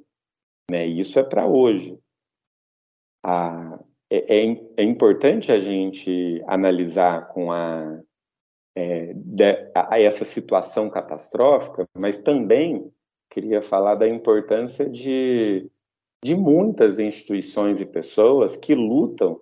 Né? 0.69 0.85
Isso 0.85 1.19
é 1.19 1.23
para 1.23 1.45
hoje. 1.45 1.97
Ah, 3.23 3.79
é, 4.09 4.43
é, 4.43 4.63
é 4.77 4.83
importante 4.83 5.51
a 5.51 5.59
gente 5.59 6.43
analisar 6.47 7.29
com 7.29 7.51
a 7.51 8.01
é, 8.75 9.13
de, 9.13 9.71
a, 9.75 9.95
a 9.95 9.99
essa 9.99 10.25
situação 10.25 10.89
catastrófica, 10.89 11.87
mas 11.95 12.17
também 12.17 12.91
queria 13.29 13.61
falar 13.61 13.95
da 13.95 14.07
importância 14.07 14.89
de, 14.89 15.69
de 16.23 16.35
muitas 16.35 16.99
instituições 16.99 17.81
e 17.81 17.85
pessoas 17.85 18.55
que 18.57 18.75
lutam 18.75 19.39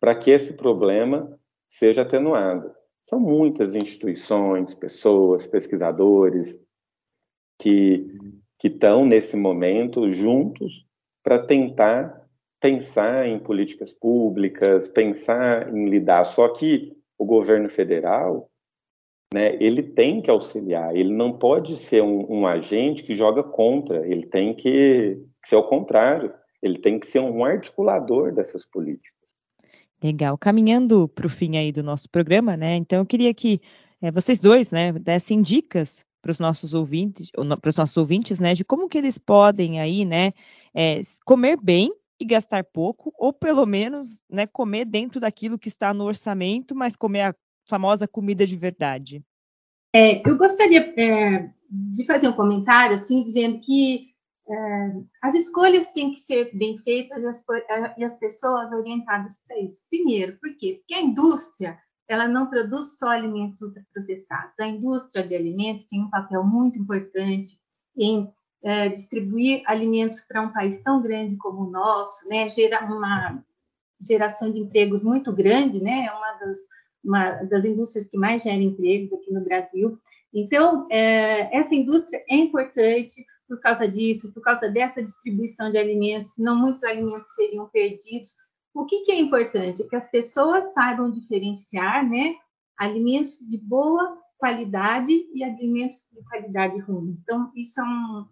para 0.00 0.14
que 0.14 0.30
esse 0.30 0.54
problema 0.54 1.38
seja 1.68 2.02
atenuado. 2.02 2.74
São 3.04 3.18
muitas 3.18 3.74
instituições, 3.74 4.74
pessoas, 4.74 5.46
pesquisadores 5.46 6.58
que 7.60 8.06
que 8.58 8.68
estão 8.68 9.04
nesse 9.04 9.36
momento 9.36 10.08
juntos 10.08 10.84
para 11.22 11.38
tentar 11.38 12.26
pensar 12.60 13.28
em 13.28 13.38
políticas 13.38 13.92
públicas, 13.92 14.88
pensar 14.88 15.72
em 15.72 15.86
lidar. 15.86 16.24
Só 16.24 16.48
que 16.48 16.96
o 17.16 17.24
governo 17.24 17.68
federal 17.68 18.50
né, 19.32 19.56
ele 19.60 19.82
tem 19.82 20.22
que 20.22 20.30
auxiliar, 20.30 20.96
ele 20.96 21.12
não 21.12 21.32
pode 21.32 21.76
ser 21.76 22.02
um, 22.02 22.40
um 22.40 22.46
agente 22.46 23.02
que 23.02 23.14
joga 23.14 23.42
contra, 23.42 24.06
ele 24.06 24.26
tem 24.26 24.54
que, 24.54 25.22
ser 25.44 25.56
o 25.56 25.62
contrário, 25.62 26.32
ele 26.62 26.78
tem 26.78 26.98
que 26.98 27.06
ser 27.06 27.20
um 27.20 27.44
articulador 27.44 28.32
dessas 28.32 28.64
políticas. 28.64 29.36
Legal. 30.02 30.38
Caminhando 30.38 31.08
para 31.08 31.26
o 31.26 31.30
fim 31.30 31.56
aí 31.56 31.70
do 31.70 31.82
nosso 31.82 32.08
programa, 32.08 32.56
né? 32.56 32.76
Então 32.76 33.00
eu 33.00 33.06
queria 33.06 33.34
que 33.34 33.60
é, 34.00 34.10
vocês 34.10 34.40
dois, 34.40 34.70
né, 34.70 34.92
dessem 34.92 35.42
dicas 35.42 36.06
para 36.28 36.32
os 36.32 36.38
nossos 36.38 36.74
ouvintes, 36.74 37.30
para 37.30 37.70
os 37.70 37.76
nossos 37.76 37.96
ouvintes, 37.96 38.38
né, 38.38 38.52
de 38.52 38.62
como 38.62 38.86
que 38.86 38.98
eles 38.98 39.16
podem 39.16 39.80
aí, 39.80 40.04
né, 40.04 40.34
é, 40.74 41.00
comer 41.24 41.56
bem 41.56 41.90
e 42.20 42.24
gastar 42.26 42.62
pouco, 42.64 43.14
ou 43.16 43.32
pelo 43.32 43.64
menos, 43.64 44.20
né, 44.28 44.46
comer 44.46 44.84
dentro 44.84 45.18
daquilo 45.18 45.58
que 45.58 45.68
está 45.68 45.94
no 45.94 46.04
orçamento, 46.04 46.74
mas 46.74 46.96
comer 46.96 47.22
a 47.22 47.34
famosa 47.66 48.06
comida 48.06 48.46
de 48.46 48.56
verdade? 48.56 49.24
É, 49.94 50.20
eu 50.28 50.36
gostaria 50.36 50.92
é, 51.00 51.48
de 51.70 52.04
fazer 52.04 52.28
um 52.28 52.36
comentário, 52.36 52.96
assim, 52.96 53.22
dizendo 53.22 53.62
que 53.62 54.08
é, 54.50 54.92
as 55.22 55.34
escolhas 55.34 55.90
têm 55.92 56.10
que 56.10 56.18
ser 56.18 56.54
bem 56.54 56.76
feitas 56.76 57.22
e 57.22 57.26
as, 57.26 57.44
e 57.96 58.04
as 58.04 58.18
pessoas 58.18 58.70
orientadas 58.70 59.40
para 59.48 59.58
isso. 59.60 59.80
Primeiro, 59.88 60.38
por 60.38 60.54
quê? 60.58 60.76
Porque 60.80 60.92
a 60.92 61.00
indústria 61.00 61.78
ela 62.08 62.26
não 62.26 62.46
produz 62.46 62.98
só 62.98 63.08
alimentos 63.08 63.60
ultraprocessados. 63.62 64.58
A 64.60 64.66
indústria 64.66 65.26
de 65.26 65.34
alimentos 65.34 65.86
tem 65.86 66.00
um 66.00 66.10
papel 66.10 66.42
muito 66.42 66.78
importante 66.78 67.58
em 67.96 68.32
é, 68.62 68.88
distribuir 68.88 69.62
alimentos 69.66 70.22
para 70.22 70.42
um 70.42 70.52
país 70.52 70.82
tão 70.82 71.02
grande 71.02 71.36
como 71.36 71.62
o 71.62 71.70
nosso, 71.70 72.26
né? 72.28 72.48
Gera 72.48 72.84
uma 72.84 73.44
geração 74.00 74.50
de 74.50 74.58
empregos 74.60 75.04
muito 75.04 75.32
grande, 75.32 75.80
né? 75.80 76.06
É 76.06 76.12
uma 76.12 76.32
das 76.34 76.58
uma 77.04 77.30
das 77.44 77.64
indústrias 77.64 78.08
que 78.08 78.18
mais 78.18 78.42
gera 78.42 78.56
empregos 78.56 79.12
aqui 79.12 79.32
no 79.32 79.44
Brasil. 79.44 79.98
Então, 80.34 80.86
é, 80.90 81.56
essa 81.56 81.74
indústria 81.74 82.22
é 82.28 82.36
importante 82.36 83.24
por 83.48 83.58
causa 83.60 83.88
disso, 83.88 84.32
por 84.34 84.42
causa 84.42 84.68
dessa 84.68 85.02
distribuição 85.02 85.70
de 85.70 85.78
alimentos, 85.78 86.34
senão 86.34 86.56
muitos 86.56 86.84
alimentos 86.84 87.32
seriam 87.34 87.66
perdidos. 87.68 88.36
O 88.78 88.86
que, 88.86 89.00
que 89.00 89.10
é 89.10 89.18
importante? 89.18 89.82
Que 89.88 89.96
as 89.96 90.08
pessoas 90.08 90.72
saibam 90.72 91.10
diferenciar 91.10 92.08
né, 92.08 92.36
alimentos 92.78 93.38
de 93.38 93.58
boa 93.58 94.16
qualidade 94.38 95.12
e 95.34 95.42
alimentos 95.42 96.08
de 96.12 96.22
qualidade 96.22 96.78
ruim. 96.78 97.18
Então, 97.20 97.50
isso 97.56 97.80
é, 97.80 97.82
um, 97.82 98.26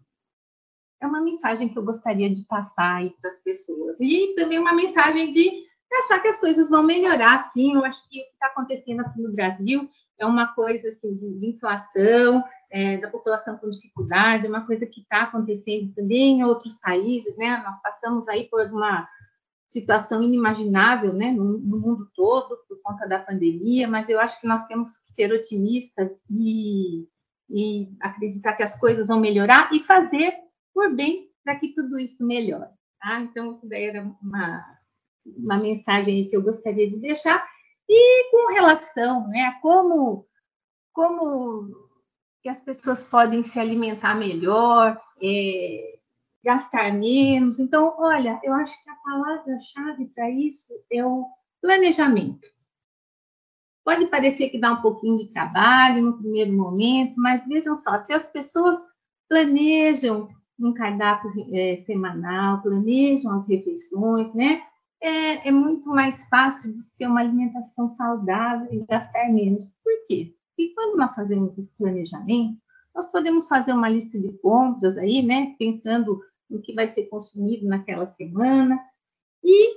é 1.03 1.07
uma 1.09 1.21
mensagem 1.21 1.69
que 1.69 1.77
eu 1.77 1.85
gostaria 1.85 2.33
de 2.33 2.47
passar 2.47 2.99
aí 2.99 3.11
para 3.21 3.29
as 3.29 3.43
pessoas. 3.43 3.99
E 4.01 4.37
também 4.37 4.61
uma 4.61 4.73
mensagem 4.73 5.33
de 5.33 5.51
achar 5.93 6.21
que 6.21 6.29
as 6.29 6.39
coisas 6.39 6.71
vão 6.71 6.85
melhorar, 6.85 7.41
sim. 7.51 7.75
Eu 7.75 7.85
acho 7.85 8.09
que 8.09 8.21
o 8.21 8.23
que 8.23 8.31
está 8.31 8.47
acontecendo 8.47 9.01
aqui 9.01 9.21
no 9.21 9.33
Brasil 9.33 9.91
é 10.17 10.25
uma 10.27 10.55
coisa 10.55 10.89
assim 10.89 11.13
de, 11.17 11.39
de 11.39 11.47
inflação, 11.49 12.45
é, 12.71 12.99
da 12.99 13.11
população 13.11 13.57
com 13.59 13.69
dificuldade, 13.69 14.47
é 14.47 14.49
uma 14.49 14.65
coisa 14.65 14.87
que 14.87 15.01
está 15.01 15.23
acontecendo 15.23 15.93
também 15.93 16.39
em 16.39 16.45
outros 16.45 16.79
países, 16.79 17.37
né? 17.37 17.61
Nós 17.65 17.83
passamos 17.83 18.29
aí 18.29 18.49
por 18.49 18.65
uma 18.67 19.09
situação 19.69 20.23
inimaginável, 20.23 21.13
né, 21.13 21.33
no, 21.33 21.59
no 21.59 21.81
mundo 21.81 22.09
todo 22.15 22.57
por 22.69 22.81
conta 22.83 23.07
da 23.09 23.19
pandemia, 23.19 23.89
mas 23.89 24.09
eu 24.09 24.21
acho 24.21 24.41
que 24.41 24.47
nós 24.47 24.65
temos 24.67 24.97
que 24.99 25.09
ser 25.09 25.33
otimistas 25.33 26.11
e, 26.31 27.07
e 27.51 27.89
acreditar 28.01 28.55
que 28.55 28.63
as 28.63 28.79
coisas 28.79 29.09
vão 29.09 29.21
melhorar 29.21 29.71
e 29.73 29.81
fazer 29.81 30.33
por 30.73 30.95
bem 30.95 31.31
para 31.45 31.57
que 31.57 31.75
tudo 31.75 31.99
isso 31.99 32.27
melhore. 32.27 32.71
Tá? 33.01 33.21
Então, 33.21 33.51
isso 33.51 33.69
daí 33.69 33.85
era 33.85 34.03
uma 34.23 34.77
uma 35.37 35.57
mensagem 35.57 36.29
que 36.29 36.37
eu 36.37 36.43
gostaria 36.43 36.89
de 36.89 37.01
deixar. 37.01 37.45
E 37.89 38.31
com 38.31 38.53
relação 38.53 39.27
né, 39.29 39.43
a 39.43 39.61
como, 39.61 40.27
como 40.93 41.89
que 42.43 42.49
as 42.49 42.61
pessoas 42.61 43.05
podem 43.05 43.43
se 43.43 43.59
alimentar 43.59 44.15
melhor, 44.15 45.01
é, 45.23 45.96
gastar 46.47 46.93
menos. 46.93 47.59
Então, 47.59 47.93
olha, 47.99 48.41
eu 48.45 48.55
acho 48.55 48.81
que 48.83 48.89
a 48.89 48.95
palavra-chave 48.95 50.07
para 50.15 50.31
isso 50.31 50.73
é 50.91 51.05
o 51.05 51.27
planejamento. 51.61 52.49
Pode 53.85 54.07
parecer 54.07 54.51
que 54.51 54.59
dá 54.59 54.73
um 54.73 54.81
pouquinho 54.81 55.17
de 55.17 55.29
trabalho 55.33 56.05
no 56.05 56.19
primeiro 56.19 56.53
momento, 56.53 57.21
mas 57.21 57.47
vejam 57.47 57.75
só, 57.75 57.99
se 57.99 58.13
as 58.13 58.29
pessoas 58.29 58.77
planejam 59.29 60.29
um 60.59 60.73
cardápio 60.73 61.31
é, 61.53 61.77
semanal, 61.77 62.63
planejam 62.63 63.33
as 63.33 63.49
refeições, 63.49 64.33
né? 64.33 64.63
É, 65.03 65.49
é, 65.49 65.51
muito 65.51 65.91
mais 65.91 66.27
fácil 66.29 66.73
de 66.73 66.81
ter 66.97 67.07
uma 67.07 67.21
alimentação 67.21 67.89
saudável 67.89 68.73
e 68.73 68.87
gastar 68.87 69.29
menos. 69.31 69.69
Por 69.85 69.93
quê? 70.07 70.35
Porque 70.49 70.73
quando 70.75 70.97
nós 70.97 71.15
fazemos 71.15 71.59
esse 71.59 71.77
planejamento, 71.77 72.63
nós 72.95 73.07
podemos 73.09 73.47
fazer 73.47 73.73
uma 73.73 73.91
lista 73.91 74.19
de 74.19 74.33
compras 74.39 74.97
aí, 74.97 75.23
né? 75.23 75.55
Pensando 75.59 76.21
no 76.49 76.61
que 76.61 76.75
vai 76.75 76.87
ser 76.89 77.07
consumido 77.07 77.67
naquela 77.67 78.07
semana. 78.07 78.79
E 79.43 79.77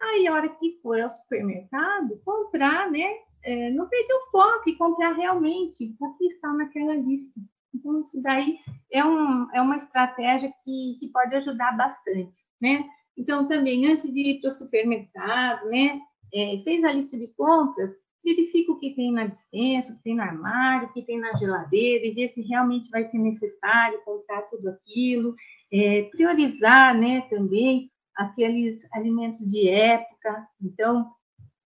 aí, 0.00 0.26
a 0.26 0.34
hora 0.34 0.48
que 0.48 0.78
for 0.82 1.00
ao 1.00 1.10
supermercado, 1.10 2.20
comprar, 2.24 2.90
né? 2.90 3.06
É, 3.42 3.70
não 3.70 3.88
perder 3.88 4.12
o 4.14 4.30
foco 4.30 4.68
e 4.68 4.76
comprar 4.76 5.12
realmente 5.12 5.94
o 6.00 6.14
que 6.14 6.26
está 6.26 6.52
naquela 6.52 6.94
lista. 6.94 7.40
Então, 7.72 8.00
isso 8.00 8.20
daí 8.22 8.58
é, 8.90 9.04
um, 9.04 9.48
é 9.54 9.60
uma 9.60 9.76
estratégia 9.76 10.52
que, 10.64 10.96
que 10.98 11.08
pode 11.12 11.34
ajudar 11.36 11.76
bastante, 11.76 12.38
né? 12.60 12.84
Então, 13.16 13.46
também, 13.46 13.86
antes 13.86 14.12
de 14.12 14.20
ir 14.20 14.40
para 14.40 14.48
o 14.48 14.52
supermercado, 14.52 15.68
né? 15.68 16.00
É, 16.34 16.60
fez 16.64 16.82
a 16.84 16.92
lista 16.92 17.16
de 17.16 17.28
compras, 17.34 17.92
verifica 18.24 18.72
o 18.72 18.78
que 18.78 18.94
tem 18.94 19.12
na 19.12 19.26
dispensa, 19.26 19.92
o 19.92 19.96
que 19.96 20.02
tem 20.02 20.16
no 20.16 20.22
armário, 20.22 20.88
o 20.88 20.92
que 20.92 21.02
tem 21.02 21.20
na 21.20 21.34
geladeira, 21.34 22.04
e 22.04 22.12
ver 22.12 22.28
se 22.28 22.42
realmente 22.42 22.90
vai 22.90 23.04
ser 23.04 23.18
necessário 23.18 24.02
comprar 24.04 24.42
tudo 24.42 24.68
aquilo. 24.68 25.34
É, 25.72 26.02
priorizar, 26.02 26.96
né, 26.96 27.22
também 27.22 27.90
aqueles 28.14 28.86
alimentos 28.92 29.40
de 29.40 29.68
época. 29.68 30.48
Então, 30.62 31.10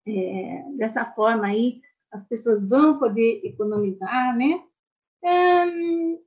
é, 0.06 0.64
dessa 0.76 1.04
forma 1.04 1.46
aí, 1.46 1.80
as 2.12 2.26
pessoas 2.26 2.68
vão 2.68 2.98
poder 2.98 3.40
economizar, 3.44 4.36
né? 4.36 4.62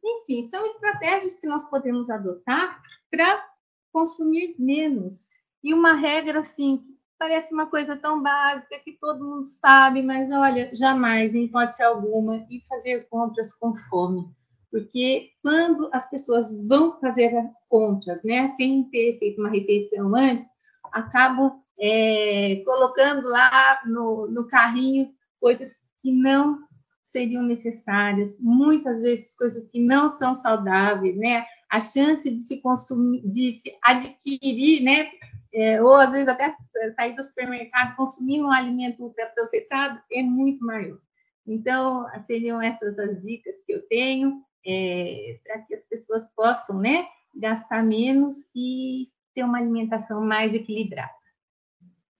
enfim, 0.03 0.43
são 0.43 0.65
estratégias 0.65 1.37
que 1.37 1.47
nós 1.47 1.63
podemos 1.69 2.09
adotar 2.09 2.81
para 3.09 3.45
consumir 3.93 4.55
menos. 4.59 5.29
E 5.63 5.73
uma 5.73 5.93
regra, 5.93 6.39
assim, 6.39 6.77
que 6.77 6.97
parece 7.17 7.53
uma 7.53 7.67
coisa 7.67 7.97
tão 7.97 8.21
básica 8.21 8.79
que 8.79 8.93
todo 8.93 9.25
mundo 9.25 9.45
sabe, 9.45 10.01
mas 10.01 10.29
olha, 10.31 10.73
jamais, 10.73 11.35
em 11.35 11.45
hipótese 11.45 11.83
alguma, 11.83 12.45
e 12.49 12.61
fazer 12.67 13.07
compras 13.09 13.53
com 13.53 13.73
fome. 13.73 14.29
Porque 14.71 15.31
quando 15.41 15.89
as 15.91 16.09
pessoas 16.09 16.65
vão 16.67 16.99
fazer 16.99 17.33
compras, 17.67 18.23
né, 18.23 18.47
sem 18.49 18.83
ter 18.85 19.17
feito 19.17 19.39
uma 19.39 19.49
refeição 19.49 20.15
antes, 20.15 20.49
acabam 20.91 21.61
é, 21.79 22.61
colocando 22.65 23.27
lá 23.27 23.81
no, 23.85 24.27
no 24.27 24.47
carrinho 24.47 25.11
coisas 25.39 25.77
que 26.01 26.11
não 26.11 26.59
seriam 27.03 27.43
necessárias, 27.43 28.39
muitas 28.39 29.01
vezes 29.01 29.35
coisas 29.35 29.67
que 29.67 29.79
não 29.79 30.07
são 30.07 30.35
saudáveis, 30.35 31.17
né? 31.17 31.45
A 31.69 31.81
chance 31.81 32.29
de 32.29 32.39
se 32.39 32.61
consumir, 32.61 33.27
de 33.27 33.53
se 33.53 33.73
adquirir, 33.83 34.83
né? 34.83 35.09
É, 35.51 35.81
ou 35.81 35.95
às 35.95 36.11
vezes 36.11 36.27
até 36.27 36.53
sair 36.95 37.15
do 37.15 37.23
supermercado 37.23 37.95
consumindo 37.95 38.45
um 38.45 38.51
alimento 38.51 39.01
ultraprocessado 39.01 39.99
é 40.11 40.21
muito 40.21 40.63
maior. 40.63 40.99
Então, 41.47 42.05
seriam 42.19 42.61
essas 42.61 42.97
as 42.99 43.19
dicas 43.19 43.55
que 43.65 43.73
eu 43.73 43.81
tenho 43.87 44.43
é, 44.65 45.39
para 45.43 45.59
que 45.63 45.75
as 45.75 45.85
pessoas 45.85 46.27
possam, 46.35 46.79
né, 46.79 47.07
gastar 47.35 47.83
menos 47.83 48.49
e 48.55 49.09
ter 49.33 49.43
uma 49.43 49.57
alimentação 49.57 50.21
mais 50.21 50.53
equilibrada. 50.53 51.11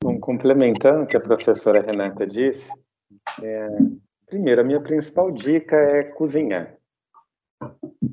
Bom, 0.04 0.20
complementando 0.20 1.04
o 1.04 1.08
que 1.08 1.18
a 1.18 1.22
professora 1.22 1.82
Renata 1.82 2.26
disse, 2.26 2.72
é, 3.44 3.68
Primeiro, 4.30 4.62
a 4.62 4.64
minha 4.64 4.80
principal 4.80 5.32
dica 5.32 5.76
é 5.76 6.04
cozinhar. 6.04 6.78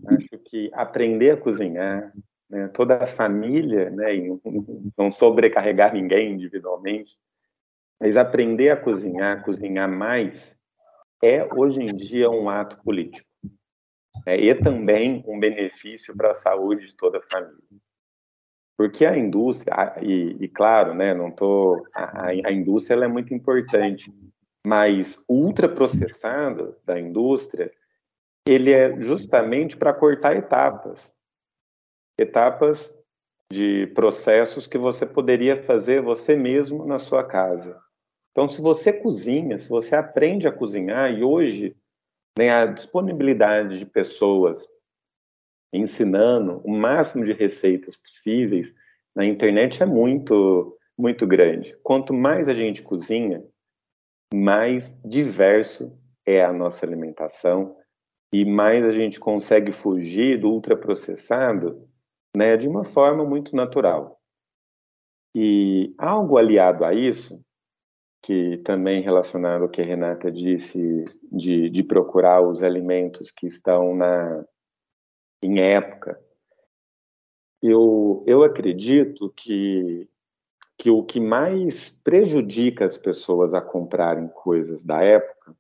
Acho 0.07 0.39
que 0.47 0.71
aprender 0.73 1.33
a 1.33 1.37
cozinhar, 1.37 2.11
né, 2.49 2.69
toda 2.69 2.97
a 2.97 3.07
família, 3.07 3.91
né, 3.91 4.17
e 4.17 4.41
não 4.97 5.13
sobrecarregar 5.13 5.93
ninguém 5.93 6.33
individualmente, 6.33 7.19
mas 8.01 8.17
aprender 8.17 8.71
a 8.71 8.77
cozinhar, 8.79 9.45
cozinhar 9.45 9.91
mais, 9.91 10.57
é 11.23 11.45
hoje 11.55 11.83
em 11.83 11.95
dia 11.95 12.31
um 12.31 12.49
ato 12.49 12.83
político. 12.83 13.29
Né, 14.27 14.37
e 14.37 14.55
também 14.55 15.25
um 15.27 15.39
benefício 15.39 16.15
para 16.17 16.33
a 16.33 16.35
saúde 16.35 16.87
de 16.87 16.97
toda 16.97 17.19
a 17.19 17.23
família. 17.23 17.63
Porque 18.77 19.07
a 19.07 19.17
indústria, 19.17 19.97
e, 20.03 20.37
e 20.41 20.49
claro, 20.49 20.93
né, 20.93 21.15
não 21.15 21.31
tô, 21.31 21.87
a, 21.95 22.27
a 22.27 22.53
indústria 22.53 23.05
é 23.05 23.09
muito 23.09 23.33
importante, 23.33 24.13
mais 24.67 25.17
ultraprocessado 25.29 26.77
da 26.85 26.99
indústria, 26.99 27.73
ele 28.47 28.73
é 28.73 28.99
justamente 29.01 29.77
para 29.77 29.95
cortar 29.95 30.37
etapas. 30.37 31.15
Etapas 32.19 32.93
de 33.51 33.87
processos 33.89 34.67
que 34.67 34.77
você 34.77 35.07
poderia 35.07 35.57
fazer 35.57 36.03
você 36.03 36.35
mesmo 36.35 36.85
na 36.85 36.99
sua 36.99 37.23
casa. 37.23 37.81
Então, 38.33 38.49
se 38.49 38.61
você 38.61 38.93
cozinha, 38.93 39.57
se 39.57 39.69
você 39.69 39.95
aprende 39.95 40.49
a 40.49 40.53
cozinhar, 40.53 41.13
e 41.13 41.23
hoje 41.23 41.77
né, 42.39 42.51
a 42.51 42.67
disponibilidade 42.67 43.79
de 43.79 43.87
pessoas 43.87 44.69
ensinando 45.73 46.61
o 46.65 46.71
máximo 46.71 47.25
de 47.25 47.33
receitas 47.33 47.97
possíveis 47.97 48.75
na 49.15 49.25
internet 49.25 49.83
é 49.83 49.87
muito, 49.87 50.77
muito 50.99 51.27
grande. 51.27 51.77
Quanto 51.83 52.13
mais 52.13 52.49
a 52.49 52.55
gente 52.55 52.83
cozinha, 52.83 53.43
mais 54.35 54.97
diverso 55.05 55.97
é 56.27 56.45
a 56.45 56.53
nossa 56.53 56.85
alimentação 56.85 57.77
e 58.33 58.45
mais 58.45 58.85
a 58.85 58.91
gente 58.91 59.21
consegue 59.21 59.73
fugir 59.73 60.41
do 60.41 60.51
ultraprocessado 60.51 61.89
né, 62.37 62.57
de 62.57 62.69
uma 62.69 62.85
forma 62.85 63.25
muito 63.25 63.57
natural. 63.57 64.21
E 65.35 65.95
algo 65.99 66.37
aliado 66.37 66.85
a 66.85 66.93
isso, 66.93 67.43
que 68.23 68.59
também 68.59 69.03
relacionado 69.03 69.63
ao 69.63 69.69
que 69.69 69.81
a 69.81 69.85
Renata 69.85 70.31
disse, 70.31 71.05
de, 71.31 71.71
de 71.71 71.83
procurar 71.83 72.41
os 72.43 72.63
alimentos 72.63 73.31
que 73.31 73.47
estão 73.47 73.95
na, 73.95 74.45
em 75.43 75.61
época, 75.61 76.21
eu, 77.63 78.25
eu 78.27 78.43
acredito 78.43 79.33
que 79.37 80.09
que 80.79 80.91
o 80.91 81.03
que 81.03 81.19
mais 81.19 81.91
prejudica 82.05 82.85
as 82.85 82.99
pessoas 82.99 83.55
a 83.55 83.61
comprarem 83.61 84.29
coisas 84.29 84.85
da 84.85 85.03
época 85.03 85.57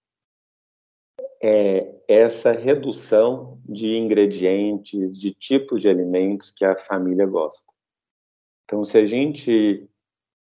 é 1.43 1.95
essa 2.07 2.53
redução 2.53 3.61
de 3.65 3.97
ingredientes, 3.97 5.17
de 5.19 5.33
tipos 5.33 5.81
de 5.81 5.89
alimentos 5.89 6.51
que 6.51 6.65
a 6.65 6.77
família 6.77 7.27
gosta. 7.27 7.73
Então, 8.65 8.85
se 8.85 8.99
a 8.99 9.05
gente 9.05 9.89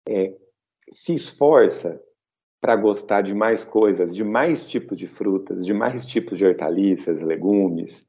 é, 0.08 0.34
se 0.90 1.14
esforça 1.14 2.00
para 2.60 2.76
gostar 2.76 3.20
de 3.20 3.34
mais 3.34 3.64
coisas, 3.64 4.14
de 4.14 4.24
mais 4.24 4.66
tipos 4.66 4.98
de 4.98 5.06
frutas, 5.06 5.66
de 5.66 5.74
mais 5.74 6.06
tipos 6.06 6.38
de 6.38 6.46
hortaliças, 6.46 7.20
legumes, 7.20 8.06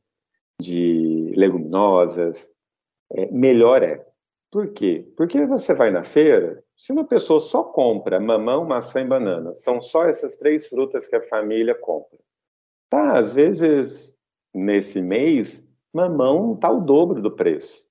de 0.61 1.34
leguminosas, 1.36 2.49
é, 3.11 3.30
melhor 3.32 3.84
é. 3.84 4.05
Por 4.51 4.71
quê? 4.71 5.11
Porque 5.17 5.45
você 5.45 5.73
vai 5.73 5.91
na 5.91 6.03
feira, 6.03 6.63
se 6.78 6.93
uma 6.93 7.03
pessoa 7.03 7.39
só 7.39 7.63
compra 7.63 8.19
mamão, 8.19 8.65
maçã 8.65 9.01
e 9.01 9.05
banana, 9.05 9.53
são 9.55 9.82
só 9.82 10.05
essas 10.05 10.38
três 10.38 10.67
frutas 10.67 11.07
que 11.07 11.15
a 11.15 11.21
família 11.21 11.76
compra. 11.76 12.17
Tá, 12.89 13.17
às 13.17 13.34
vezes, 13.34 14.15
nesse 14.53 15.01
mês, 15.01 15.67
mamão 15.93 16.53
está 16.53 16.71
o 16.71 16.82
dobro 16.82 17.21
do 17.21 17.32
preço. 17.32 17.86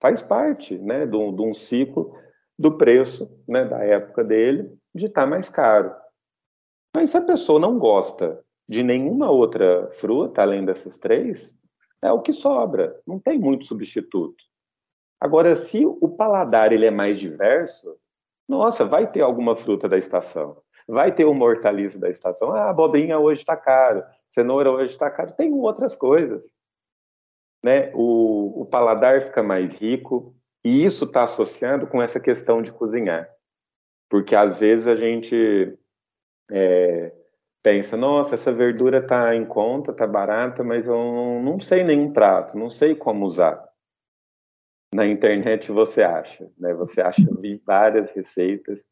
Faz 0.00 0.22
parte 0.22 0.76
né, 0.78 1.06
de, 1.06 1.16
um, 1.16 1.34
de 1.34 1.42
um 1.42 1.54
ciclo 1.54 2.16
do 2.58 2.76
preço 2.76 3.30
né, 3.46 3.64
da 3.64 3.84
época 3.84 4.24
dele 4.24 4.76
de 4.94 5.06
estar 5.06 5.22
tá 5.22 5.26
mais 5.26 5.48
caro. 5.48 5.94
Mas 6.94 7.10
se 7.10 7.16
a 7.16 7.22
pessoa 7.22 7.60
não 7.60 7.78
gosta 7.78 8.42
de 8.68 8.82
nenhuma 8.82 9.30
outra 9.30 9.88
fruta, 9.92 10.42
além 10.42 10.64
dessas 10.64 10.98
três, 10.98 11.54
é 12.02 12.10
o 12.10 12.20
que 12.20 12.32
sobra. 12.32 13.00
Não 13.06 13.18
tem 13.18 13.38
muito 13.38 13.64
substituto. 13.64 14.44
Agora, 15.20 15.54
se 15.56 15.84
o 15.84 16.08
paladar 16.08 16.72
ele 16.72 16.86
é 16.86 16.90
mais 16.90 17.18
diverso, 17.18 17.96
nossa, 18.48 18.84
vai 18.84 19.10
ter 19.10 19.20
alguma 19.20 19.56
fruta 19.56 19.88
da 19.88 19.98
estação, 19.98 20.62
vai 20.86 21.12
ter 21.12 21.24
uma 21.24 21.44
hortaliça 21.44 21.98
da 21.98 22.08
estação. 22.08 22.52
Ah, 22.52 22.70
abobrinha 22.70 23.18
hoje 23.18 23.40
está 23.40 23.56
caro, 23.56 24.04
cenoura 24.28 24.70
hoje 24.70 24.92
está 24.92 25.10
caro. 25.10 25.32
Tem 25.32 25.52
outras 25.52 25.96
coisas. 25.96 26.48
Né? 27.62 27.90
O, 27.94 28.62
o 28.62 28.66
paladar 28.66 29.20
fica 29.20 29.42
mais 29.42 29.74
rico 29.74 30.34
e 30.64 30.84
isso 30.84 31.04
está 31.04 31.24
associado 31.24 31.86
com 31.86 32.02
essa 32.02 32.18
questão 32.18 32.60
de 32.62 32.72
cozinhar. 32.72 33.28
Porque 34.08 34.34
às 34.34 34.58
vezes 34.58 34.86
a 34.86 34.94
gente 34.94 35.76
é, 36.50 37.12
pensa, 37.62 37.96
nossa, 37.96 38.34
essa 38.34 38.52
verdura 38.52 38.98
está 38.98 39.34
em 39.34 39.44
conta, 39.44 39.90
está 39.90 40.06
barata, 40.06 40.64
mas 40.64 40.86
eu 40.86 40.94
não, 40.94 41.42
não 41.42 41.60
sei 41.60 41.84
nenhum 41.84 42.12
prato, 42.12 42.56
não 42.56 42.70
sei 42.70 42.94
como 42.94 43.26
usar. 43.26 43.62
na 44.94 45.06
internet 45.06 45.70
você 45.70 46.02
acha, 46.02 46.50
né? 46.58 46.72
Você 46.74 47.00
acha 47.00 47.22
várias 47.66 48.10
receitas 48.12 48.84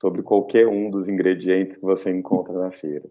sobre 0.00 0.22
qualquer 0.22 0.66
um 0.66 0.90
dos 0.90 1.08
ingredientes 1.08 1.76
que 1.76 1.82
você 1.82 2.10
encontra 2.10 2.54
na 2.54 2.70
feira. 2.70 3.08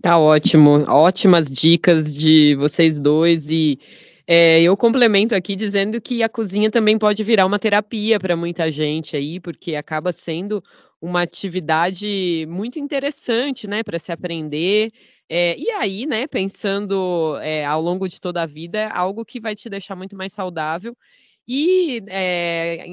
Tá 0.00 0.18
ótimo, 0.18 0.84
ótimas 0.88 1.50
dicas 1.50 2.14
de 2.14 2.54
vocês 2.56 2.98
dois 2.98 3.50
e 3.50 3.78
é, 4.26 4.60
eu 4.60 4.76
complemento 4.76 5.34
aqui 5.34 5.54
dizendo 5.54 6.00
que 6.00 6.22
a 6.22 6.28
cozinha 6.28 6.70
também 6.70 6.98
pode 6.98 7.22
virar 7.22 7.46
uma 7.46 7.58
terapia 7.58 8.18
para 8.18 8.36
muita 8.36 8.70
gente 8.72 9.16
aí, 9.16 9.38
porque 9.40 9.76
acaba 9.76 10.12
sendo 10.12 10.62
uma 11.00 11.22
atividade 11.22 12.44
muito 12.48 12.78
interessante, 12.78 13.66
né, 13.68 13.82
para 13.84 13.98
se 13.98 14.10
aprender. 14.12 14.90
É, 15.28 15.56
e 15.58 15.70
aí, 15.70 16.06
né, 16.06 16.26
pensando 16.26 17.36
é, 17.40 17.64
ao 17.64 17.80
longo 17.80 18.08
de 18.08 18.20
toda 18.20 18.42
a 18.42 18.46
vida, 18.46 18.78
é 18.80 18.90
algo 18.92 19.24
que 19.24 19.40
vai 19.40 19.54
te 19.54 19.68
deixar 19.68 19.94
muito 19.96 20.16
mais 20.16 20.32
saudável. 20.32 20.96
E 21.48 22.02
é, 22.08 22.84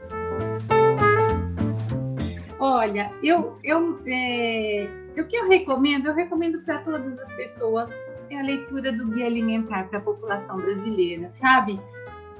Olha, 2.59 3.13
eu, 3.23 3.57
eu, 3.63 4.01
é, 4.07 4.89
o 5.17 5.23
que 5.25 5.37
eu 5.37 5.47
recomendo, 5.47 6.07
eu 6.07 6.13
recomendo 6.13 6.61
para 6.63 6.79
todas 6.79 7.17
as 7.19 7.31
pessoas 7.33 7.89
a 8.39 8.43
leitura 8.43 8.91
do 8.91 9.07
Guia 9.07 9.25
Alimentar 9.25 9.87
para 9.89 9.99
a 9.99 10.01
População 10.01 10.57
Brasileira, 10.57 11.29
sabe? 11.29 11.79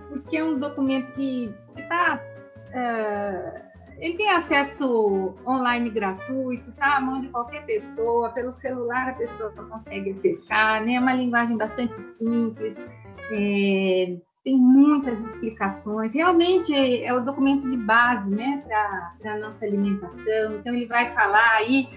Porque 0.09 0.37
é 0.37 0.43
um 0.43 0.57
documento 0.57 1.11
que 1.13 1.53
está. 1.77 2.21
Uh, 2.69 2.77
é, 2.77 3.65
ele 3.97 4.17
tem 4.17 4.29
acesso 4.29 5.33
online 5.47 5.89
gratuito, 5.89 6.71
tá 6.73 6.97
à 6.97 7.01
mão 7.01 7.21
de 7.21 7.29
qualquer 7.29 7.65
pessoa, 7.65 8.29
pelo 8.29 8.51
celular 8.51 9.09
a 9.09 9.13
pessoa 9.13 9.51
consegue 9.51 10.11
acessar, 10.11 10.83
né? 10.83 10.95
É 10.95 10.99
uma 10.99 11.13
linguagem 11.13 11.55
bastante 11.55 11.95
simples, 11.95 12.85
é, 13.31 14.17
tem 14.45 14.57
muitas 14.57 15.23
explicações. 15.23 16.13
Realmente 16.13 16.73
é, 16.73 17.05
é 17.05 17.13
o 17.13 17.19
documento 17.19 17.67
de 17.67 17.77
base, 17.77 18.33
né, 18.33 18.63
para 18.67 19.33
a 19.33 19.37
nossa 19.39 19.65
alimentação. 19.65 20.53
Então 20.53 20.73
ele 20.73 20.85
vai 20.85 21.09
falar 21.09 21.55
aí 21.55 21.89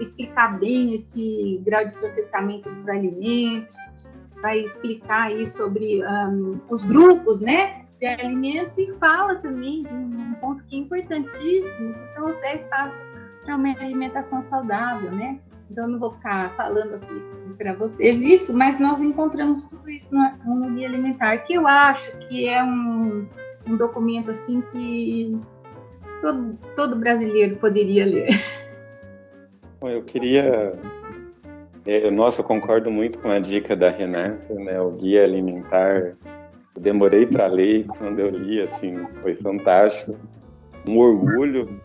explicar 0.00 0.58
bem 0.58 0.94
esse 0.94 1.60
grau 1.64 1.84
de 1.84 1.92
processamento 1.92 2.70
dos 2.70 2.88
alimentos, 2.88 3.76
vai 4.40 4.60
explicar 4.60 5.28
aí 5.28 5.46
sobre 5.46 6.02
um, 6.06 6.60
os 6.68 6.84
grupos, 6.84 7.40
né, 7.40 7.86
de 7.98 8.06
alimentos 8.06 8.76
e 8.78 8.90
fala 8.98 9.36
também 9.36 9.82
de 9.82 9.92
um 9.92 10.34
ponto 10.34 10.64
que 10.64 10.76
é 10.76 10.78
importantíssimo, 10.78 11.94
que 11.94 12.04
são 12.06 12.28
os 12.28 12.36
10 12.38 12.64
passos 12.64 13.18
para 13.44 13.56
uma 13.56 13.70
alimentação 13.70 14.42
saudável, 14.42 15.10
né? 15.12 15.40
Então, 15.70 15.88
não 15.88 15.98
vou 15.98 16.12
ficar 16.12 16.54
falando 16.56 16.94
aqui 16.94 17.22
para 17.58 17.74
vocês 17.74 18.20
isso, 18.20 18.56
mas 18.56 18.78
nós 18.78 19.00
encontramos 19.00 19.64
tudo 19.64 19.88
isso 19.90 20.14
no, 20.14 20.60
no 20.60 20.74
Guia 20.74 20.88
Alimentar, 20.88 21.38
que 21.38 21.54
eu 21.54 21.66
acho 21.66 22.16
que 22.18 22.46
é 22.48 22.62
um, 22.62 23.26
um 23.66 23.76
documento 23.76 24.30
assim 24.30 24.60
que 24.70 25.36
todo, 26.20 26.58
todo 26.76 26.96
brasileiro 26.96 27.56
poderia 27.56 28.04
ler. 28.04 28.28
Eu 29.82 30.02
queria. 30.02 30.72
É, 31.84 32.10
nossa, 32.10 32.40
eu 32.40 32.44
concordo 32.44 32.90
muito 32.90 33.18
com 33.18 33.28
a 33.28 33.38
dica 33.38 33.76
da 33.76 33.90
Renata, 33.90 34.54
né? 34.54 34.80
O 34.80 34.92
guia 34.92 35.24
alimentar. 35.24 36.16
Eu 36.74 36.82
demorei 36.82 37.26
para 37.26 37.46
ler, 37.46 37.86
quando 37.86 38.18
eu 38.18 38.30
li, 38.30 38.60
assim, 38.60 39.06
foi 39.22 39.34
fantástico. 39.34 40.16
Um 40.88 40.98
orgulho, 40.98 41.80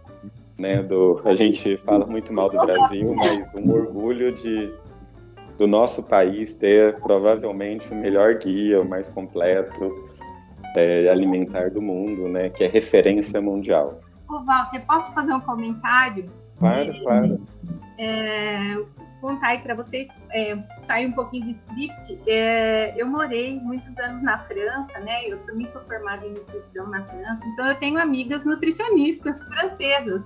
né? 0.57 0.81
Do, 0.81 1.21
a 1.25 1.35
gente 1.35 1.77
fala 1.77 2.05
muito 2.05 2.33
mal 2.33 2.49
do 2.49 2.57
Brasil, 2.57 3.13
mas 3.15 3.53
um 3.55 3.71
orgulho 3.71 4.31
de 4.31 4.73
do 5.57 5.67
nosso 5.67 6.01
país 6.01 6.55
ter 6.55 6.99
provavelmente 7.01 7.91
o 7.91 7.95
melhor 7.95 8.33
guia, 8.35 8.81
o 8.81 8.87
mais 8.87 9.09
completo 9.09 10.09
é, 10.75 11.07
alimentar 11.07 11.69
do 11.69 11.81
mundo, 11.81 12.27
né? 12.27 12.49
Que 12.49 12.63
é 12.63 12.67
referência 12.67 13.39
mundial. 13.39 13.99
Ô, 14.27 14.43
Walter, 14.43 14.83
posso 14.87 15.13
fazer 15.13 15.33
um 15.33 15.41
comentário? 15.41 16.25
Claro, 16.57 16.93
claro 17.03 17.39
é, 18.01 18.83
contar 19.21 19.49
aí 19.49 19.59
para 19.59 19.75
vocês, 19.75 20.07
é, 20.31 20.57
sair 20.81 21.07
um 21.07 21.11
pouquinho 21.11 21.45
do 21.45 21.51
script. 21.51 22.19
É, 22.27 22.99
eu 22.99 23.05
morei 23.05 23.59
muitos 23.59 23.97
anos 23.99 24.23
na 24.23 24.39
França, 24.39 24.99
né? 24.99 25.27
Eu 25.27 25.37
também 25.45 25.67
sou 25.67 25.81
formada 25.83 26.25
em 26.25 26.33
nutrição 26.33 26.87
na 26.87 27.05
França, 27.05 27.45
então 27.45 27.67
eu 27.67 27.75
tenho 27.75 27.99
amigas 27.99 28.43
nutricionistas 28.43 29.45
francesas. 29.53 30.23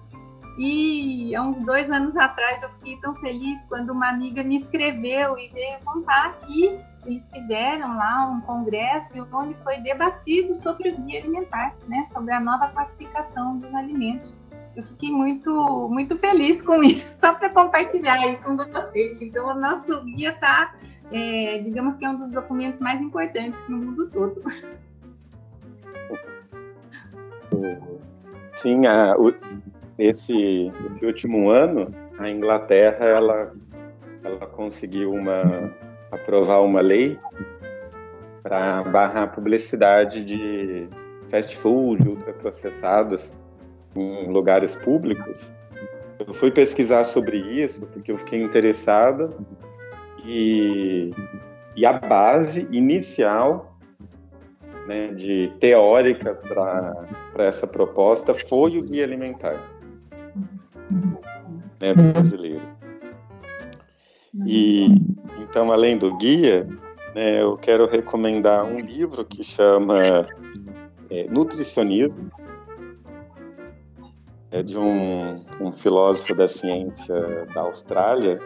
E 0.58 1.36
há 1.36 1.42
uns 1.42 1.60
dois 1.60 1.92
anos 1.92 2.16
atrás 2.16 2.64
eu 2.64 2.70
fiquei 2.76 2.96
tão 3.02 3.14
feliz 3.16 3.66
quando 3.66 3.90
uma 3.90 4.08
amiga 4.08 4.42
me 4.42 4.56
escreveu 4.56 5.38
e 5.38 5.50
veio 5.50 5.80
contar 5.84 6.38
que 6.38 6.80
eles 7.06 7.26
tiveram 7.26 7.98
lá 7.98 8.30
um 8.30 8.40
congresso 8.40 9.14
onde 9.34 9.54
foi 9.64 9.82
debatido 9.82 10.54
sobre 10.54 10.92
o 10.92 10.98
guia 11.02 11.20
alimentar, 11.20 11.76
né? 11.90 12.06
Sobre 12.06 12.34
a 12.34 12.40
nova 12.40 12.70
classificação 12.70 13.58
dos 13.60 13.76
alimentos 13.76 14.45
eu 14.76 14.84
fiquei 14.84 15.10
muito, 15.10 15.88
muito 15.90 16.18
feliz 16.18 16.62
com 16.62 16.84
isso, 16.84 17.20
só 17.20 17.34
para 17.34 17.50
compartilhar 17.50 18.16
aí 18.16 18.38
com 18.38 18.58
vocês. 18.58 19.22
Então, 19.22 19.48
o 19.48 19.56
nosso 19.56 20.04
guia 20.04 20.32
está, 20.32 20.76
é, 21.12 21.60
digamos 21.60 21.96
que 21.98 22.06
é 22.06 22.10
um 22.10 22.18
dos 22.18 22.32
documentos 22.32 22.82
mais 22.82 23.02
importantes 23.02 23.64
no 23.70 23.78
mundo 23.78 24.10
todo. 24.10 24.42
Sim, 28.56 28.86
a, 28.88 29.16
o, 29.18 29.34
esse, 29.98 30.72
esse 30.88 31.06
último 31.06 31.50
ano, 31.50 31.94
a 32.18 32.30
Inglaterra 32.30 33.06
ela, 33.06 33.54
ela 34.24 34.48
conseguiu 34.48 35.14
uma, 35.14 35.74
aprovar 36.12 36.62
uma 36.62 36.82
lei 36.82 37.18
para 38.44 38.84
barrar 38.84 39.24
a 39.24 39.28
publicidade 39.28 40.24
de 40.24 40.90
fast 41.30 41.56
food, 41.58 42.08
ultraprocessados 42.08 43.32
em 43.96 44.32
lugares 44.32 44.76
públicos. 44.76 45.52
Eu 46.20 46.34
fui 46.34 46.52
pesquisar 46.52 47.04
sobre 47.04 47.38
isso 47.38 47.86
porque 47.88 48.12
eu 48.12 48.18
fiquei 48.18 48.42
interessada 48.42 49.30
e, 50.26 51.12
e 51.76 51.86
a 51.86 51.94
base 51.94 52.68
inicial 52.72 53.78
né, 54.88 55.08
de 55.08 55.52
teórica 55.60 56.36
para 56.36 57.46
essa 57.46 57.68
proposta 57.68 58.34
foi 58.34 58.78
o 58.78 58.84
guia 58.84 59.04
alimentar 59.04 59.60
né, 61.82 61.94
brasileiro. 61.94 62.62
E 64.46 64.88
então, 65.42 65.72
além 65.72 65.98
do 65.98 66.16
guia, 66.18 66.68
né, 67.14 67.42
eu 67.42 67.56
quero 67.58 67.88
recomendar 67.88 68.66
um 68.66 68.78
livro 68.78 69.24
que 69.24 69.44
chama 69.44 70.28
é, 71.10 71.28
Nutricionismo 71.30 72.30
é 74.56 74.64
de 74.64 74.78
um, 74.78 75.42
um 75.60 75.74
filósofo 75.74 76.34
da 76.34 76.48
ciência 76.48 77.46
da 77.54 77.62
Austrália, 77.62 78.40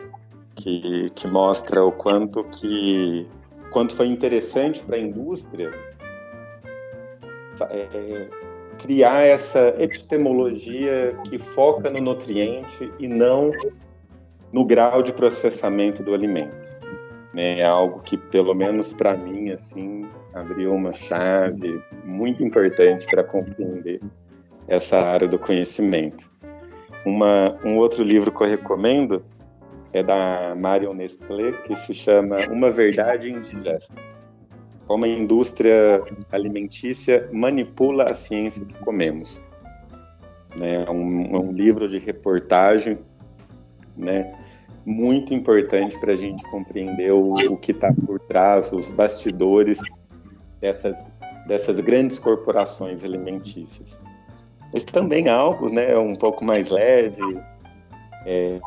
que, 0.56 1.12
que 1.12 1.28
mostra 1.28 1.86
o 1.86 1.92
quanto 1.92 2.44
que 2.46 3.28
quanto 3.70 3.96
foi 3.96 4.08
interessante 4.08 4.84
para 4.84 4.96
a 4.96 5.00
indústria 5.00 5.72
é, 7.70 8.28
criar 8.80 9.22
essa 9.22 9.68
epistemologia 9.78 11.16
que 11.30 11.38
foca 11.38 11.92
no 11.92 12.02
nutriente 12.02 12.92
e 12.98 13.08
não 13.08 13.52
no 14.52 14.66
grau 14.66 15.04
de 15.04 15.14
processamento 15.14 16.02
do 16.02 16.16
alimento. 16.16 16.76
Né? 17.36 17.60
É 17.60 17.66
algo 17.66 18.00
que, 18.00 18.18
pelo 18.18 18.56
menos 18.56 18.92
para 18.92 19.16
mim, 19.16 19.52
assim, 19.52 20.10
abriu 20.34 20.74
uma 20.74 20.92
chave 20.92 21.80
muito 22.04 22.44
importante 22.44 23.06
para 23.06 23.24
compreender 23.24 24.02
essa 24.70 25.00
área 25.00 25.28
do 25.28 25.40
conhecimento. 25.40 26.32
Uma, 27.06 27.58
um 27.66 27.78
outro 27.78 28.04
livro 28.04 28.32
que 28.32 28.44
eu 28.44 28.48
recomendo 28.48 29.26
é 29.92 30.04
da 30.04 30.56
Marion 30.56 30.94
Nestlé, 30.94 31.52
que 31.66 31.76
se 31.76 31.94
chama 31.94 32.38
Uma 32.48 32.70
Verdade 32.70 33.32
Indigesta. 33.32 33.96
Como 34.86 35.06
a 35.06 35.08
indústria 35.08 36.04
alimentícia 36.32 37.28
manipula 37.34 38.12
a 38.12 38.14
ciência 38.14 38.64
que 38.64 38.76
comemos. 38.76 39.42
Né? 40.56 40.84
É 40.88 40.92
um, 40.92 41.36
é 41.36 41.40
um 41.40 41.52
livro 41.52 41.88
de 41.88 41.98
reportagem 41.98 43.00
né? 43.98 44.32
muito 44.86 45.34
importante 45.34 46.00
para 46.00 46.14
a 46.14 46.16
gente 46.16 46.44
compreender 46.52 47.12
o, 47.12 47.34
o 47.34 47.58
que 47.58 47.72
está 47.72 47.92
por 48.06 48.20
trás, 48.20 48.72
os 48.72 48.92
bastidores 48.92 49.80
dessas, 50.62 50.96
dessas 51.48 51.80
grandes 51.80 52.20
corporações 52.20 53.04
alimentícias. 53.04 54.00
Mas 54.74 54.84
também 54.84 55.28
algo 55.30 55.70
né, 55.70 55.98
um 55.98 56.16
pouco 56.16 56.44
mais 56.46 56.70
leve, 56.70 57.40
é, 58.26 58.60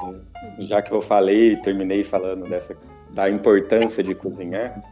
já 0.60 0.82
que 0.82 0.92
eu 0.92 1.00
falei, 1.00 1.56
terminei 1.56 2.02
falando 2.02 2.48
dessa, 2.48 2.76
da 3.10 3.30
importância 3.30 4.02
de 4.02 4.14
cozinhar, 4.14 4.82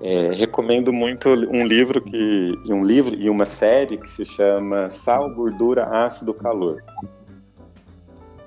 é, 0.00 0.30
recomendo 0.32 0.92
muito 0.92 1.28
um 1.28 1.66
livro 1.66 2.02
que 2.02 2.52
um 2.68 2.84
livro 2.84 3.14
e 3.14 3.30
uma 3.30 3.46
série 3.46 3.96
que 3.96 4.08
se 4.08 4.24
chama 4.24 4.90
Sal, 4.90 5.32
Gordura, 5.34 5.84
Ácido, 5.84 6.34
Calor. 6.34 6.82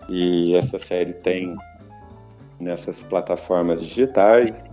E 0.07 0.55
essa 0.55 0.77
série 0.77 1.13
tem 1.13 1.55
nessas 2.59 3.01
plataformas 3.03 3.82
digitais 3.82 4.63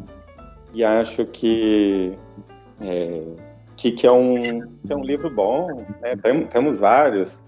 e 0.74 0.84
acho 0.84 1.24
que 1.26 2.12
é, 2.80 3.22
que, 3.76 3.92
que, 3.92 4.06
é 4.06 4.12
um 4.12 4.60
que 4.60 4.92
é 4.92 4.96
um 4.96 5.04
livro 5.04 5.30
bom. 5.30 5.84
Né? 6.00 6.16
Tem, 6.16 6.46
temos 6.46 6.80
vários 6.80 7.40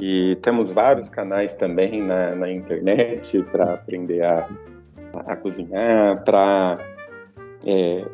e 0.00 0.36
temos 0.42 0.72
vários 0.72 1.08
canais 1.08 1.54
também 1.54 2.02
na, 2.02 2.34
na 2.34 2.50
internet 2.50 3.42
para 3.50 3.74
aprender 3.74 4.24
a, 4.24 4.48
a 5.26 5.36
cozinhar, 5.36 6.24
para 6.24 6.78
é, 7.66 8.04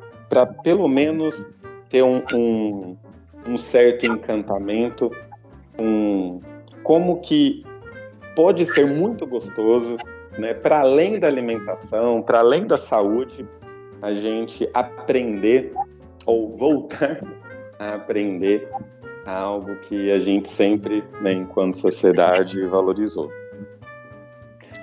pelo 0.62 0.88
menos 0.88 1.46
ter 1.88 2.02
um, 2.02 2.22
um, 2.32 2.96
um 3.48 3.58
certo 3.58 4.06
encantamento, 4.06 5.10
um, 5.80 6.40
como 6.82 7.20
que 7.20 7.64
pode 8.36 8.64
ser 8.66 8.86
muito 8.86 9.26
gostoso, 9.26 9.96
né, 10.38 10.54
para 10.54 10.80
além 10.80 11.18
da 11.18 11.26
alimentação, 11.26 12.22
para 12.22 12.38
além 12.38 12.66
da 12.66 12.78
saúde, 12.78 13.46
a 14.00 14.14
gente 14.14 14.68
aprender 14.72 15.72
ou 16.24 16.56
voltar 16.56 17.20
a 17.80 17.94
aprender 17.94 18.68
algo 19.24 19.74
que 19.76 20.12
a 20.12 20.18
gente 20.18 20.48
sempre, 20.48 21.02
né, 21.22 21.32
enquanto 21.32 21.78
sociedade, 21.78 22.64
valorizou. 22.66 23.30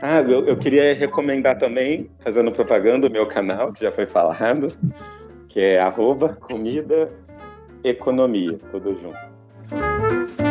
Ah, 0.02 0.22
eu, 0.22 0.46
eu, 0.46 0.58
queria 0.58 0.94
recomendar 0.94 1.58
também, 1.58 2.10
fazendo 2.20 2.52
propaganda, 2.52 3.08
o 3.08 3.12
meu 3.12 3.26
canal, 3.26 3.72
que 3.72 3.82
já 3.82 3.92
foi 3.92 4.06
falado, 4.06 4.76
que 5.48 5.60
é 5.60 5.80
arroba 5.80 6.30
comida 6.30 7.12
economia, 7.84 8.60
tudo 8.72 8.96
junto. 8.96 10.47